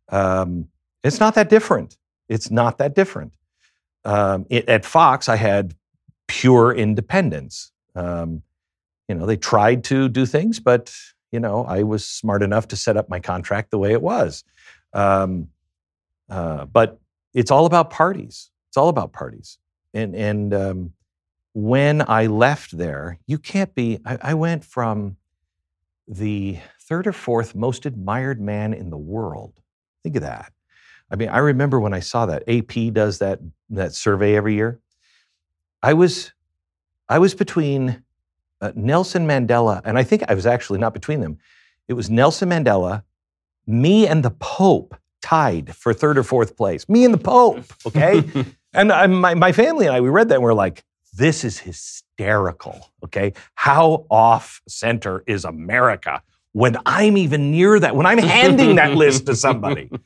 Um, 0.09 0.67
it's 1.03 1.19
not 1.19 1.35
that 1.35 1.49
different. 1.49 1.97
It's 2.27 2.51
not 2.51 2.77
that 2.79 2.93
different. 2.93 3.31
Um, 4.05 4.45
it, 4.49 4.67
at 4.69 4.85
Fox, 4.85 5.29
I 5.29 5.35
had 5.35 5.75
pure 6.27 6.73
independence. 6.73 7.71
Um, 7.95 8.43
you 9.07 9.15
know, 9.15 9.25
they 9.25 9.37
tried 9.37 9.83
to 9.85 10.07
do 10.07 10.25
things, 10.25 10.59
but 10.59 10.95
you 11.31 11.39
know, 11.39 11.65
I 11.65 11.83
was 11.83 12.05
smart 12.05 12.41
enough 12.41 12.67
to 12.69 12.75
set 12.75 12.97
up 12.97 13.09
my 13.09 13.19
contract 13.19 13.71
the 13.71 13.77
way 13.77 13.91
it 13.91 14.01
was. 14.01 14.43
Um, 14.93 15.49
uh, 16.29 16.65
but 16.65 16.99
it's 17.33 17.51
all 17.51 17.65
about 17.65 17.89
parties. 17.89 18.49
It's 18.69 18.77
all 18.77 18.89
about 18.89 19.11
parties. 19.11 19.57
And 19.93 20.15
and 20.15 20.53
um, 20.53 20.93
when 21.53 22.03
I 22.07 22.27
left 22.27 22.77
there, 22.77 23.17
you 23.25 23.37
can't 23.37 23.73
be. 23.73 23.99
I, 24.05 24.17
I 24.21 24.33
went 24.35 24.63
from 24.63 25.17
the 26.07 26.59
third 26.81 27.07
or 27.07 27.13
fourth 27.13 27.55
most 27.55 27.85
admired 27.85 28.41
man 28.41 28.73
in 28.73 28.89
the 28.89 28.97
world. 28.97 29.53
Think 30.03 30.15
of 30.15 30.21
that. 30.23 30.51
I 31.11 31.15
mean, 31.15 31.29
I 31.29 31.39
remember 31.39 31.79
when 31.79 31.93
I 31.93 31.99
saw 31.99 32.25
that. 32.27 32.43
AP 32.47 32.93
does 32.93 33.19
that 33.19 33.39
that 33.69 33.93
survey 33.93 34.35
every 34.35 34.55
year. 34.55 34.79
I 35.81 35.93
was 35.93 36.33
I 37.07 37.19
was 37.19 37.33
between 37.33 38.03
uh, 38.61 38.71
Nelson 38.75 39.27
Mandela, 39.27 39.81
and 39.83 39.97
I 39.97 40.03
think 40.03 40.23
I 40.27 40.33
was 40.33 40.45
actually 40.45 40.79
not 40.79 40.93
between 40.93 41.21
them. 41.21 41.37
It 41.87 41.93
was 41.93 42.09
Nelson 42.09 42.49
Mandela, 42.49 43.03
me, 43.65 44.07
and 44.07 44.23
the 44.23 44.31
Pope 44.31 44.95
tied 45.21 45.75
for 45.75 45.93
third 45.93 46.17
or 46.17 46.23
fourth 46.23 46.55
place. 46.55 46.87
Me 46.87 47.05
and 47.05 47.13
the 47.13 47.19
Pope, 47.19 47.63
okay? 47.85 48.23
and 48.73 48.91
I, 48.91 49.07
my, 49.07 49.33
my 49.33 49.51
family 49.51 49.87
and 49.87 49.95
I, 49.95 50.01
we 50.01 50.09
read 50.09 50.29
that 50.29 50.35
and 50.35 50.43
we're 50.43 50.53
like, 50.53 50.83
this 51.13 51.43
is 51.43 51.59
hysterical, 51.59 52.91
okay? 53.03 53.33
How 53.55 54.05
off 54.09 54.61
center 54.67 55.23
is 55.27 55.45
America 55.45 56.21
when 56.53 56.77
I'm 56.85 57.17
even 57.17 57.51
near 57.51 57.79
that, 57.79 57.95
when 57.95 58.05
I'm 58.05 58.17
handing 58.17 58.75
that 58.75 58.95
list 58.95 59.25
to 59.27 59.35
somebody? 59.35 59.89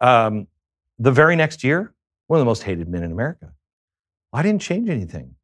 Um, 0.00 0.48
the 0.98 1.12
very 1.12 1.36
next 1.36 1.62
year, 1.62 1.94
one 2.26 2.40
of 2.40 2.40
the 2.40 2.44
most 2.44 2.64
hated 2.64 2.88
men 2.88 3.04
in 3.04 3.12
America. 3.12 3.52
I 4.32 4.42
didn't 4.42 4.62
change 4.62 4.90
anything. 4.90 5.36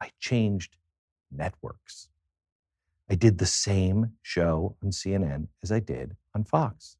I 0.00 0.10
changed 0.20 0.76
networks. 1.32 2.08
I 3.10 3.16
did 3.16 3.38
the 3.38 3.46
same 3.46 4.12
show 4.22 4.76
on 4.84 4.90
CNN 4.90 5.48
as 5.64 5.72
I 5.72 5.80
did 5.80 6.16
on 6.34 6.44
Fox. 6.44 6.96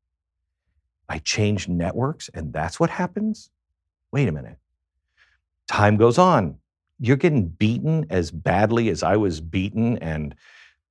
I 1.09 1.18
changed 1.18 1.68
networks, 1.68 2.28
and 2.34 2.52
that's 2.52 2.80
what 2.80 2.90
happens? 2.90 3.50
Wait 4.12 4.28
a 4.28 4.32
minute. 4.32 4.59
Time 5.68 5.96
goes 5.96 6.18
on. 6.18 6.57
You're 6.98 7.16
getting 7.16 7.46
beaten 7.48 8.07
as 8.11 8.30
badly 8.30 8.88
as 8.88 9.02
I 9.02 9.16
was 9.16 9.40
beaten 9.40 9.98
and 9.98 10.34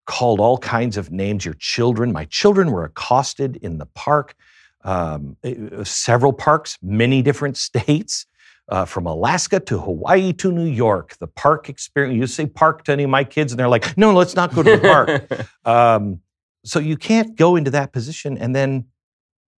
called 0.06 0.40
all 0.40 0.58
kinds 0.58 0.98
of 0.98 1.12
names. 1.12 1.46
Your 1.46 1.56
children, 1.56 2.12
my 2.12 2.26
children 2.26 2.72
were 2.72 2.84
accosted 2.84 3.58
in 3.58 3.78
the 3.78 3.86
park, 3.88 4.36
um, 4.84 5.38
eh, 5.44 5.84
several 5.84 6.34
parks, 6.34 6.78
many 6.82 7.22
different 7.22 7.58
states 7.68 8.26
uh, 8.70 8.86
from 8.86 9.06
Alaska 9.06 9.60
to 9.60 9.80
Hawaii 9.80 10.34
to 10.34 10.52
New 10.52 10.66
York. 10.66 11.18
The 11.18 11.28
park 11.28 11.70
experience. 11.70 12.18
You 12.18 12.28
say 12.28 12.48
park 12.48 12.84
to 12.86 12.92
any 12.92 13.04
of 13.04 13.10
my 13.10 13.24
kids, 13.24 13.52
and 13.52 13.60
they're 13.60 13.68
like, 13.68 13.98
"No, 13.98 14.14
let's 14.14 14.36
not 14.36 14.54
go 14.54 14.64
to 14.64 14.78
the 14.78 14.82
park." 14.82 15.48
um, 15.66 16.22
so 16.66 16.80
you 16.80 16.98
can't 16.98 17.36
go 17.36 17.56
into 17.56 17.72
that 17.72 17.92
position 17.92 18.38
and 18.38 18.56
then 18.56 18.86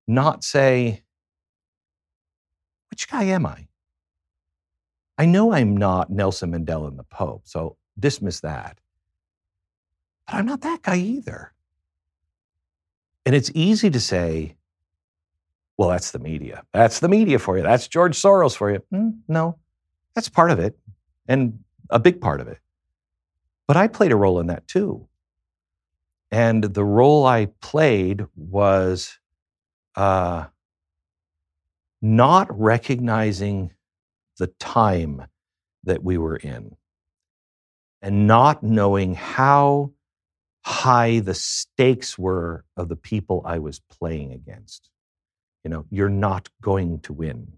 not 0.08 0.44
say, 0.44 1.04
"Which 2.90 3.08
guy 3.10 3.24
am 3.24 3.46
I?" 3.46 3.68
I 5.18 5.26
know 5.26 5.54
I'm 5.54 5.78
not 5.78 6.10
Nelson 6.10 6.52
Mandela 6.52 6.90
and 6.90 7.00
the 7.00 7.04
Pope, 7.04 7.44
so 7.46 7.78
dismiss 7.98 8.42
that. 8.42 8.80
But 10.28 10.36
I'm 10.36 10.46
not 10.46 10.62
that 10.62 10.82
guy 10.82 10.98
either. 10.98 11.54
And 13.26 13.36
it's 13.36 13.52
easy 13.56 13.90
to 13.90 14.00
say, 14.00 14.56
well, 15.78 15.90
that's 15.90 16.12
the 16.12 16.20
media. 16.20 16.64
That's 16.74 17.00
the 17.00 17.10
media 17.10 17.40
for 17.40 17.58
you. 17.58 17.64
That's 17.64 17.88
George 17.88 18.20
Soros 18.20 18.56
for 18.56 18.72
you. 18.72 18.82
Mm, 18.94 19.20
no, 19.28 19.58
that's 20.14 20.30
part 20.30 20.52
of 20.52 20.60
it 20.60 20.78
and 21.28 21.60
a 21.90 22.00
big 22.00 22.22
part 22.22 22.40
of 22.40 22.48
it. 22.48 22.60
But 23.68 23.78
I 23.78 23.88
played 23.88 24.12
a 24.12 24.16
role 24.16 24.40
in 24.40 24.48
that 24.48 24.68
too. 24.68 25.08
And 26.32 26.64
the 26.64 26.84
role 26.84 27.26
I 27.26 27.48
played 27.62 28.26
was 28.36 29.20
uh, 29.96 30.46
not 32.02 32.48
recognizing 32.60 33.72
the 34.38 34.48
time 34.48 35.24
that 35.84 36.04
we 36.04 36.18
were 36.18 36.36
in 36.36 36.76
and 38.02 38.28
not 38.28 38.64
knowing 38.64 39.16
how 39.16 39.92
high 40.66 41.20
the 41.20 41.34
stakes 41.34 42.18
were 42.18 42.66
of 42.76 42.90
the 42.90 42.96
people 42.96 43.44
I 43.46 43.60
was 43.60 43.80
playing 43.80 44.34
against 44.34 44.90
you 45.66 45.72
know, 45.72 45.86
you're 45.90 46.10
not 46.10 46.48
going 46.62 47.00
to 47.02 47.12
win. 47.12 47.54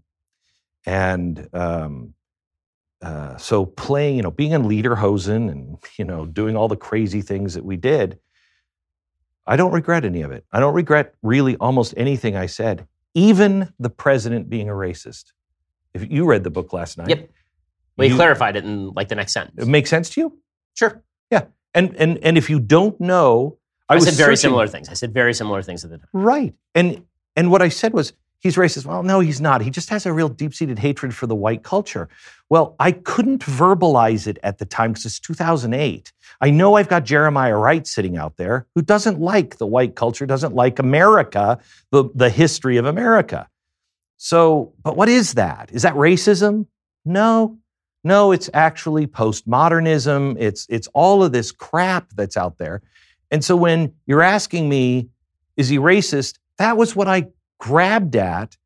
And 0.86 1.46
um, 1.52 2.14
uh, 3.02 3.36
so 3.36 3.66
playing, 3.66 4.16
you 4.16 4.22
know, 4.22 4.30
being 4.30 4.52
in 4.52 4.62
Lederhosen 4.62 5.50
and, 5.50 5.76
you 5.98 6.06
know, 6.06 6.24
doing 6.24 6.56
all 6.56 6.68
the 6.68 6.76
crazy 6.76 7.20
things 7.20 7.52
that 7.52 7.66
we 7.66 7.76
did, 7.76 8.18
I 9.46 9.56
don't 9.56 9.72
regret 9.72 10.06
any 10.06 10.22
of 10.22 10.32
it. 10.32 10.46
I 10.50 10.58
don't 10.58 10.72
regret 10.72 11.14
really 11.22 11.56
almost 11.56 11.92
anything 11.98 12.34
I 12.34 12.46
said, 12.46 12.88
even 13.12 13.72
the 13.78 13.90
president 13.90 14.48
being 14.48 14.70
a 14.70 14.72
racist. 14.72 15.32
If 15.92 16.10
you 16.10 16.24
read 16.24 16.44
the 16.44 16.50
book 16.50 16.72
last 16.72 16.96
night. 16.96 17.10
Yep. 17.10 17.30
We 17.98 18.08
you, 18.08 18.14
clarified 18.14 18.56
it 18.56 18.64
in 18.64 18.90
like 18.92 19.08
the 19.08 19.16
next 19.16 19.32
sentence. 19.32 19.62
It 19.62 19.68
makes 19.68 19.90
sense 19.90 20.08
to 20.10 20.20
you? 20.20 20.38
Sure. 20.74 21.02
Yeah. 21.30 21.44
And 21.74 21.94
and 21.96 22.18
and 22.18 22.38
if 22.38 22.50
you 22.50 22.60
don't 22.60 22.98
know, 23.00 23.58
I, 23.88 23.96
I 23.96 23.98
said 23.98 24.14
very 24.14 24.36
searching, 24.36 24.50
similar 24.50 24.66
things. 24.66 24.88
I 24.88 24.94
said 24.94 25.12
very 25.12 25.34
similar 25.34 25.62
things 25.62 25.84
at 25.84 25.90
the 25.90 25.98
time. 25.98 26.08
Right. 26.12 26.54
And 26.74 27.04
and 27.36 27.50
what 27.50 27.62
I 27.62 27.68
said 27.68 27.92
was, 27.92 28.12
he's 28.40 28.56
racist. 28.56 28.86
Well, 28.86 29.02
no, 29.02 29.20
he's 29.20 29.40
not. 29.40 29.62
He 29.62 29.70
just 29.70 29.90
has 29.90 30.06
a 30.06 30.12
real 30.12 30.28
deep 30.28 30.54
seated 30.54 30.78
hatred 30.78 31.14
for 31.14 31.26
the 31.26 31.34
white 31.34 31.62
culture. 31.62 32.08
Well, 32.48 32.74
I 32.80 32.92
couldn't 32.92 33.42
verbalize 33.42 34.26
it 34.26 34.38
at 34.42 34.58
the 34.58 34.64
time 34.64 34.92
because 34.92 35.06
it's 35.06 35.20
2008. 35.20 36.12
I 36.40 36.50
know 36.50 36.76
I've 36.76 36.88
got 36.88 37.04
Jeremiah 37.04 37.56
Wright 37.56 37.86
sitting 37.86 38.16
out 38.16 38.36
there 38.36 38.66
who 38.74 38.82
doesn't 38.82 39.20
like 39.20 39.58
the 39.58 39.66
white 39.66 39.94
culture, 39.94 40.26
doesn't 40.26 40.54
like 40.54 40.78
America, 40.78 41.58
the, 41.90 42.08
the 42.14 42.30
history 42.30 42.76
of 42.76 42.86
America. 42.86 43.48
So, 44.16 44.72
but 44.82 44.96
what 44.96 45.08
is 45.08 45.34
that? 45.34 45.70
Is 45.72 45.82
that 45.82 45.94
racism? 45.94 46.66
No. 47.04 47.58
No, 48.08 48.32
it's 48.32 48.48
actually 48.54 49.06
postmodernism. 49.06 50.36
It's, 50.40 50.66
it's 50.70 50.88
all 50.94 51.22
of 51.22 51.32
this 51.32 51.52
crap 51.52 52.08
that's 52.14 52.38
out 52.38 52.56
there. 52.56 52.80
And 53.30 53.44
so 53.44 53.54
when 53.54 53.92
you're 54.06 54.22
asking 54.22 54.66
me, 54.66 55.10
is 55.58 55.68
he 55.68 55.76
racist? 55.76 56.38
That 56.56 56.78
was 56.78 56.96
what 56.96 57.06
I 57.06 57.26
grabbed 57.58 58.16
at, 58.16 58.56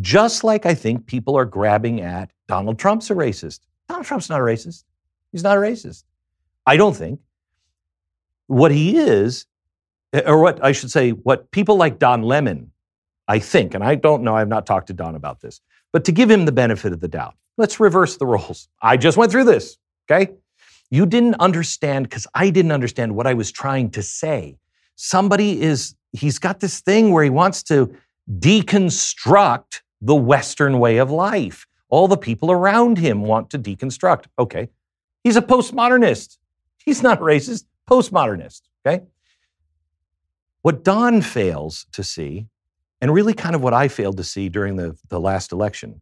just 0.00 0.42
like 0.42 0.66
I 0.66 0.74
think 0.74 1.06
people 1.06 1.36
are 1.38 1.44
grabbing 1.44 2.00
at 2.00 2.32
Donald 2.48 2.80
Trump's 2.80 3.08
a 3.08 3.14
racist. 3.14 3.60
Donald 3.88 4.04
Trump's 4.04 4.28
not 4.28 4.40
a 4.40 4.42
racist. 4.42 4.82
He's 5.30 5.44
not 5.44 5.56
a 5.56 5.60
racist. 5.60 6.02
I 6.66 6.76
don't 6.76 6.96
think. 6.96 7.20
What 8.48 8.72
he 8.72 8.98
is, 8.98 9.46
eh, 10.12 10.22
or 10.26 10.40
what 10.40 10.64
I 10.64 10.72
should 10.72 10.90
say, 10.90 11.10
what 11.10 11.52
people 11.52 11.76
like 11.76 12.00
Don 12.00 12.22
Lemon, 12.22 12.72
I 13.28 13.38
think, 13.38 13.74
and 13.74 13.84
I 13.84 13.94
don't 13.94 14.24
know, 14.24 14.34
I've 14.34 14.48
not 14.48 14.66
talked 14.66 14.88
to 14.88 14.92
Don 14.92 15.14
about 15.14 15.40
this, 15.40 15.60
but 15.92 16.04
to 16.06 16.10
give 16.10 16.28
him 16.28 16.46
the 16.46 16.52
benefit 16.52 16.92
of 16.92 16.98
the 16.98 17.06
doubt, 17.06 17.36
let's 17.58 17.78
reverse 17.78 18.16
the 18.16 18.24
roles. 18.24 18.68
I 18.80 18.96
just 18.96 19.18
went 19.18 19.30
through 19.30 19.44
this, 19.44 19.76
okay? 20.10 20.32
You 20.90 21.04
didn't 21.04 21.34
understand 21.34 22.08
because 22.08 22.26
I 22.34 22.48
didn't 22.48 22.72
understand 22.72 23.14
what 23.14 23.26
I 23.26 23.34
was 23.34 23.52
trying 23.52 23.90
to 23.90 24.02
say. 24.02 24.56
Somebody 24.96 25.60
is 25.60 25.94
he's 26.12 26.38
got 26.38 26.60
this 26.60 26.80
thing 26.80 27.12
where 27.12 27.22
he 27.22 27.30
wants 27.30 27.62
to 27.64 27.94
deconstruct 28.38 29.82
the 30.00 30.14
Western 30.14 30.78
way 30.78 30.96
of 30.96 31.10
life. 31.10 31.66
All 31.90 32.08
the 32.08 32.16
people 32.16 32.50
around 32.50 32.98
him 32.98 33.22
want 33.22 33.50
to 33.50 33.58
deconstruct. 33.58 34.26
Okay. 34.38 34.68
He's 35.24 35.36
a 35.36 35.42
postmodernist. 35.42 36.38
He's 36.84 37.02
not 37.02 37.20
racist, 37.20 37.64
postmodernist. 37.88 38.62
Okay. 38.86 39.04
What 40.62 40.84
Don 40.84 41.22
fails 41.22 41.86
to 41.92 42.02
see, 42.02 42.46
and 43.00 43.12
really 43.12 43.34
kind 43.34 43.54
of 43.54 43.62
what 43.62 43.74
I 43.74 43.88
failed 43.88 44.16
to 44.18 44.24
see 44.24 44.48
during 44.48 44.76
the, 44.76 44.96
the 45.08 45.20
last 45.20 45.52
election, 45.52 46.00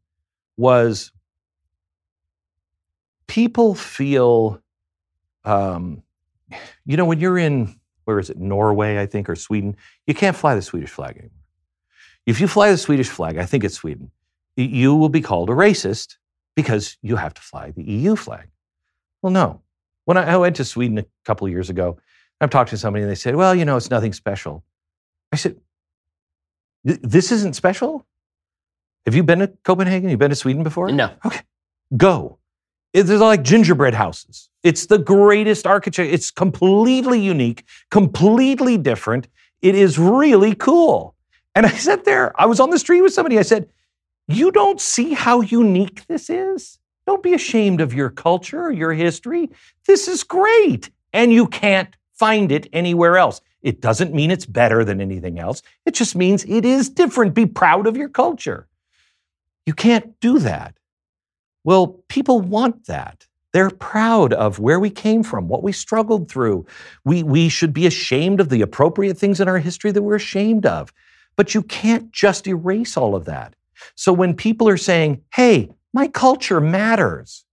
was 0.57 1.13
people 3.27 3.74
feel, 3.74 4.61
um, 5.45 6.03
you 6.85 6.97
know, 6.97 7.05
when 7.05 7.20
you're 7.20 7.39
in 7.39 7.79
where 8.07 8.20
is 8.20 8.31
it, 8.31 8.39
Norway, 8.39 8.99
I 8.99 9.07
think, 9.07 9.29
or 9.29 9.35
Sweden, 9.35 9.77
you 10.07 10.14
can't 10.14 10.37
fly 10.37 10.55
the 10.55 10.62
Swedish 10.62 10.91
flag 10.91 11.16
anymore. 11.16 11.31
If 12.24 12.41
you 12.41 12.47
fly 12.47 12.70
the 12.70 12.79
Swedish 12.79 13.09
flag, 13.09 13.37
I 13.37 13.45
think 13.45 13.64
it's 13.64 13.74
Sweden, 13.74 14.11
you 14.57 14.95
will 14.95 15.09
be 15.09 15.20
called 15.20 15.51
a 15.51 15.55
racist 15.55 16.16
because 16.55 16.97
you 17.03 17.16
have 17.16 17.35
to 17.35 17.43
fly 17.43 17.72
the 17.72 17.83
EU 17.83 18.16
flag. 18.16 18.49
Well, 19.22 19.33
no. 19.33 19.62
When 20.05 20.16
I, 20.16 20.35
I 20.35 20.37
went 20.37 20.57
to 20.57 20.64
Sweden 20.64 20.99
a 20.99 21.05
couple 21.24 21.47
of 21.47 21.53
years 21.53 21.68
ago, 21.68 21.99
I'm 22.41 22.49
talking 22.49 22.70
to 22.70 22.79
somebody 22.79 23.03
and 23.03 23.11
they 23.11 23.16
said, 23.16 23.35
well, 23.35 23.55
you 23.55 23.64
know, 23.64 23.77
it's 23.77 23.91
nothing 23.91 24.12
special. 24.12 24.64
I 25.33 25.37
said, 25.37 25.57
this 26.85 27.33
isn't 27.33 27.57
special? 27.57 28.07
Have 29.05 29.16
you 29.16 29.24
been 29.24 29.41
to 29.41 29.49
Copenhagen? 29.64 30.11
You've 30.11 30.20
been 30.20 30.31
to 30.31 30.37
Sweden 30.37 30.62
before? 30.62 30.91
No. 30.93 31.11
Okay. 31.24 31.41
Go. 31.97 32.39
It's 32.97 33.11
like 33.11 33.42
gingerbread 33.42 33.92
houses. 33.92 34.49
It's 34.62 34.86
the 34.86 34.97
greatest 34.97 35.66
architecture. 35.66 36.11
It's 36.11 36.30
completely 36.30 37.20
unique, 37.20 37.66
completely 37.90 38.78
different. 38.78 39.28
It 39.61 39.74
is 39.74 39.99
really 39.99 40.55
cool. 40.55 41.14
And 41.55 41.66
I 41.66 41.72
sat 41.72 42.07
there, 42.07 42.32
I 42.40 42.47
was 42.47 42.59
on 42.59 42.70
the 42.70 42.78
street 42.78 43.03
with 43.03 43.12
somebody. 43.12 43.38
I 43.38 43.42
said, 43.42 43.68
You 44.28 44.51
don't 44.51 44.80
see 44.80 45.12
how 45.12 45.42
unique 45.42 46.07
this 46.07 46.30
is? 46.30 46.78
Don't 47.07 47.22
be 47.22 47.34
ashamed 47.34 47.82
of 47.82 47.92
your 47.92 48.09
culture 48.09 48.62
or 48.62 48.72
your 48.72 48.94
history. 48.94 49.51
This 49.86 50.09
is 50.09 50.24
great. 50.24 50.88
And 51.12 51.30
you 51.30 51.49
can't 51.49 51.94
find 52.14 52.51
it 52.51 52.66
anywhere 52.72 53.18
else. 53.18 53.42
It 53.61 53.82
doesn't 53.82 54.14
mean 54.14 54.30
it's 54.30 54.47
better 54.47 54.84
than 54.86 55.03
anything 55.03 55.38
else. 55.38 55.61
It 55.84 55.92
just 55.92 56.16
means 56.16 56.47
it 56.47 56.64
is 56.64 56.88
different. 56.88 57.34
Be 57.34 57.44
proud 57.44 57.86
of 57.86 57.99
your 57.99 58.09
culture. 58.09 58.68
You 59.66 59.74
can't 59.74 60.18
do 60.20 60.38
that. 60.38 60.76
Well, 61.67 62.01
people 62.07 62.41
want 62.41 62.87
that. 62.87 63.27
They're 63.53 63.71
proud 63.71 64.33
of 64.33 64.61
where 64.61 64.79
we 64.79 64.89
came 64.89 65.25
from, 65.25 65.49
what 65.49 65.64
we 65.64 65.73
struggled 65.73 66.31
through. 66.31 66.64
We, 67.05 67.25
we 67.25 67.49
should 67.49 67.73
be 67.73 67.89
ashamed 67.89 68.39
of 68.39 68.51
the 68.51 68.62
appropriate 68.62 69.19
things 69.19 69.41
in 69.41 69.49
our 69.49 69.59
history 69.59 69.91
that 69.91 70.03
we're 70.03 70.14
ashamed 70.14 70.64
of. 70.64 70.93
But 71.35 71.57
you 71.57 71.62
can't 71.62 72.12
just 72.12 72.47
erase 72.47 72.97
all 72.97 73.17
of 73.17 73.25
that. 73.25 73.57
So 73.97 74.12
when 74.12 74.37
people 74.37 74.69
are 74.69 74.77
saying, 74.77 75.23
hey, 75.35 75.71
my 75.93 76.07
culture 76.07 76.61
matters, 76.61 77.45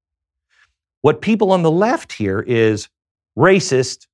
what 1.02 1.22
people 1.22 1.52
on 1.52 1.64
the 1.64 1.72
left 1.72 2.14
hear 2.14 2.40
is 2.40 2.90
racist. 3.36 4.06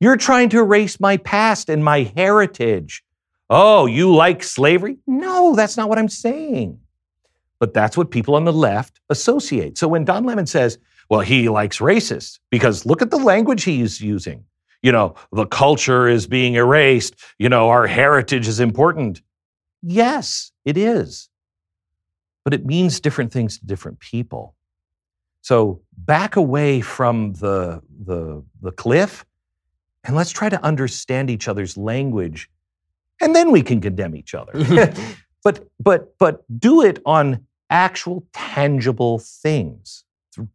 You're 0.00 0.16
trying 0.16 0.48
to 0.48 0.58
erase 0.58 0.98
my 0.98 1.18
past 1.18 1.68
and 1.68 1.84
my 1.84 2.10
heritage. 2.16 3.04
Oh, 3.48 3.86
you 3.86 4.12
like 4.12 4.42
slavery? 4.42 4.98
No, 5.06 5.54
that's 5.54 5.76
not 5.76 5.88
what 5.88 6.00
I'm 6.00 6.08
saying. 6.08 6.80
But 7.60 7.74
that's 7.74 7.96
what 7.96 8.10
people 8.10 8.34
on 8.34 8.44
the 8.44 8.52
left 8.52 9.00
associate. 9.10 9.78
So 9.78 9.88
when 9.88 10.04
Don 10.04 10.24
Lemon 10.24 10.46
says, 10.46 10.78
well, 11.08 11.20
he 11.20 11.48
likes 11.48 11.78
racists, 11.78 12.38
because 12.50 12.86
look 12.86 13.02
at 13.02 13.10
the 13.10 13.18
language 13.18 13.64
he's 13.64 14.00
using. 14.00 14.44
You 14.82 14.92
know, 14.92 15.14
the 15.32 15.46
culture 15.46 16.08
is 16.08 16.26
being 16.26 16.54
erased. 16.54 17.14
You 17.38 17.48
know, 17.48 17.70
our 17.70 17.86
heritage 17.86 18.48
is 18.48 18.60
important. 18.60 19.22
Yes, 19.82 20.52
it 20.64 20.76
is. 20.76 21.28
But 22.44 22.52
it 22.52 22.66
means 22.66 23.00
different 23.00 23.32
things 23.32 23.58
to 23.58 23.66
different 23.66 24.00
people. 24.00 24.54
So 25.40 25.80
back 25.96 26.36
away 26.36 26.80
from 26.80 27.34
the, 27.34 27.82
the, 28.04 28.42
the 28.60 28.72
cliff 28.72 29.24
and 30.04 30.14
let's 30.14 30.30
try 30.30 30.48
to 30.48 30.62
understand 30.62 31.30
each 31.30 31.48
other's 31.48 31.76
language. 31.76 32.50
And 33.20 33.34
then 33.34 33.50
we 33.50 33.62
can 33.62 33.80
condemn 33.80 34.14
each 34.14 34.34
other. 34.34 34.52
but, 35.44 35.68
but, 35.78 36.18
but 36.18 36.42
do 36.58 36.82
it 36.82 37.00
on 37.06 37.46
actual 37.70 38.24
tangible 38.32 39.18
things, 39.18 40.04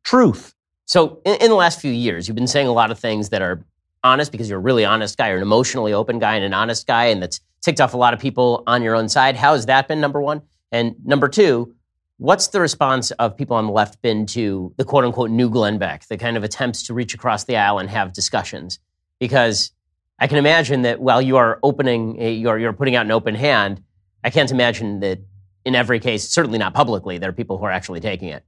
truth. 0.03 0.53
So, 0.85 1.21
in, 1.25 1.35
in, 1.35 1.49
the 1.49 1.55
last 1.55 1.79
few 1.79 1.91
years, 1.91 2.27
you've 2.27 2.35
been 2.35 2.47
saying 2.47 2.67
a 2.67 2.73
lot 2.73 2.89
of 2.89 2.99
things 2.99 3.29
that 3.29 3.41
are 3.41 3.63
honest 4.03 4.31
because 4.31 4.49
you're 4.49 4.57
a 4.57 4.61
really 4.61 4.85
honest 4.85 5.17
guy, 5.17 5.27
you're 5.27 5.37
an 5.37 5.43
emotionally 5.43 5.93
open 5.93 6.19
guy 6.19 6.35
and 6.35 6.43
an 6.43 6.53
honest 6.53 6.87
guy, 6.87 7.05
and 7.05 7.21
that's 7.21 7.39
ticked 7.61 7.79
off 7.79 7.93
a 7.93 7.97
lot 7.97 8.13
of 8.13 8.19
people 8.19 8.63
on 8.67 8.81
your 8.81 8.95
own 8.95 9.07
side. 9.07 9.35
How 9.35 9.53
has 9.53 9.67
that 9.67 9.87
been, 9.87 10.01
number 10.01 10.21
one? 10.21 10.41
And 10.71 10.95
number 11.05 11.27
two, 11.27 11.73
what's 12.17 12.47
the 12.47 12.59
response 12.59 13.11
of 13.11 13.35
people 13.35 13.55
on 13.55 13.67
the 13.67 13.71
left 13.71 14.01
been 14.01 14.25
to 14.27 14.73
the 14.77 14.85
quote 14.85 15.03
unquote 15.03 15.29
new 15.29 15.49
Glenn 15.49 15.77
Beck, 15.77 16.07
the 16.07 16.17
kind 16.17 16.37
of 16.37 16.43
attempts 16.43 16.83
to 16.83 16.93
reach 16.93 17.13
across 17.13 17.43
the 17.43 17.57
aisle 17.57 17.79
and 17.79 17.89
have 17.89 18.13
discussions? 18.13 18.79
Because 19.19 19.71
I 20.19 20.27
can 20.27 20.37
imagine 20.37 20.81
that 20.83 20.99
while 20.99 21.21
you 21.21 21.37
are 21.37 21.59
opening, 21.63 22.19
eh, 22.19 22.25
a, 22.25 22.33
you're, 22.33 22.57
you're 22.57 22.73
putting 22.73 22.95
out 22.95 23.05
an 23.05 23.11
open 23.11 23.35
hand, 23.35 23.83
I 24.23 24.29
can't 24.29 24.51
imagine 24.51 24.99
that 24.99 25.19
in 25.65 25.75
every 25.75 25.99
case, 25.99 26.27
certainly 26.27 26.57
not 26.57 26.73
publicly, 26.73 27.17
there 27.17 27.29
are 27.29 27.33
people 27.33 27.57
who 27.57 27.65
are 27.65 27.71
actually 27.71 27.99
taking 27.99 28.29
it. 28.29 28.43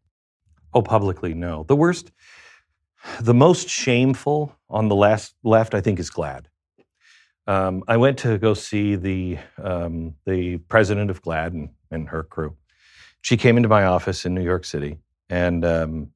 Oh, 0.73 0.81
publicly, 0.81 1.33
no. 1.33 1.63
The 1.67 1.75
worst, 1.75 2.11
the 3.19 3.33
most 3.33 3.69
shameful 3.69 4.55
on 4.69 4.87
the 4.87 4.95
last 4.95 5.35
left, 5.43 5.73
I 5.73 5.81
think, 5.81 5.99
is 5.99 6.09
GLAAD. 6.09 6.45
Um, 7.47 7.83
I 7.87 7.97
went 7.97 8.19
to 8.19 8.37
go 8.37 8.53
see 8.53 8.95
the 8.95 9.39
um, 9.61 10.13
the 10.25 10.57
president 10.57 11.09
of 11.09 11.21
GLAAD 11.21 11.47
and, 11.53 11.69
and, 11.89 12.07
her 12.09 12.23
crew. 12.23 12.55
She 13.21 13.35
came 13.35 13.57
into 13.57 13.67
my 13.67 13.83
office 13.83 14.25
in 14.25 14.35
New 14.35 14.43
York 14.43 14.63
City, 14.63 14.99
and 15.29 15.65
um, 15.65 16.11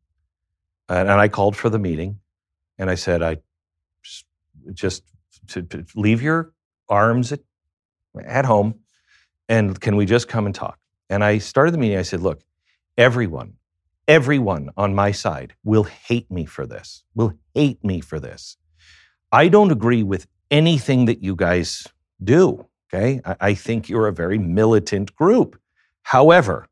and, 0.87 1.09
I 1.09 1.27
called 1.27 1.57
for 1.57 1.69
the 1.69 1.79
meeting, 1.79 2.19
and 2.77 2.89
I 2.89 2.95
said, 2.95 3.23
I 3.23 3.37
just 4.73 5.03
to, 5.47 5.63
to 5.63 5.85
leave 5.95 6.21
your 6.21 6.53
arms 6.87 7.31
at, 7.31 7.39
at 8.23 8.45
home, 8.45 8.79
and 9.47 9.79
can 9.79 9.95
we 9.95 10.05
just 10.05 10.27
come 10.27 10.45
and 10.45 10.55
talk? 10.55 10.79
And 11.09 11.23
I 11.23 11.37
started 11.37 11.73
the 11.73 11.77
meeting. 11.77 11.97
I 11.97 12.03
said, 12.03 12.21
look, 12.21 12.41
everyone, 12.97 13.53
everyone 14.07 14.69
on 14.75 14.95
my 14.95 15.11
side 15.11 15.53
will 15.63 15.83
hate 15.83 16.29
me 16.31 16.45
for 16.45 16.65
this, 16.65 17.03
will 17.13 17.33
hate 17.53 17.83
me 17.83 18.01
for 18.01 18.19
this. 18.19 18.57
I 19.31 19.47
don't 19.47 19.71
agree 19.71 20.03
with 20.03 20.27
anything 20.49 21.05
that 21.05 21.21
you 21.21 21.35
guys 21.35 21.87
do. 22.23 22.67
Okay. 22.93 23.21
I, 23.25 23.35
I 23.41 23.53
think 23.53 23.89
you're 23.89 24.07
a 24.07 24.13
very 24.13 24.37
militant 24.37 25.15
group. 25.15 25.59
However, 26.03 26.67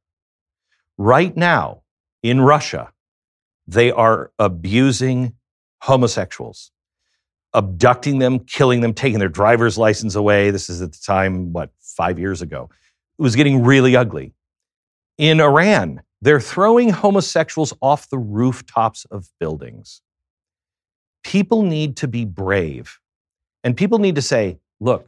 right 0.97 1.35
now 1.35 1.81
in 2.21 2.39
Russia, 2.41 2.91
they 3.67 3.91
are 3.91 4.31
abusing 4.39 5.33
homosexuals, 5.81 6.71
abducting 7.53 8.19
them, 8.19 8.39
killing 8.39 8.81
them, 8.81 8.93
taking 8.93 9.19
their 9.19 9.29
driver's 9.29 9.77
license 9.77 10.15
away. 10.15 10.51
This 10.51 10.69
is 10.69 10.81
at 10.81 10.91
the 10.91 10.99
time, 11.05 11.51
what, 11.51 11.71
five 11.93 12.19
years 12.19 12.41
ago. 12.41 12.69
It 13.17 13.21
was 13.21 13.35
getting 13.35 13.63
really 13.63 13.95
ugly. 13.95 14.33
In 15.17 15.39
Iran, 15.39 16.01
they're 16.21 16.39
throwing 16.39 16.89
homosexuals 16.89 17.73
off 17.81 18.09
the 18.09 18.17
rooftops 18.17 19.05
of 19.05 19.29
buildings. 19.39 20.01
People 21.23 21.63
need 21.63 21.97
to 21.97 22.07
be 22.07 22.25
brave. 22.25 22.99
And 23.63 23.77
people 23.77 23.99
need 23.99 24.15
to 24.15 24.21
say, 24.21 24.59
look, 24.79 25.07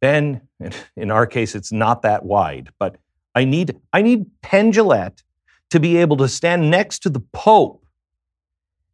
Ben, 0.00 0.42
in 0.96 1.10
our 1.10 1.26
case, 1.26 1.54
it's 1.54 1.72
not 1.72 2.02
that 2.02 2.24
wide, 2.24 2.70
but 2.78 2.96
I 3.34 3.44
need, 3.44 3.76
I 3.92 4.02
need 4.02 4.26
Penn 4.42 4.72
to 4.72 5.80
be 5.80 5.96
able 5.96 6.16
to 6.18 6.28
stand 6.28 6.70
next 6.70 7.00
to 7.00 7.10
the 7.10 7.20
Pope 7.32 7.84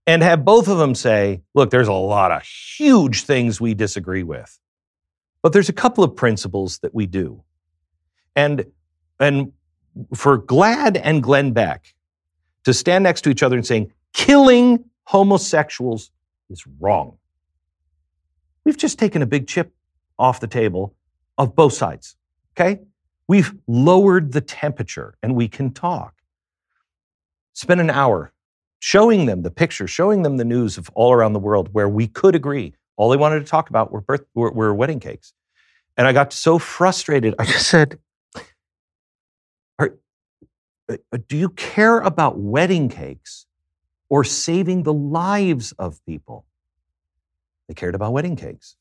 and 0.07 0.23
have 0.23 0.45
both 0.45 0.67
of 0.69 0.79
them 0.79 0.95
say, 0.95 1.43
look, 1.55 1.71
there's 1.71 1.89
a 1.89 1.93
lot 1.93 2.33
of 2.33 2.43
huge 2.43 3.25
things 3.25 3.61
we 3.61 3.75
disagree 3.75 4.23
with, 4.23 4.59
but 5.43 5.53
there's 5.53 5.69
a 5.69 5.75
couple 5.75 6.05
of 6.05 6.15
principles 6.15 6.79
that 6.79 6.95
we 6.95 7.07
do. 7.07 7.43
And, 8.37 8.67
and 9.19 9.53
for 10.15 10.39
GLAAD 10.39 11.01
and 11.03 11.23
Glenn 11.23 11.53
Beck 11.53 11.95
to 12.65 12.75
stand 12.75 13.05
next 13.05 13.23
to 13.23 13.31
each 13.31 13.43
other 13.43 13.57
and 13.57 13.67
saying, 13.67 13.93
killing 14.13 14.85
homosexuals 15.05 16.11
is 16.49 16.65
wrong. 16.79 17.17
We've 18.65 18.77
just 18.77 18.99
taken 18.99 19.23
a 19.23 19.27
big 19.27 19.47
chip 19.47 19.73
off 20.19 20.41
the 20.41 20.47
table 20.47 20.95
of 21.39 21.55
both 21.55 21.73
sides, 21.73 22.17
okay? 22.55 22.81
We've 23.27 23.55
lowered 23.67 24.33
the 24.33 24.41
temperature 24.41 25.17
and 25.23 25.35
we 25.35 25.49
can 25.49 25.73
talk. 25.73 26.15
Spend 27.55 27.81
an 27.81 27.91
hour 27.91 28.33
showing 28.81 29.27
them 29.27 29.43
the 29.43 29.51
picture, 29.51 29.87
showing 29.87 30.23
them 30.23 30.37
the 30.37 30.45
news 30.45 30.79
of 30.79 30.91
all 30.95 31.13
around 31.13 31.33
the 31.33 31.39
world 31.39 31.69
where 31.73 31.89
we 31.89 32.07
could 32.07 32.35
agree. 32.35 32.75
All 33.01 33.09
they 33.09 33.17
wanted 33.17 33.39
to 33.39 33.47
talk 33.47 33.71
about 33.71 33.91
were, 33.91 34.03
birth, 34.03 34.27
were, 34.35 34.53
were 34.53 34.75
wedding 34.75 35.01
cakes. 35.01 35.33
And 35.97 36.07
I 36.07 36.13
got 36.13 36.35
so 36.35 36.59
frustrated. 36.59 37.35
I 37.39 37.47
just 37.47 37.67
said, 37.67 37.99
uh, 39.79 39.89
uh, 40.87 40.97
do 41.27 41.39
you 41.39 41.49
care 41.49 42.01
about 42.01 42.39
wedding 42.39 42.91
cakes 42.91 43.47
or 44.11 44.23
saving 44.23 44.83
the 44.83 44.93
lives 44.93 45.73
of 45.79 46.05
people? 46.05 46.45
They 47.69 47.75
cared 47.75 47.95
about 47.95 48.13
wedding 48.13 48.37
cakes. 48.37 48.77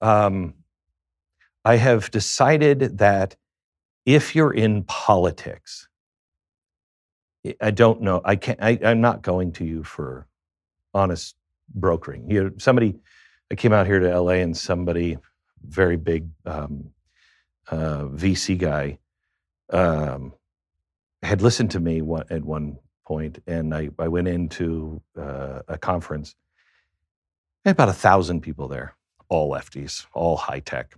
Um, 0.00 0.54
I 1.64 1.78
have 1.78 2.08
decided 2.12 2.98
that 2.98 3.34
if 4.06 4.36
you're 4.36 4.54
in 4.54 4.84
politics, 4.84 5.88
I 7.60 7.72
don't 7.72 8.00
know. 8.00 8.20
I 8.24 8.36
can't. 8.36 8.62
I, 8.62 8.78
am 8.80 9.00
not 9.00 9.22
going 9.22 9.50
to 9.54 9.64
you 9.64 9.82
for 9.82 10.28
honest 10.94 11.34
brokering. 11.74 12.30
You 12.30 12.44
know, 12.44 12.50
somebody. 12.58 12.96
I 13.50 13.54
came 13.54 13.72
out 13.72 13.86
here 13.86 14.00
to 14.00 14.20
LA, 14.20 14.34
and 14.34 14.56
somebody 14.56 15.18
very 15.66 15.96
big 15.96 16.28
um, 16.46 16.90
uh, 17.70 18.04
VC 18.04 18.58
guy 18.58 18.98
um, 19.70 20.32
had 21.22 21.42
listened 21.42 21.70
to 21.72 21.80
me 21.80 22.02
one, 22.02 22.24
at 22.30 22.44
one 22.44 22.78
point, 23.06 23.42
and 23.46 23.74
I, 23.74 23.90
I 23.98 24.08
went 24.08 24.28
into 24.28 25.00
uh, 25.18 25.60
a 25.68 25.78
conference. 25.78 26.34
had 27.64 27.72
about 27.72 27.88
a 27.88 27.94
thousand 27.94 28.40
people 28.40 28.68
there, 28.68 28.94
all 29.28 29.50
lefties, 29.50 30.06
all 30.12 30.36
high 30.36 30.60
tech. 30.60 30.94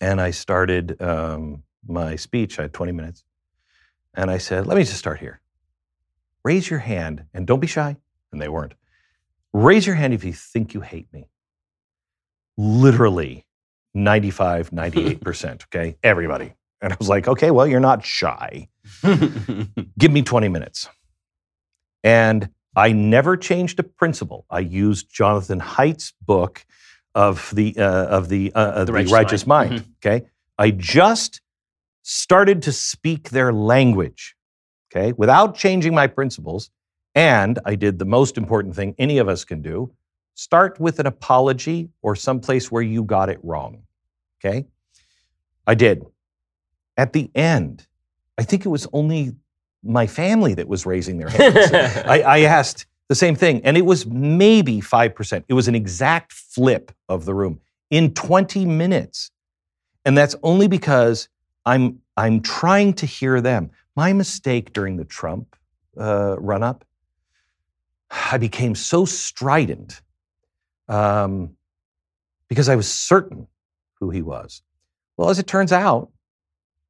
And 0.00 0.20
I 0.20 0.30
started 0.30 1.00
um, 1.00 1.62
my 1.86 2.16
speech. 2.16 2.58
I 2.58 2.62
had 2.62 2.72
20 2.72 2.92
minutes. 2.92 3.24
And 4.14 4.30
I 4.30 4.38
said, 4.38 4.66
let 4.66 4.76
me 4.76 4.82
just 4.82 4.98
start 4.98 5.20
here. 5.20 5.40
Raise 6.44 6.68
your 6.68 6.78
hand 6.80 7.24
and 7.34 7.46
don't 7.46 7.60
be 7.60 7.66
shy. 7.66 7.96
And 8.32 8.40
they 8.40 8.48
weren't. 8.48 8.74
Raise 9.52 9.86
your 9.86 9.96
hand 9.96 10.14
if 10.14 10.24
you 10.24 10.32
think 10.32 10.74
you 10.74 10.80
hate 10.80 11.12
me. 11.12 11.28
Literally 12.56 13.46
95, 13.94 14.70
98%. 14.70 15.62
Okay. 15.74 15.96
Everybody. 16.02 16.54
And 16.82 16.92
I 16.92 16.96
was 16.98 17.08
like, 17.08 17.26
okay, 17.26 17.50
well, 17.50 17.66
you're 17.66 17.80
not 17.80 18.04
shy. 18.04 18.68
Give 19.98 20.12
me 20.12 20.22
20 20.22 20.48
minutes. 20.48 20.88
And 22.04 22.50
I 22.76 22.92
never 22.92 23.36
changed 23.36 23.80
a 23.80 23.82
principle. 23.82 24.44
I 24.50 24.60
used 24.60 25.08
Jonathan 25.12 25.60
Haidt's 25.60 26.12
book 26.20 26.64
of 27.14 27.50
the 27.54 27.74
uh, 27.78 28.06
of 28.06 28.28
the, 28.28 28.52
uh, 28.54 28.80
The 28.80 28.84
the, 28.84 28.92
Righteous 28.92 29.12
righteous, 29.12 29.46
Mind. 29.46 29.70
mind. 29.70 29.94
Okay, 30.04 30.26
I 30.58 30.70
just 30.70 31.40
started 32.02 32.60
to 32.62 32.72
speak 32.72 33.30
their 33.30 33.52
language. 33.54 34.36
Okay, 34.94 35.12
without 35.16 35.54
changing 35.56 35.94
my 35.94 36.06
principles, 36.06 36.70
and 37.16 37.58
I 37.64 37.74
did 37.74 37.98
the 37.98 38.04
most 38.04 38.38
important 38.38 38.76
thing 38.76 38.94
any 38.98 39.18
of 39.18 39.28
us 39.28 39.44
can 39.44 39.62
do: 39.62 39.90
start 40.34 40.78
with 40.78 41.00
an 41.00 41.06
apology 41.06 41.88
or 42.02 42.14
someplace 42.14 42.70
where 42.70 42.82
you 42.82 43.02
got 43.02 43.28
it 43.28 43.40
wrong. 43.42 43.82
Okay, 44.38 44.66
I 45.66 45.74
did. 45.74 46.04
At 46.96 47.12
the 47.12 47.30
end, 47.34 47.88
I 48.38 48.44
think 48.44 48.64
it 48.64 48.68
was 48.68 48.86
only 48.92 49.34
my 49.82 50.06
family 50.06 50.54
that 50.54 50.68
was 50.68 50.86
raising 50.86 51.18
their 51.18 51.28
hands. 51.28 51.72
I, 52.06 52.20
I 52.20 52.38
asked 52.40 52.86
the 53.08 53.14
same 53.14 53.36
thing, 53.36 53.64
and 53.64 53.76
it 53.76 53.84
was 53.84 54.06
maybe 54.06 54.80
5%. 54.80 55.44
It 55.48 55.54
was 55.54 55.68
an 55.68 55.74
exact 55.74 56.32
flip 56.32 56.92
of 57.08 57.24
the 57.24 57.34
room 57.34 57.60
in 57.90 58.12
20 58.14 58.66
minutes. 58.66 59.30
And 60.04 60.16
that's 60.16 60.36
only 60.42 60.68
because 60.68 61.28
I'm, 61.64 62.00
I'm 62.16 62.40
trying 62.40 62.94
to 62.94 63.06
hear 63.06 63.40
them. 63.40 63.70
My 63.94 64.12
mistake 64.12 64.72
during 64.72 64.96
the 64.96 65.04
Trump 65.04 65.56
uh, 65.98 66.36
run 66.38 66.62
up, 66.62 66.84
I 68.10 68.38
became 68.38 68.74
so 68.74 69.04
strident 69.04 70.00
um, 70.88 71.56
because 72.48 72.68
I 72.68 72.76
was 72.76 72.90
certain 72.92 73.46
who 74.00 74.10
he 74.10 74.22
was. 74.22 74.62
Well, 75.16 75.30
as 75.30 75.38
it 75.38 75.46
turns 75.46 75.72
out, 75.72 76.10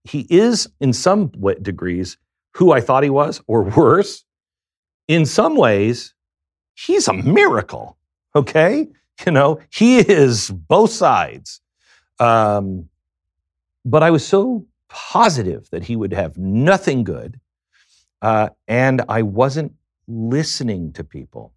he 0.05 0.27
is, 0.31 0.69
in 0.81 0.93
some 0.93 1.33
degrees, 1.63 2.17
who 2.53 2.73
I 2.73 2.81
thought 2.81 3.03
he 3.03 3.11
was, 3.11 3.41
or 3.47 3.63
worse. 3.63 4.25
In 5.09 5.27
some 5.27 5.57
ways, 5.57 6.15
he's 6.75 7.09
a 7.09 7.13
miracle. 7.13 7.97
Okay, 8.35 8.89
you 9.25 9.33
know 9.33 9.61
he 9.71 9.99
is 9.99 10.51
both 10.51 10.91
sides. 10.91 11.61
Um, 12.19 12.89
but 13.85 14.03
I 14.03 14.11
was 14.11 14.27
so 14.27 14.67
positive 14.89 15.69
that 15.71 15.85
he 15.85 15.97
would 15.97 16.13
have 16.13 16.37
nothing 16.37 17.05
good, 17.05 17.41
uh, 18.23 18.51
and 18.69 19.03
I 19.09 19.23
wasn't 19.23 19.73
listening 20.09 20.93
to 20.95 21.05
people. 21.05 21.53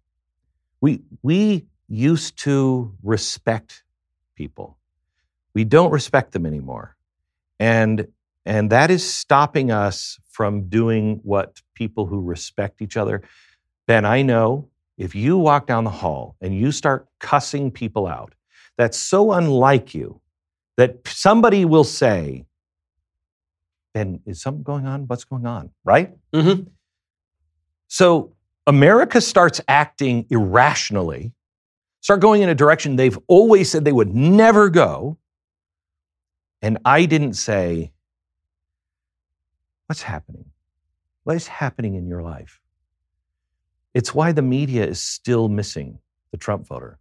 We 0.80 1.02
we 1.22 1.66
used 1.88 2.38
to 2.40 2.94
respect 3.02 3.82
people. 4.36 4.78
We 5.54 5.64
don't 5.64 5.90
respect 5.90 6.32
them 6.32 6.46
anymore, 6.46 6.96
and 7.58 8.06
and 8.46 8.70
that 8.70 8.90
is 8.90 9.08
stopping 9.08 9.70
us 9.70 10.18
from 10.28 10.68
doing 10.68 11.20
what 11.22 11.60
people 11.74 12.06
who 12.06 12.20
respect 12.22 12.82
each 12.82 12.96
other. 12.96 13.22
Ben, 13.86 14.04
I 14.04 14.22
know 14.22 14.68
if 14.98 15.14
you 15.14 15.38
walk 15.38 15.66
down 15.66 15.84
the 15.84 15.90
hall 15.90 16.36
and 16.40 16.56
you 16.56 16.72
start 16.72 17.08
cussing 17.20 17.70
people 17.70 18.06
out, 18.06 18.34
that's 18.78 18.98
so 18.98 19.32
unlike 19.32 19.94
you 19.94 20.20
that 20.76 21.06
somebody 21.06 21.64
will 21.64 21.84
say, 21.84 22.46
Ben, 23.94 24.20
is 24.26 24.40
something 24.40 24.62
going 24.62 24.86
on? 24.86 25.06
What's 25.06 25.24
going 25.24 25.46
on? 25.46 25.70
Right? 25.84 26.16
Mhm. 26.32 26.68
So 27.88 28.32
America 28.66 29.20
starts 29.20 29.60
acting 29.68 30.26
irrationally, 30.30 31.32
start 32.00 32.20
going 32.20 32.42
in 32.42 32.48
a 32.48 32.54
direction 32.54 32.96
they've 32.96 33.18
always 33.26 33.70
said 33.70 33.84
they 33.84 33.92
would 33.92 34.14
never 34.14 34.68
go. 34.68 35.18
And 36.62 36.78
I 36.84 37.06
didn't 37.06 37.34
say, 37.34 37.92
What's 39.86 40.02
happening? 40.02 40.44
What 41.24 41.34
is 41.34 41.48
happening 41.48 41.96
in 41.96 42.06
your 42.06 42.22
life? 42.22 42.60
It's 43.92 44.14
why 44.14 44.30
the 44.30 44.42
media 44.42 44.86
is 44.86 45.02
still 45.02 45.48
missing 45.48 45.98
the 46.30 46.36
Trump 46.36 46.66
voter. 46.66 47.00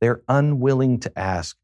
They're 0.00 0.20
unwilling 0.28 1.00
to 1.00 1.18
ask, 1.18 1.56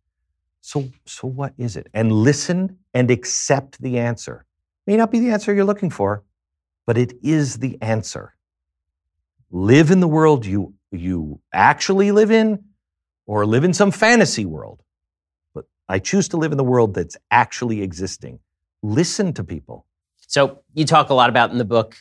so, 0.63 0.89
so 1.05 1.29
what 1.29 1.53
is 1.59 1.77
it? 1.77 1.89
And 1.93 2.11
listen 2.11 2.79
and 2.95 3.11
accept 3.11 3.81
the 3.83 3.99
answer. 3.99 4.47
May 4.87 4.97
not 4.97 5.11
be 5.11 5.21
the 5.21 5.31
answer 5.31 5.53
you're 5.53 5.65
looking 5.65 5.91
for, 5.91 6.25
but 6.87 6.97
it 6.97 7.13
is 7.23 7.59
the 7.59 7.77
answer. 7.83 8.35
Live 9.55 9.93
in 9.93 10.01
the 10.01 10.09
world 10.09 10.45
you, 10.45 10.75
you 10.91 11.41
actually 11.53 12.11
live 12.11 12.33
in, 12.33 12.65
or 13.25 13.47
live 13.47 13.63
in 13.63 13.73
some 13.73 13.93
fantasy 13.93 14.45
world. 14.45 14.83
But 15.55 15.67
I 15.89 16.01
choose 16.01 16.27
to 16.31 16.37
live 16.37 16.51
in 16.51 16.59
the 16.59 16.65
world 16.65 16.93
that's 16.93 17.17
actually 17.31 17.81
existing. 17.81 18.41
Listen 18.83 19.33
to 19.35 19.45
people. 19.45 19.87
So 20.27 20.59
you 20.75 20.85
talk 20.85 21.09
a 21.09 21.15
lot 21.15 21.31
about 21.31 21.53
in 21.53 21.59
the 21.59 21.65
book 21.65 21.95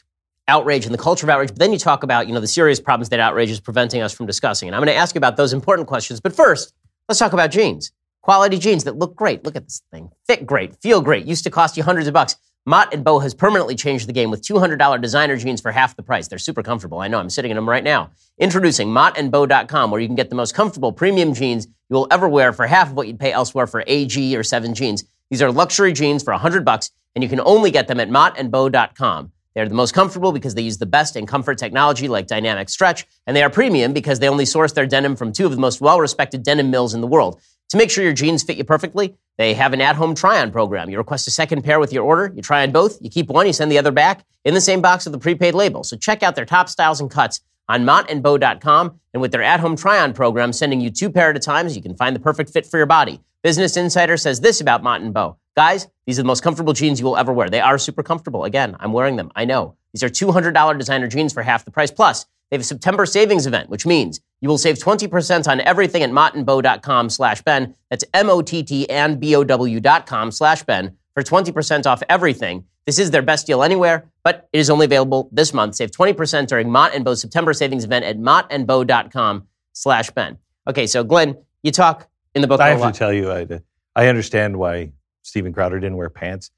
outrage 0.48 0.86
and 0.86 0.94
the 0.96 0.98
culture 0.98 1.28
of 1.28 1.30
outrage, 1.30 1.50
but 1.50 1.60
then 1.60 1.72
you 1.72 1.78
talk 1.78 2.02
about 2.02 2.26
you 2.26 2.34
know 2.34 2.40
the 2.40 2.48
serious 2.48 2.80
problems 2.80 3.10
that 3.10 3.20
outrage 3.20 3.52
is 3.52 3.60
preventing 3.60 4.02
us 4.02 4.16
from 4.16 4.26
discussing. 4.26 4.68
And 4.68 4.76
I'm 4.76 4.80
going 4.80 4.92
to 4.92 5.00
ask 5.00 5.14
you 5.14 5.20
about 5.20 5.38
those 5.38 5.54
important 5.54 5.88
questions. 5.88 6.20
But 6.20 6.36
first, 6.36 6.74
let's 7.08 7.20
talk 7.20 7.34
about 7.34 7.52
jeans. 7.52 7.92
Quality 8.24 8.58
jeans 8.58 8.84
that 8.86 8.98
look 8.98 9.16
great. 9.16 9.44
Look 9.44 9.56
at 9.56 9.66
this 9.66 9.84
thing. 9.92 10.10
Fit 10.26 10.48
great. 10.48 10.82
Feel 10.82 11.02
great. 11.02 11.28
Used 11.28 11.44
to 11.44 11.52
cost 11.52 11.78
you 11.78 11.84
hundreds 11.84 12.08
of 12.08 12.16
bucks. 12.16 12.36
Mott 12.66 12.94
and 12.94 13.04
Bow 13.04 13.20
has 13.20 13.34
permanently 13.34 13.76
changed 13.76 14.08
the 14.08 14.14
game 14.14 14.32
with 14.32 14.42
$200 14.42 15.02
designer 15.02 15.36
jeans 15.36 15.60
for 15.60 15.70
half 15.74 15.98
the 15.98 16.04
price. 16.04 16.30
They're 16.30 16.40
super 16.40 16.64
comfortable. 16.64 17.00
I 17.00 17.10
know. 17.10 17.20
I'm 17.20 17.30
sitting 17.30 17.52
in 17.52 17.56
them 17.56 17.68
right 17.68 17.84
now. 17.84 18.12
Introducing 18.38 18.88
mottandbow.com, 18.88 19.92
where 19.92 20.00
you 20.00 20.08
can 20.08 20.16
get 20.16 20.30
the 20.30 20.38
most 20.38 20.56
comfortable 20.56 20.94
premium 20.94 21.34
jeans 21.34 21.66
you 21.66 21.96
will 21.98 22.08
ever 22.10 22.30
wear 22.30 22.54
for 22.54 22.66
half 22.66 22.90
of 22.90 22.96
what 22.96 23.08
you'd 23.08 23.20
pay 23.20 23.34
elsewhere 23.34 23.68
for 23.68 23.84
AG 23.86 24.38
or 24.38 24.44
7 24.44 24.74
jeans. 24.74 25.04
These 25.30 25.42
are 25.42 25.52
luxury 25.52 25.92
jeans 25.92 26.24
for 26.24 26.32
100 26.32 26.64
bucks, 26.64 26.92
and 27.16 27.22
you 27.22 27.30
can 27.30 27.42
only 27.42 27.70
get 27.70 27.90
them 27.90 28.00
at 28.00 28.10
mottandbow.com. 28.10 29.34
They're 29.56 29.68
the 29.68 29.76
most 29.76 29.94
comfortable 29.94 30.32
because 30.32 30.56
they 30.56 30.62
use 30.62 30.78
the 30.78 30.86
best 30.86 31.18
in 31.18 31.28
comfort 31.28 31.58
technology 31.58 32.08
like 32.08 32.28
dynamic 32.28 32.70
stretch, 32.70 33.06
and 33.28 33.36
they 33.36 33.44
are 33.44 33.50
premium 33.50 33.92
because 33.92 34.20
they 34.20 34.30
only 34.30 34.46
source 34.46 34.72
their 34.72 34.88
denim 34.88 35.18
from 35.18 35.34
two 35.34 35.46
of 35.46 35.52
the 35.52 35.60
most 35.60 35.82
well-respected 35.82 36.44
denim 36.44 36.72
mills 36.72 36.94
in 36.94 37.02
the 37.02 37.08
world. 37.08 37.42
To 37.70 37.78
make 37.78 37.90
sure 37.90 38.04
your 38.04 38.14
jeans 38.14 38.44
fit 38.44 38.58
you 38.58 38.64
perfectly, 38.64 39.16
they 39.38 39.54
have 39.56 39.74
an 39.74 39.82
at-home 39.82 40.14
try-on 40.14 40.52
program. 40.52 40.90
You 40.90 40.98
request 40.98 41.28
a 41.28 41.32
second 41.32 41.64
pair 41.64 41.80
with 41.80 41.92
your 41.92 42.04
order, 42.04 42.32
you 42.36 42.42
try 42.42 42.64
on 42.64 42.72
both, 42.72 43.00
you 43.02 43.10
keep 43.10 43.30
one, 43.30 43.48
you 43.48 43.54
send 43.54 43.72
the 43.72 43.80
other 43.80 43.92
back 43.92 44.24
in 44.46 44.54
the 44.54 44.62
same 44.62 44.82
box 44.82 45.06
with 45.06 45.14
the 45.14 45.20
prepaid 45.20 45.56
label. 45.56 45.84
So 45.84 45.98
check 45.98 46.22
out 46.22 46.36
their 46.36 46.46
top 46.46 46.70
styles 46.70 47.02
and 47.02 47.10
cuts 47.10 47.42
on 47.68 47.84
mottandbow.com, 47.84 49.00
and 49.14 49.22
with 49.22 49.32
their 49.32 49.42
at-home 49.42 49.76
try-on 49.76 50.14
program, 50.14 50.54
sending 50.54 50.82
you 50.82 50.90
two 50.90 51.10
pair 51.10 51.30
at 51.30 51.38
a 51.38 51.40
time, 51.40 51.68
so 51.68 51.76
you 51.76 51.82
can 51.82 51.96
find 51.96 52.16
the 52.16 52.20
perfect 52.20 52.52
fit 52.52 52.66
for 52.66 52.78
your 52.78 52.86
body. 52.86 53.22
Business 53.42 53.76
Insider 53.78 54.18
says 54.18 54.42
this 54.42 54.62
about 54.62 54.84
Mott 54.84 55.02
and 55.02 55.14
Bow. 55.14 55.38
Guys, 55.56 55.88
these 56.06 56.20
are 56.20 56.24
the 56.24 56.28
most 56.28 56.44
comfortable 56.44 56.74
jeans 56.74 57.00
you 57.00 57.06
will 57.06 57.18
ever 57.18 57.32
wear. 57.32 57.50
They 57.50 57.62
are 57.62 57.78
super 57.78 58.04
comfortable. 58.04 58.44
Again, 58.44 58.76
I'm 58.80 58.92
wearing 58.92 59.16
them. 59.16 59.32
I 59.36 59.46
know. 59.46 59.76
These 59.94 60.04
are 60.04 60.10
$200 60.10 60.78
designer 60.78 61.08
jeans 61.08 61.32
for 61.32 61.44
half 61.44 61.64
the 61.64 61.72
price. 61.72 61.92
Plus, 61.92 62.26
they 62.54 62.58
have 62.58 62.62
a 62.62 62.66
September 62.66 63.08
savings 63.08 63.48
event, 63.48 63.72
which 63.72 63.84
means 63.84 64.22
you 64.40 64.48
will 64.48 64.60
save 64.60 64.78
20% 64.78 65.48
on 65.48 65.60
everything 65.62 66.04
at 66.04 66.12
mottandbow.com 66.12 67.10
slash 67.10 67.42
Ben. 67.42 67.74
That's 67.90 68.06
M-O-T-T 68.14 68.88
and 68.92 69.20
B-O-W 69.20 69.80
dot 69.80 70.06
com 70.06 70.30
slash 70.30 70.62
Ben 70.62 70.96
for 71.16 71.24
20% 71.24 71.88
off 71.88 72.04
everything. 72.10 72.66
This 72.86 73.00
is 73.00 73.10
their 73.10 73.24
best 73.24 73.48
deal 73.48 73.64
anywhere, 73.64 74.08
but 74.24 74.50
it 74.54 74.60
is 74.60 74.70
only 74.70 74.86
available 74.86 75.30
this 75.32 75.52
month. 75.52 75.74
Save 75.74 75.90
20% 75.90 76.46
during 76.46 76.70
Mott 76.70 76.94
and 76.94 77.04
Bow's 77.04 77.22
September 77.22 77.54
savings 77.54 77.86
event 77.86 78.06
at 78.06 78.20
mottandbow.com 78.20 79.48
slash 79.72 80.12
Ben. 80.12 80.38
Okay, 80.68 80.86
so 80.86 81.04
Glenn, 81.04 81.36
you 81.64 81.72
talk 81.72 82.08
in 82.36 82.44
the 82.44 82.48
book 82.48 82.62
I 82.62 82.70
have 82.70 82.82
lot. 82.82 82.94
to 82.94 83.00
tell 83.00 83.12
you, 83.12 83.32
I, 83.32 83.48
I 83.96 84.10
understand 84.10 84.58
why 84.58 84.92
Steven 85.24 85.54
Crowder 85.54 85.80
didn't 85.80 85.98
wear 85.98 86.12
pants. 86.12 86.52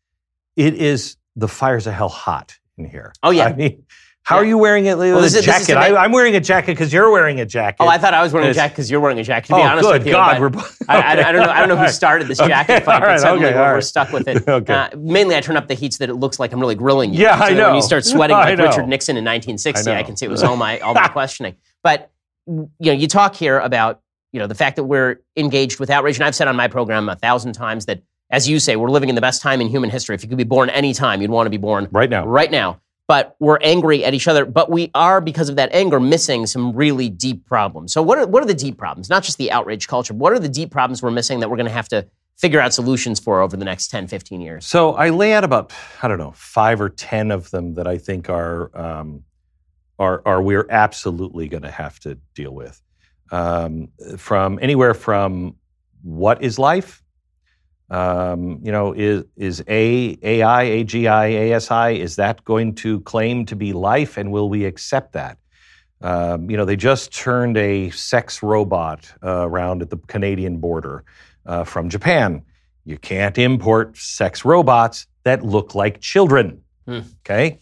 It 0.58 0.74
is 0.74 1.16
the 1.38 1.48
fires 1.48 1.88
of 1.88 1.94
hell 1.94 2.10
hot 2.10 2.60
in 2.78 2.84
here. 2.84 3.14
Oh, 3.24 3.30
yeah. 3.30 3.46
I 3.46 3.54
mean, 3.54 3.86
how 4.26 4.38
Yeah. 4.38 4.42
are 4.42 4.46
you 4.46 4.58
wearing 4.58 4.88
it 4.88 4.98
Well, 4.98 5.20
a 5.20 5.22
this 5.22 5.36
is- 5.36 5.46
this 5.46 5.62
is 5.62 5.68
jacket? 5.68 5.80
make- 5.80 5.98
I, 5.98 6.04
I'm 6.04 6.12
wearing 6.12 6.36
a 6.36 6.40
jacket 6.40 6.72
because 6.72 6.92
you're 6.92 7.12
wearing 7.12 7.40
a 7.40 7.46
jacket. 7.46 7.78
Oh, 7.80 7.88
I 7.88 8.00
thought 8.00 8.16
I 8.16 8.24
was 8.24 8.34
wearing 8.34 8.50
a 8.50 8.54
jacket 8.56 8.74
because 8.74 8.90
you're 8.90 9.00
wearing 9.00 9.20
a 9.20 9.24
jacket. 9.24 9.48
To 9.50 9.54
be 9.56 9.62
oh, 9.62 9.64
honest 9.64 9.84
good 9.88 10.00
with 10.00 10.08
you, 10.08 10.14
God, 10.14 10.42
we're 10.42 10.50
both. 10.50 10.78
I, 10.90 10.98
I, 10.98 11.30
I 11.30 11.32
don't 11.32 11.46
know. 11.46 11.52
I 11.52 11.60
don't 11.60 11.70
know 11.70 11.78
who 11.78 11.88
started 12.02 12.28
this 12.28 12.40
Okay, 12.40 12.50
jacket 12.50 12.84
fight, 12.84 13.02
all 13.02 13.08
right, 13.08 13.14
but 13.16 13.20
suddenly 13.22 13.46
okay, 13.50 13.56
we're, 13.56 13.74
we're 13.76 13.82
stuck 13.82 14.12
with 14.12 14.28
it. 14.28 14.44
Okay. 14.48 14.74
Uh, 14.74 14.90
mainly, 14.98 15.36
I 15.36 15.42
turn 15.42 15.58
up 15.58 15.68
the 15.68 15.76
heat 15.76 15.94
so 15.94 16.04
that 16.06 16.10
it 16.10 16.16
looks 16.16 16.40
like 16.40 16.52
I'm 16.54 16.60
really 16.60 16.76
grilling 16.76 17.14
you. 17.14 17.22
Yeah, 17.22 17.38
so 17.38 17.46
I 17.46 17.54
know. 17.54 17.68
When 17.68 17.76
you 17.76 17.82
start 17.82 18.04
sweating 18.04 18.36
like. 18.38 18.58
Richard 18.58 18.88
Nixon 18.88 19.16
in 19.16 19.24
1960, 19.24 19.92
I, 19.92 20.00
I 20.00 20.04
can 20.04 20.18
see 20.18 20.26
it 20.26 20.30
was 20.30 20.44
all 20.44 20.58
my 20.58 20.80
all 20.80 20.94
my 20.96 21.08
questioning. 21.08 21.56
But 21.84 22.12
you 22.48 22.68
know, 22.80 22.92
you 22.94 23.08
talk 23.08 23.36
here 23.36 23.60
about 23.60 24.02
you 24.32 24.40
know 24.40 24.48
the 24.48 24.56
fact 24.56 24.76
that 24.78 24.86
we're 24.86 25.22
engaged 25.38 25.80
with 25.80 25.92
outrage, 25.92 26.18
and 26.18 26.24
I've 26.26 26.36
said 26.36 26.48
on 26.48 26.56
my 26.56 26.68
program 26.68 27.10
a 27.10 27.16
thousand 27.16 27.54
times 27.54 27.86
that, 27.86 28.02
as 28.32 28.50
you 28.50 28.60
say, 28.60 28.76
we're 28.76 28.90
living 28.90 29.10
in 29.10 29.16
the 29.16 29.22
best 29.22 29.42
time 29.42 29.62
in 29.62 29.68
human 29.68 29.92
history. 29.92 30.16
If 30.16 30.24
you 30.24 30.30
could 30.30 30.38
be 30.38 30.44
born 30.44 30.70
any 30.72 30.94
time, 30.94 31.22
you'd 31.22 31.30
want 31.32 31.46
to 31.46 31.52
be 31.52 31.58
born 31.58 31.88
right 31.92 32.10
now. 32.10 32.26
right 32.26 32.50
now. 32.50 32.82
But 33.08 33.36
we're 33.40 33.60
angry 33.62 34.04
at 34.04 34.14
each 34.14 34.28
other. 34.28 34.46
But 34.46 34.72
we 34.72 34.90
are, 34.96 35.22
because 35.22 35.50
of 35.50 35.58
that 35.58 35.72
anger, 35.74 36.00
missing 36.00 36.48
some 36.48 36.76
really 36.76 37.10
deep 37.10 37.46
problems. 37.46 37.94
So, 37.94 38.02
what 38.02 38.18
are, 38.18 38.28
what 38.28 38.42
are 38.42 38.48
the 38.48 38.56
deep 38.56 38.78
problems? 38.78 39.10
Not 39.10 39.24
just 39.24 39.38
the 39.38 39.52
outrage 39.52 39.88
culture. 39.88 40.14
What 40.14 40.34
are 40.34 40.40
the 40.40 40.50
deep 40.50 40.72
problems 40.72 41.04
we're 41.04 41.12
missing 41.12 41.40
that 41.40 41.50
we're 41.50 41.58
going 41.58 41.68
to 41.68 41.72
have 41.72 41.90
to 41.90 42.08
figure 42.38 42.60
out 42.60 42.74
solutions 42.74 43.20
for 43.20 43.42
over 43.42 43.56
the 43.56 43.66
next 43.66 43.90
10, 43.90 44.08
15 44.08 44.42
years? 44.42 44.66
So 44.66 44.94
I 44.94 45.10
lay 45.10 45.34
out 45.34 45.44
about 45.44 45.72
I 46.02 46.08
don't 46.08 46.18
know 46.18 46.34
five 46.36 46.82
or 46.82 46.90
ten 46.90 47.32
of 47.32 47.52
them 47.52 47.76
that 47.76 47.88
I 47.88 47.98
think 47.98 48.30
are 48.30 48.76
um, 48.78 49.24
are 50.00 50.22
are 50.26 50.42
we're 50.42 50.68
absolutely 50.70 51.48
going 51.48 51.64
to 51.64 51.72
have 51.72 52.00
to 52.02 52.18
deal 52.34 52.54
with. 52.54 52.82
Um, 53.32 53.90
from 54.18 54.60
anywhere 54.62 54.94
from 54.94 55.56
what 56.04 56.44
is 56.44 56.60
life? 56.60 57.02
Um, 57.90 58.60
you 58.64 58.72
know, 58.72 58.94
is 58.94 59.26
is 59.36 59.64
A 59.68 60.18
AI 60.24 60.66
AGI 60.66 61.56
ASI 61.56 62.02
is 62.02 62.16
that 62.16 62.44
going 62.44 62.76
to 62.76 63.02
claim 63.02 63.46
to 63.46 63.56
be 63.56 63.74
life, 63.74 64.18
and 64.18 64.32
will 64.32 64.50
we 64.50 64.66
accept 64.66 65.14
that? 65.14 65.38
Um, 66.02 66.50
you 66.50 66.58
know, 66.58 66.66
they 66.66 66.76
just 66.76 67.14
turned 67.14 67.58
a 67.58 67.92
sex 67.92 68.42
robot 68.42 69.12
uh, 69.24 69.48
around 69.48 69.82
at 69.82 69.90
the 69.90 69.98
Canadian 69.98 70.58
border 70.58 71.04
uh, 71.46 71.64
from 71.64 71.90
Japan. 71.90 72.44
You 72.86 72.98
can't 72.98 73.38
import 73.38 73.98
sex 73.98 74.44
robots 74.46 75.08
that 75.24 75.44
look 75.44 75.76
like 75.76 76.02
children. 76.02 76.62
Hmm. 76.88 77.02
Okay, 77.20 77.60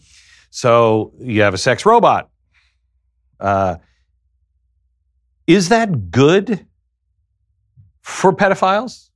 so 0.50 1.12
you 1.20 1.42
have 1.42 1.54
a 1.54 1.58
sex 1.58 1.84
robot. 1.84 2.30
Uh, 3.38 3.76
is 5.46 5.68
that 5.68 6.10
good 6.10 6.66
for 8.00 8.32
pedophiles? 8.32 9.10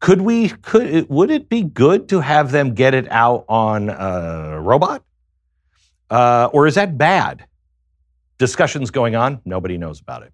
Could 0.00 0.20
we? 0.20 0.50
Could 0.50 0.86
it, 0.86 1.10
would 1.10 1.30
it 1.30 1.48
be 1.48 1.62
good 1.62 2.08
to 2.10 2.20
have 2.20 2.50
them 2.50 2.74
get 2.74 2.94
it 2.94 3.10
out 3.10 3.44
on 3.48 3.88
a 3.88 4.60
robot, 4.60 5.02
uh, 6.10 6.50
or 6.52 6.66
is 6.66 6.74
that 6.74 6.98
bad? 6.98 7.46
Discussions 8.38 8.90
going 8.90 9.16
on. 9.16 9.40
Nobody 9.46 9.78
knows 9.78 10.00
about 10.00 10.22
it. 10.22 10.32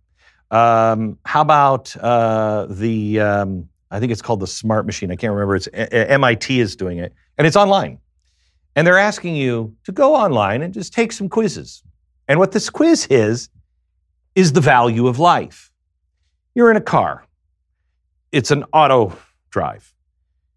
Um, 0.55 1.19
how 1.25 1.43
about 1.43 1.97
uh, 1.97 2.67
the? 2.69 3.21
Um, 3.21 3.69
I 3.91 4.01
think 4.01 4.11
it's 4.11 4.23
called 4.23 4.41
the 4.41 4.47
Smart 4.47 4.85
Machine. 4.85 5.13
I 5.13 5.17
can't 5.17 5.33
remember. 5.33 5.55
It's 5.55 5.69
MIT 5.73 6.59
is 6.59 6.75
doing 6.75 6.99
it, 6.99 7.13
and 7.39 7.47
it's 7.47 7.57
online. 7.57 7.99
And 8.75 8.87
they're 8.87 8.99
asking 8.99 9.37
you 9.37 9.77
to 9.85 9.93
go 9.93 10.15
online 10.15 10.63
and 10.63 10.73
just 10.73 10.93
take 10.93 11.13
some 11.13 11.29
quizzes. 11.29 11.83
And 12.27 12.39
what 12.39 12.53
this 12.53 12.71
quiz 12.71 13.07
is 13.11 13.49
is 14.35 14.53
the 14.53 14.61
value 14.61 15.07
of 15.07 15.19
life. 15.19 15.71
You're 16.55 16.71
in 16.71 16.77
a 16.77 16.83
car. 16.83 17.27
It's 18.33 18.51
an 18.51 18.65
auto 18.73 19.17
drive. 19.53 19.95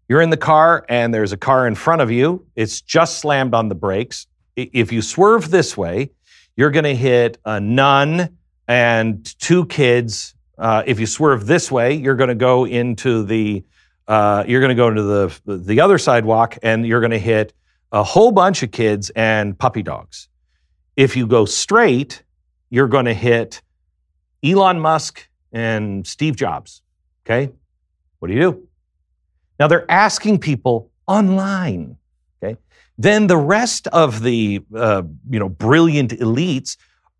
You're 0.08 0.22
in 0.22 0.30
the 0.30 0.36
car 0.36 0.84
and 0.88 1.12
there's 1.12 1.32
a 1.32 1.36
car 1.36 1.66
in 1.66 1.74
front 1.74 2.02
of 2.02 2.10
you. 2.10 2.46
It's 2.56 2.80
just 2.80 3.18
slammed 3.18 3.54
on 3.54 3.68
the 3.68 3.74
brakes. 3.74 4.26
If 4.56 4.92
you 4.92 5.02
swerve 5.02 5.50
this 5.50 5.76
way, 5.76 6.10
you're 6.56 6.70
going 6.70 6.84
to 6.84 6.94
hit 6.94 7.38
a 7.44 7.60
nun 7.60 8.36
and 8.66 9.24
two 9.38 9.66
kids. 9.66 10.34
Uh, 10.58 10.82
if 10.86 10.98
you 10.98 11.06
swerve 11.06 11.46
this 11.46 11.70
way, 11.70 11.94
you're 11.94 12.14
going 12.16 12.28
to 12.28 12.34
go 12.34 12.66
into 12.66 13.24
the 13.24 13.64
uh, 14.08 14.44
you're 14.46 14.60
going 14.60 14.70
to 14.70 14.76
go 14.76 14.88
into 14.88 15.02
the 15.02 15.40
the 15.46 15.80
other 15.80 15.98
sidewalk 15.98 16.56
and 16.62 16.86
you're 16.86 17.00
going 17.00 17.10
to 17.10 17.18
hit 17.18 17.52
a 17.92 18.02
whole 18.02 18.32
bunch 18.32 18.62
of 18.62 18.70
kids 18.70 19.10
and 19.10 19.58
puppy 19.58 19.82
dogs. 19.82 20.28
If 20.96 21.16
you 21.16 21.26
go 21.26 21.44
straight, 21.44 22.22
you're 22.70 22.88
going 22.88 23.04
to 23.04 23.14
hit 23.14 23.60
Elon 24.42 24.80
Musk 24.80 25.28
and 25.52 26.06
Steve 26.06 26.36
Jobs. 26.36 26.82
Okay, 27.24 27.52
what 28.20 28.28
do 28.28 28.34
you 28.34 28.40
do? 28.40 28.68
Now 29.58 29.68
they're 29.68 29.90
asking 29.90 30.38
people 30.40 30.90
online. 31.06 31.96
Okay, 32.42 32.56
then 32.98 33.26
the 33.26 33.36
rest 33.36 33.86
of 33.88 34.22
the 34.22 34.62
uh, 34.74 35.02
you 35.30 35.38
know 35.38 35.48
brilliant 35.48 36.12
elites 36.12 36.76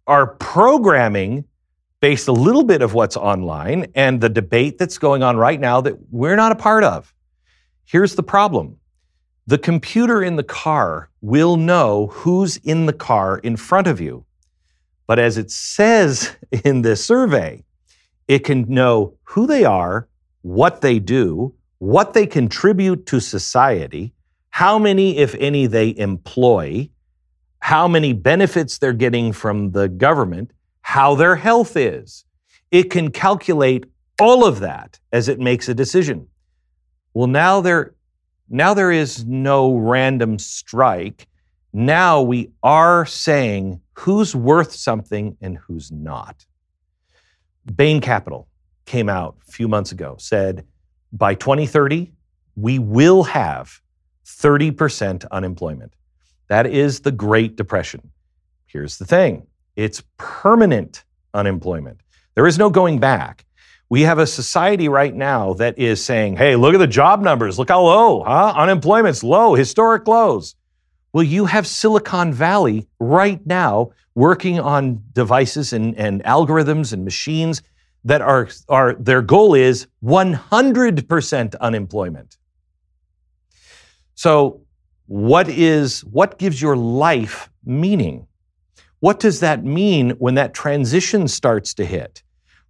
are 0.06 0.26
programming 0.26 1.44
based 2.00 2.28
a 2.28 2.32
little 2.32 2.62
bit 2.62 2.82
of 2.82 2.94
what's 2.94 3.16
online 3.16 3.86
and 3.94 4.20
the 4.20 4.28
debate 4.28 4.78
that's 4.78 4.98
going 4.98 5.22
on 5.22 5.36
right 5.36 5.58
now 5.58 5.80
that 5.80 5.94
we're 6.10 6.36
not 6.36 6.52
a 6.52 6.54
part 6.56 6.84
of. 6.84 7.12
Here's 7.84 8.14
the 8.14 8.22
problem. 8.22 8.76
The 9.46 9.58
computer 9.58 10.22
in 10.22 10.36
the 10.36 10.44
car 10.44 11.08
will 11.20 11.56
know 11.56 12.08
who's 12.08 12.58
in 12.58 12.86
the 12.86 12.92
car 12.92 13.38
in 13.38 13.56
front 13.56 13.86
of 13.86 14.00
you. 14.00 14.24
But 15.06 15.18
as 15.18 15.38
it 15.38 15.50
says 15.50 16.36
in 16.64 16.82
this 16.82 17.04
survey, 17.04 17.64
it 18.28 18.40
can 18.40 18.66
know 18.68 19.14
who 19.24 19.46
they 19.46 19.64
are, 19.64 20.08
what 20.42 20.80
they 20.80 20.98
do, 20.98 21.54
what 21.78 22.14
they 22.14 22.26
contribute 22.26 23.06
to 23.06 23.20
society, 23.20 24.14
how 24.50 24.78
many, 24.78 25.18
if 25.18 25.34
any, 25.34 25.66
they 25.66 25.96
employ, 25.96 26.88
how 27.58 27.88
many 27.88 28.12
benefits 28.12 28.78
they're 28.78 28.92
getting 28.92 29.32
from 29.32 29.72
the 29.72 29.88
government, 29.88 30.52
how 30.82 31.14
their 31.14 31.36
health 31.36 31.76
is. 31.76 32.24
It 32.70 32.90
can 32.90 33.10
calculate 33.10 33.86
all 34.20 34.44
of 34.44 34.60
that 34.60 34.98
as 35.12 35.28
it 35.28 35.38
makes 35.38 35.68
a 35.68 35.74
decision. 35.74 36.28
Well, 37.12 37.26
now 37.26 37.60
there, 37.60 37.94
now 38.48 38.72
there 38.74 38.92
is 38.92 39.24
no 39.24 39.74
random 39.74 40.38
strike. 40.38 41.26
Now 41.72 42.22
we 42.22 42.50
are 42.62 43.04
saying 43.04 43.80
who's 43.94 44.34
worth 44.34 44.72
something 44.72 45.36
and 45.40 45.58
who's 45.58 45.90
not. 45.90 46.46
Bain 47.74 48.00
Capital 48.00 48.48
came 48.84 49.08
out 49.08 49.36
a 49.48 49.50
few 49.50 49.66
months 49.66 49.92
ago, 49.92 50.16
said 50.18 50.64
by 51.16 51.34
2030, 51.34 52.12
we 52.56 52.78
will 52.78 53.22
have 53.24 53.80
30% 54.24 55.24
unemployment. 55.30 55.94
That 56.48 56.66
is 56.66 57.00
the 57.00 57.12
Great 57.12 57.56
Depression. 57.56 58.10
Here's 58.66 58.98
the 58.98 59.04
thing 59.04 59.46
it's 59.76 60.02
permanent 60.16 61.04
unemployment. 61.34 62.00
There 62.34 62.46
is 62.46 62.58
no 62.58 62.70
going 62.70 62.98
back. 62.98 63.44
We 63.88 64.02
have 64.02 64.18
a 64.18 64.26
society 64.26 64.88
right 64.88 65.14
now 65.14 65.54
that 65.54 65.78
is 65.78 66.04
saying, 66.04 66.36
hey, 66.36 66.56
look 66.56 66.74
at 66.74 66.78
the 66.78 66.88
job 66.88 67.22
numbers. 67.22 67.58
Look 67.58 67.68
how 67.68 67.82
low, 67.82 68.24
huh? 68.24 68.52
Unemployment's 68.56 69.22
low, 69.22 69.54
historic 69.54 70.08
lows. 70.08 70.56
Well, 71.12 71.22
you 71.22 71.46
have 71.46 71.66
Silicon 71.66 72.32
Valley 72.32 72.88
right 72.98 73.44
now 73.46 73.92
working 74.14 74.58
on 74.58 75.02
devices 75.12 75.72
and, 75.72 75.96
and 75.96 76.22
algorithms 76.24 76.92
and 76.92 77.04
machines 77.04 77.62
that 78.06 78.22
are, 78.22 78.48
are 78.68 78.94
their 78.94 79.20
goal 79.20 79.54
is 79.54 79.88
100% 80.02 81.54
unemployment. 81.60 82.36
So, 84.14 84.62
what 85.06 85.48
is 85.48 86.04
what 86.04 86.38
gives 86.38 86.62
your 86.62 86.76
life 86.76 87.50
meaning? 87.64 88.26
What 89.00 89.20
does 89.20 89.40
that 89.40 89.64
mean 89.64 90.10
when 90.12 90.34
that 90.34 90.54
transition 90.54 91.28
starts 91.28 91.74
to 91.74 91.84
hit? 91.84 92.22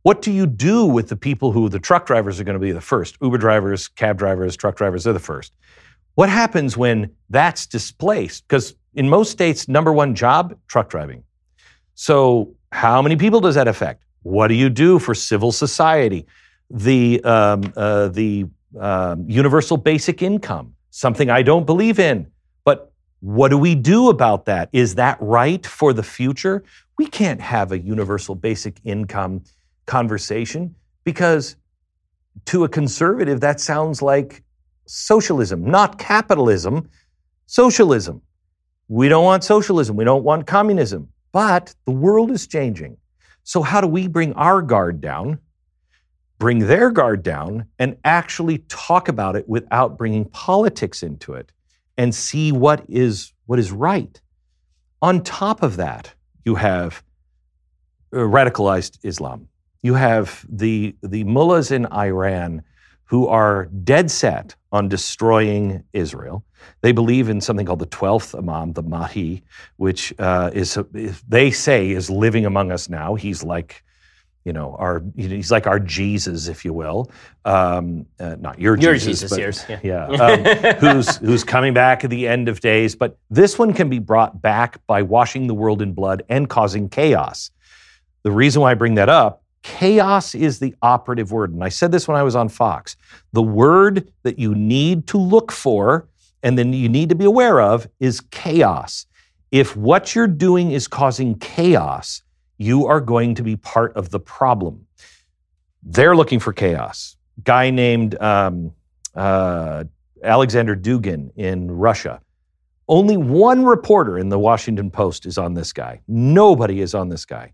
What 0.02 0.22
do 0.22 0.32
you 0.32 0.46
do 0.46 0.86
with 0.86 1.08
the 1.08 1.16
people 1.16 1.52
who 1.52 1.68
the 1.68 1.78
truck 1.78 2.06
drivers 2.06 2.40
are 2.40 2.44
going 2.44 2.58
to 2.58 2.66
be 2.66 2.72
the 2.72 2.80
first? 2.80 3.16
Uber 3.20 3.38
drivers, 3.38 3.88
cab 3.88 4.18
drivers, 4.18 4.56
truck 4.56 4.76
drivers, 4.76 5.04
they're 5.04 5.12
the 5.12 5.18
first. 5.18 5.52
What 6.14 6.30
happens 6.30 6.76
when 6.76 7.10
that's 7.28 7.66
displaced? 7.66 8.48
Because 8.48 8.74
in 8.94 9.08
most 9.08 9.30
states, 9.30 9.68
number 9.68 9.92
one 9.92 10.14
job, 10.14 10.56
truck 10.66 10.88
driving. 10.88 11.24
So, 11.94 12.54
how 12.72 13.02
many 13.02 13.16
people 13.16 13.40
does 13.40 13.54
that 13.54 13.68
affect? 13.68 14.05
What 14.26 14.48
do 14.48 14.54
you 14.54 14.70
do 14.70 14.98
for 14.98 15.14
civil 15.14 15.52
society? 15.52 16.26
The, 16.68 17.22
um, 17.22 17.72
uh, 17.76 18.08
the 18.08 18.46
um, 18.76 19.24
universal 19.30 19.76
basic 19.76 20.20
income, 20.20 20.74
something 20.90 21.30
I 21.30 21.42
don't 21.42 21.64
believe 21.64 22.00
in. 22.00 22.26
But 22.64 22.90
what 23.20 23.50
do 23.50 23.56
we 23.56 23.76
do 23.76 24.08
about 24.08 24.46
that? 24.46 24.68
Is 24.72 24.96
that 24.96 25.16
right 25.20 25.64
for 25.64 25.92
the 25.92 26.02
future? 26.02 26.64
We 26.98 27.06
can't 27.06 27.40
have 27.40 27.70
a 27.70 27.78
universal 27.78 28.34
basic 28.34 28.80
income 28.82 29.44
conversation 29.86 30.74
because 31.04 31.54
to 32.46 32.64
a 32.64 32.68
conservative, 32.68 33.40
that 33.42 33.60
sounds 33.60 34.02
like 34.02 34.42
socialism, 34.86 35.64
not 35.64 36.00
capitalism, 36.00 36.90
socialism. 37.46 38.20
We 38.88 39.08
don't 39.08 39.24
want 39.24 39.44
socialism. 39.44 39.94
We 39.94 40.04
don't 40.04 40.24
want 40.24 40.48
communism. 40.48 41.10
But 41.30 41.72
the 41.84 41.92
world 41.92 42.32
is 42.32 42.48
changing. 42.48 42.96
So, 43.46 43.62
how 43.62 43.80
do 43.80 43.86
we 43.86 44.08
bring 44.08 44.32
our 44.32 44.60
guard 44.60 45.00
down, 45.00 45.38
bring 46.40 46.66
their 46.66 46.90
guard 46.90 47.22
down, 47.22 47.66
and 47.78 47.96
actually 48.04 48.58
talk 48.66 49.06
about 49.06 49.36
it 49.36 49.48
without 49.48 49.96
bringing 49.96 50.24
politics 50.24 51.04
into 51.04 51.34
it 51.34 51.52
and 51.96 52.12
see 52.12 52.50
what 52.50 52.84
is, 52.88 53.32
what 53.46 53.60
is 53.60 53.70
right? 53.70 54.20
On 55.00 55.22
top 55.22 55.62
of 55.62 55.76
that, 55.76 56.12
you 56.44 56.56
have 56.56 57.04
uh, 58.12 58.16
radicalized 58.16 58.98
Islam. 59.04 59.46
You 59.80 59.94
have 59.94 60.44
the, 60.48 60.96
the 61.04 61.22
mullahs 61.22 61.70
in 61.70 61.86
Iran 61.86 62.64
who 63.04 63.28
are 63.28 63.66
dead 63.84 64.10
set 64.10 64.56
on 64.72 64.88
destroying 64.88 65.84
Israel. 65.92 66.44
They 66.80 66.92
believe 66.92 67.28
in 67.28 67.40
something 67.40 67.66
called 67.66 67.78
the 67.78 67.86
12th 67.86 68.38
Imam, 68.38 68.72
the 68.72 68.82
Mahdi, 68.82 69.42
which 69.76 70.14
uh, 70.18 70.50
is, 70.52 70.78
they 71.28 71.50
say, 71.50 71.90
is 71.90 72.10
living 72.10 72.46
among 72.46 72.70
us 72.72 72.88
now. 72.88 73.14
He's 73.14 73.42
like, 73.42 73.82
you 74.44 74.52
know, 74.52 74.76
our 74.78 75.02
he's 75.16 75.50
like 75.50 75.66
our 75.66 75.80
Jesus, 75.80 76.46
if 76.46 76.64
you 76.64 76.72
will. 76.72 77.10
Um, 77.44 78.06
uh, 78.20 78.36
not 78.38 78.60
your, 78.60 78.78
your 78.78 78.94
Jesus, 78.94 79.32
Jesus 79.34 79.64
but, 79.64 79.84
yeah, 79.84 80.06
yeah 80.08 80.74
um, 80.74 80.76
who's 80.76 81.16
who's 81.16 81.42
coming 81.42 81.74
back 81.74 82.04
at 82.04 82.10
the 82.10 82.28
end 82.28 82.48
of 82.48 82.60
days. 82.60 82.94
But 82.94 83.18
this 83.28 83.58
one 83.58 83.72
can 83.72 83.88
be 83.88 83.98
brought 83.98 84.40
back 84.40 84.78
by 84.86 85.02
washing 85.02 85.48
the 85.48 85.54
world 85.54 85.82
in 85.82 85.94
blood 85.94 86.22
and 86.28 86.48
causing 86.48 86.88
chaos. 86.88 87.50
The 88.22 88.30
reason 88.30 88.62
why 88.62 88.70
I 88.70 88.74
bring 88.74 88.94
that 88.94 89.08
up 89.08 89.42
Chaos 89.66 90.36
is 90.36 90.60
the 90.60 90.76
operative 90.80 91.32
word. 91.32 91.52
And 91.52 91.64
I 91.64 91.70
said 91.70 91.90
this 91.90 92.06
when 92.06 92.16
I 92.16 92.22
was 92.22 92.36
on 92.36 92.48
Fox. 92.48 92.96
The 93.32 93.42
word 93.42 94.12
that 94.22 94.38
you 94.38 94.54
need 94.54 95.08
to 95.08 95.18
look 95.18 95.50
for 95.50 96.06
and 96.46 96.56
then 96.56 96.72
you 96.72 96.88
need 96.88 97.08
to 97.08 97.14
be 97.14 97.24
aware 97.24 97.60
of 97.60 97.88
is 97.98 98.20
chaos. 98.20 99.06
If 99.50 99.76
what 99.76 100.14
you're 100.14 100.26
doing 100.26 100.70
is 100.70 100.86
causing 100.86 101.38
chaos, 101.38 102.22
you 102.56 102.86
are 102.86 103.00
going 103.00 103.34
to 103.34 103.42
be 103.42 103.56
part 103.56 103.96
of 103.96 104.10
the 104.10 104.20
problem. 104.20 104.86
They're 105.82 106.14
looking 106.14 106.40
for 106.40 106.52
chaos. 106.52 107.16
Guy 107.42 107.70
named 107.70 108.18
um, 108.20 108.72
uh, 109.14 109.84
Alexander 110.22 110.76
Dugin 110.76 111.30
in 111.36 111.70
Russia. 111.70 112.20
Only 112.88 113.16
one 113.16 113.64
reporter 113.64 114.16
in 114.16 114.28
the 114.28 114.38
Washington 114.38 114.90
Post 114.90 115.26
is 115.26 115.38
on 115.38 115.54
this 115.54 115.72
guy. 115.72 116.00
Nobody 116.06 116.80
is 116.80 116.94
on 116.94 117.08
this 117.08 117.24
guy 117.24 117.52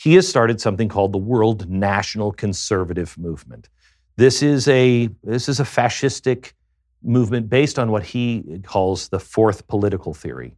he 0.00 0.14
has 0.14 0.26
started 0.26 0.62
something 0.62 0.88
called 0.88 1.12
the 1.12 1.18
World 1.18 1.68
National 1.68 2.32
Conservative 2.32 3.18
Movement. 3.18 3.68
This 4.16 4.42
is 4.42 4.66
a 4.68 5.10
this 5.22 5.46
is 5.46 5.60
a 5.60 5.64
fascistic 5.64 6.54
movement 7.02 7.48
based 7.48 7.78
on 7.78 7.90
what 7.90 8.04
he 8.04 8.60
calls 8.64 9.08
the 9.08 9.20
fourth 9.20 9.66
political 9.66 10.14
theory. 10.14 10.54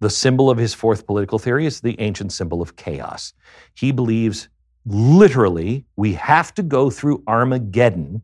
The 0.00 0.10
symbol 0.10 0.50
of 0.50 0.58
his 0.58 0.74
fourth 0.74 1.06
political 1.06 1.38
theory 1.38 1.66
is 1.66 1.80
the 1.80 1.98
ancient 2.00 2.32
symbol 2.32 2.60
of 2.60 2.76
chaos. 2.76 3.34
He 3.74 3.92
believes 3.92 4.48
literally 4.84 5.84
we 5.96 6.14
have 6.14 6.52
to 6.54 6.62
go 6.62 6.90
through 6.90 7.22
Armageddon 7.26 8.22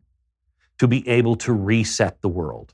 to 0.79 0.87
be 0.87 1.07
able 1.07 1.35
to 1.37 1.53
reset 1.53 2.21
the 2.21 2.29
world. 2.29 2.73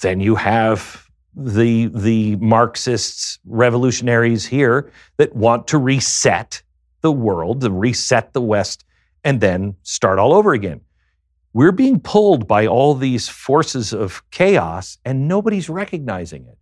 Then 0.00 0.20
you 0.20 0.34
have 0.34 1.08
the, 1.34 1.86
the 1.86 2.36
Marxists, 2.36 3.38
revolutionaries 3.46 4.46
here 4.46 4.90
that 5.16 5.34
want 5.34 5.68
to 5.68 5.78
reset 5.78 6.62
the 7.00 7.12
world, 7.12 7.60
to 7.60 7.70
reset 7.70 8.32
the 8.32 8.40
West, 8.40 8.84
and 9.24 9.40
then 9.40 9.76
start 9.82 10.18
all 10.18 10.34
over 10.34 10.52
again. 10.52 10.80
We're 11.52 11.72
being 11.72 12.00
pulled 12.00 12.46
by 12.46 12.66
all 12.66 12.94
these 12.94 13.28
forces 13.28 13.92
of 13.92 14.22
chaos, 14.30 14.98
and 15.04 15.26
nobody's 15.26 15.68
recognizing 15.68 16.46
it. 16.46 16.58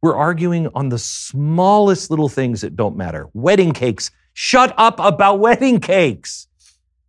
We're 0.00 0.16
arguing 0.16 0.68
on 0.74 0.88
the 0.88 0.98
smallest 0.98 2.10
little 2.10 2.28
things 2.28 2.62
that 2.62 2.74
don't 2.74 2.96
matter. 2.96 3.28
Wedding 3.34 3.72
cakes. 3.72 4.10
Shut 4.32 4.74
up 4.76 4.98
about 4.98 5.38
wedding 5.38 5.78
cakes. 5.78 6.48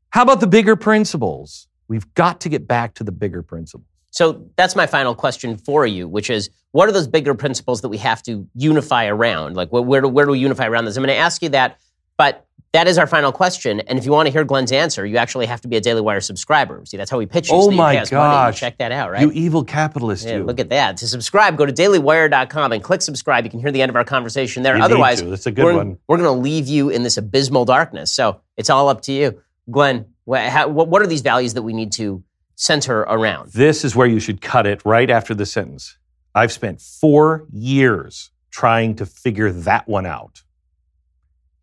How 0.10 0.22
about 0.22 0.42
the 0.42 0.48
bigger 0.48 0.76
principles? 0.76 1.68
We've 1.88 2.14
got 2.14 2.42
to 2.42 2.50
get 2.50 2.68
back 2.68 2.94
to 2.96 3.04
the 3.04 3.12
bigger 3.12 3.42
principles. 3.42 3.88
So 4.12 4.46
that's 4.58 4.76
my 4.76 4.86
final 4.86 5.16
question 5.16 5.58
for 5.58 5.88
you, 5.88 6.08
which 6.08 6.30
is 6.30 6.52
what 6.72 6.88
are 6.88 6.92
those 6.92 7.08
bigger 7.08 7.34
principles 7.34 7.82
that 7.82 7.90
we 7.90 7.98
have 7.98 8.22
to 8.24 8.48
unify 8.54 9.08
around? 9.08 9.56
Like, 9.56 9.70
where 9.70 10.02
do, 10.02 10.08
where 10.08 10.26
do 10.26 10.34
we 10.34 10.40
unify 10.40 10.68
around 10.68 10.86
this? 10.86 10.98
I'm 10.98 11.04
going 11.04 11.16
to 11.16 11.20
ask 11.20 11.42
you 11.42 11.50
that, 11.50 11.80
but 12.16 12.46
that 12.74 12.88
is 12.88 12.98
our 12.98 13.06
final 13.06 13.32
question. 13.32 13.82
And 13.82 14.00
if 14.00 14.06
you 14.06 14.12
want 14.12 14.26
to 14.26 14.32
hear 14.32 14.44
Glenn's 14.44 14.72
answer, 14.72 15.06
you 15.06 15.18
actually 15.18 15.46
have 15.46 15.62
to 15.62 15.68
be 15.68 15.78
a 15.78 15.82
Daily 15.82 16.02
Wire 16.02 16.20
subscriber. 16.22 16.84
See, 16.86 16.98
that's 16.98 17.12
how 17.12 17.20
we 17.20 17.28
pitch 17.28 17.50
you. 17.50 17.56
Oh 17.56 17.70
so 17.70 17.72
my 17.72 18.04
gosh. 18.04 18.60
Check 18.60 18.80
that 18.80 18.92
out, 18.92 19.12
right? 19.12 19.22
You 19.22 19.32
evil 19.32 19.64
capitalist, 19.64 20.26
yeah, 20.26 20.38
you. 20.38 20.44
Look 20.44 20.60
at 20.60 20.70
that. 20.70 20.98
To 20.98 21.08
subscribe, 21.08 21.56
go 21.56 21.68
to 21.68 21.72
dailywire.com 21.72 22.72
and 22.72 22.84
click 22.84 23.04
subscribe. 23.04 23.46
You 23.46 23.52
can 23.52 23.60
hear 23.60 23.72
the 23.72 23.82
end 23.82 23.92
of 23.92 23.96
our 23.96 24.04
conversation 24.04 24.64
there. 24.64 24.76
You 24.76 24.84
Otherwise, 24.84 25.22
That's 25.22 25.46
a 25.46 25.52
good 25.52 25.66
we're, 25.66 25.76
one. 25.76 26.00
we're 26.08 26.18
going 26.18 26.36
to 26.36 26.42
leave 26.42 26.68
you 26.68 26.90
in 26.90 27.04
this 27.04 27.16
abysmal 27.16 27.66
darkness. 27.66 28.12
So 28.12 28.42
it's 28.58 28.72
all 28.72 28.90
up 28.90 29.02
to 29.02 29.12
you. 29.12 29.40
Glenn, 29.70 30.08
how, 30.28 30.68
what 30.68 31.02
are 31.02 31.08
these 31.08 31.22
values 31.22 31.54
that 31.54 31.62
we 31.62 31.74
need 31.74 31.92
to 31.94 32.24
center 32.56 33.02
around? 33.02 33.52
This 33.52 33.86
is 33.86 33.96
where 33.96 34.08
you 34.08 34.20
should 34.20 34.42
cut 34.42 34.66
it 34.66 34.84
right 34.84 35.12
after 35.12 35.36
the 35.36 35.46
sentence. 35.46 35.98
I've 36.34 36.52
spent 36.52 36.82
four 36.82 37.46
years 37.52 38.32
trying 38.50 38.96
to 38.96 39.06
figure 39.06 39.52
that 39.52 39.88
one 39.88 40.08
out. 40.08 40.42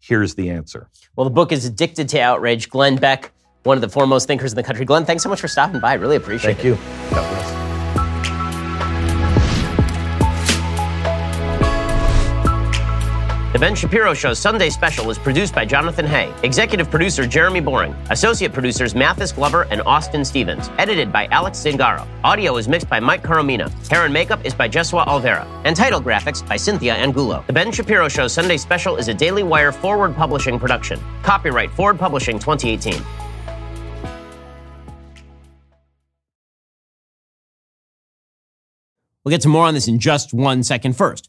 Here's 0.01 0.35
the 0.35 0.51
answer. 0.51 0.89
Well, 1.15 1.25
the 1.25 1.31
book 1.31 1.53
is 1.53 1.65
Addicted 1.65 2.09
to 2.11 2.21
Outrage. 2.21 2.69
Glenn 2.71 2.97
Beck, 2.97 3.33
one 3.63 3.77
of 3.77 3.83
the 3.83 3.89
foremost 3.89 4.27
thinkers 4.27 4.53
in 4.53 4.57
the 4.57 4.63
country. 4.63 4.85
Glenn, 4.85 5.05
thanks 5.05 5.23
so 5.23 5.29
much 5.29 5.41
for 5.41 5.49
stopping 5.49 5.81
by. 5.81 5.93
I 5.93 5.95
really 5.95 6.17
appreciate 6.17 6.57
Thank 6.57 6.65
it. 6.65 6.77
Thank 6.77 7.65
you. 7.65 7.70
Ben 13.61 13.75
Shapiro 13.75 14.15
Show 14.15 14.33
Sunday 14.33 14.71
special 14.71 15.11
is 15.11 15.19
produced 15.19 15.55
by 15.55 15.67
Jonathan 15.67 16.07
Hay, 16.07 16.33
executive 16.43 16.91
producer 16.91 17.27
Jeremy 17.27 17.61
Boring, 17.61 17.93
associate 18.09 18.55
producers 18.55 18.95
Mathis 18.95 19.33
Glover 19.33 19.67
and 19.71 19.83
Austin 19.83 20.25
Stevens, 20.25 20.71
edited 20.79 21.13
by 21.13 21.27
Alex 21.27 21.59
Zingaro. 21.59 22.09
Audio 22.25 22.57
is 22.57 22.69
mixed 22.69 22.89
by 22.89 22.99
Mike 22.99 23.23
Coromina. 23.23 23.69
Hair 23.91 24.07
and 24.07 24.15
makeup 24.15 24.43
is 24.47 24.55
by 24.55 24.67
Jesua 24.67 25.07
Alvera, 25.07 25.47
and 25.67 25.77
title 25.77 26.01
graphics 26.01 26.41
by 26.49 26.57
Cynthia 26.57 26.95
Angulo. 26.95 27.45
The 27.49 27.53
Ben 27.53 27.71
Shapiro 27.71 28.09
Show 28.09 28.29
Sunday 28.29 28.57
special 28.57 28.97
is 28.97 29.09
a 29.09 29.15
Daily 29.15 29.43
Wire 29.43 29.73
Forward 29.73 30.17
Publishing 30.17 30.59
production. 30.59 30.99
Copyright 31.23 31.71
Forward 31.73 31.99
Publishing 31.99 32.39
2018. 32.39 32.95
We'll 39.23 39.31
get 39.31 39.43
to 39.43 39.49
more 39.49 39.67
on 39.67 39.75
this 39.75 39.87
in 39.87 39.99
just 39.99 40.33
one 40.33 40.63
second. 40.63 40.97
First, 40.97 41.29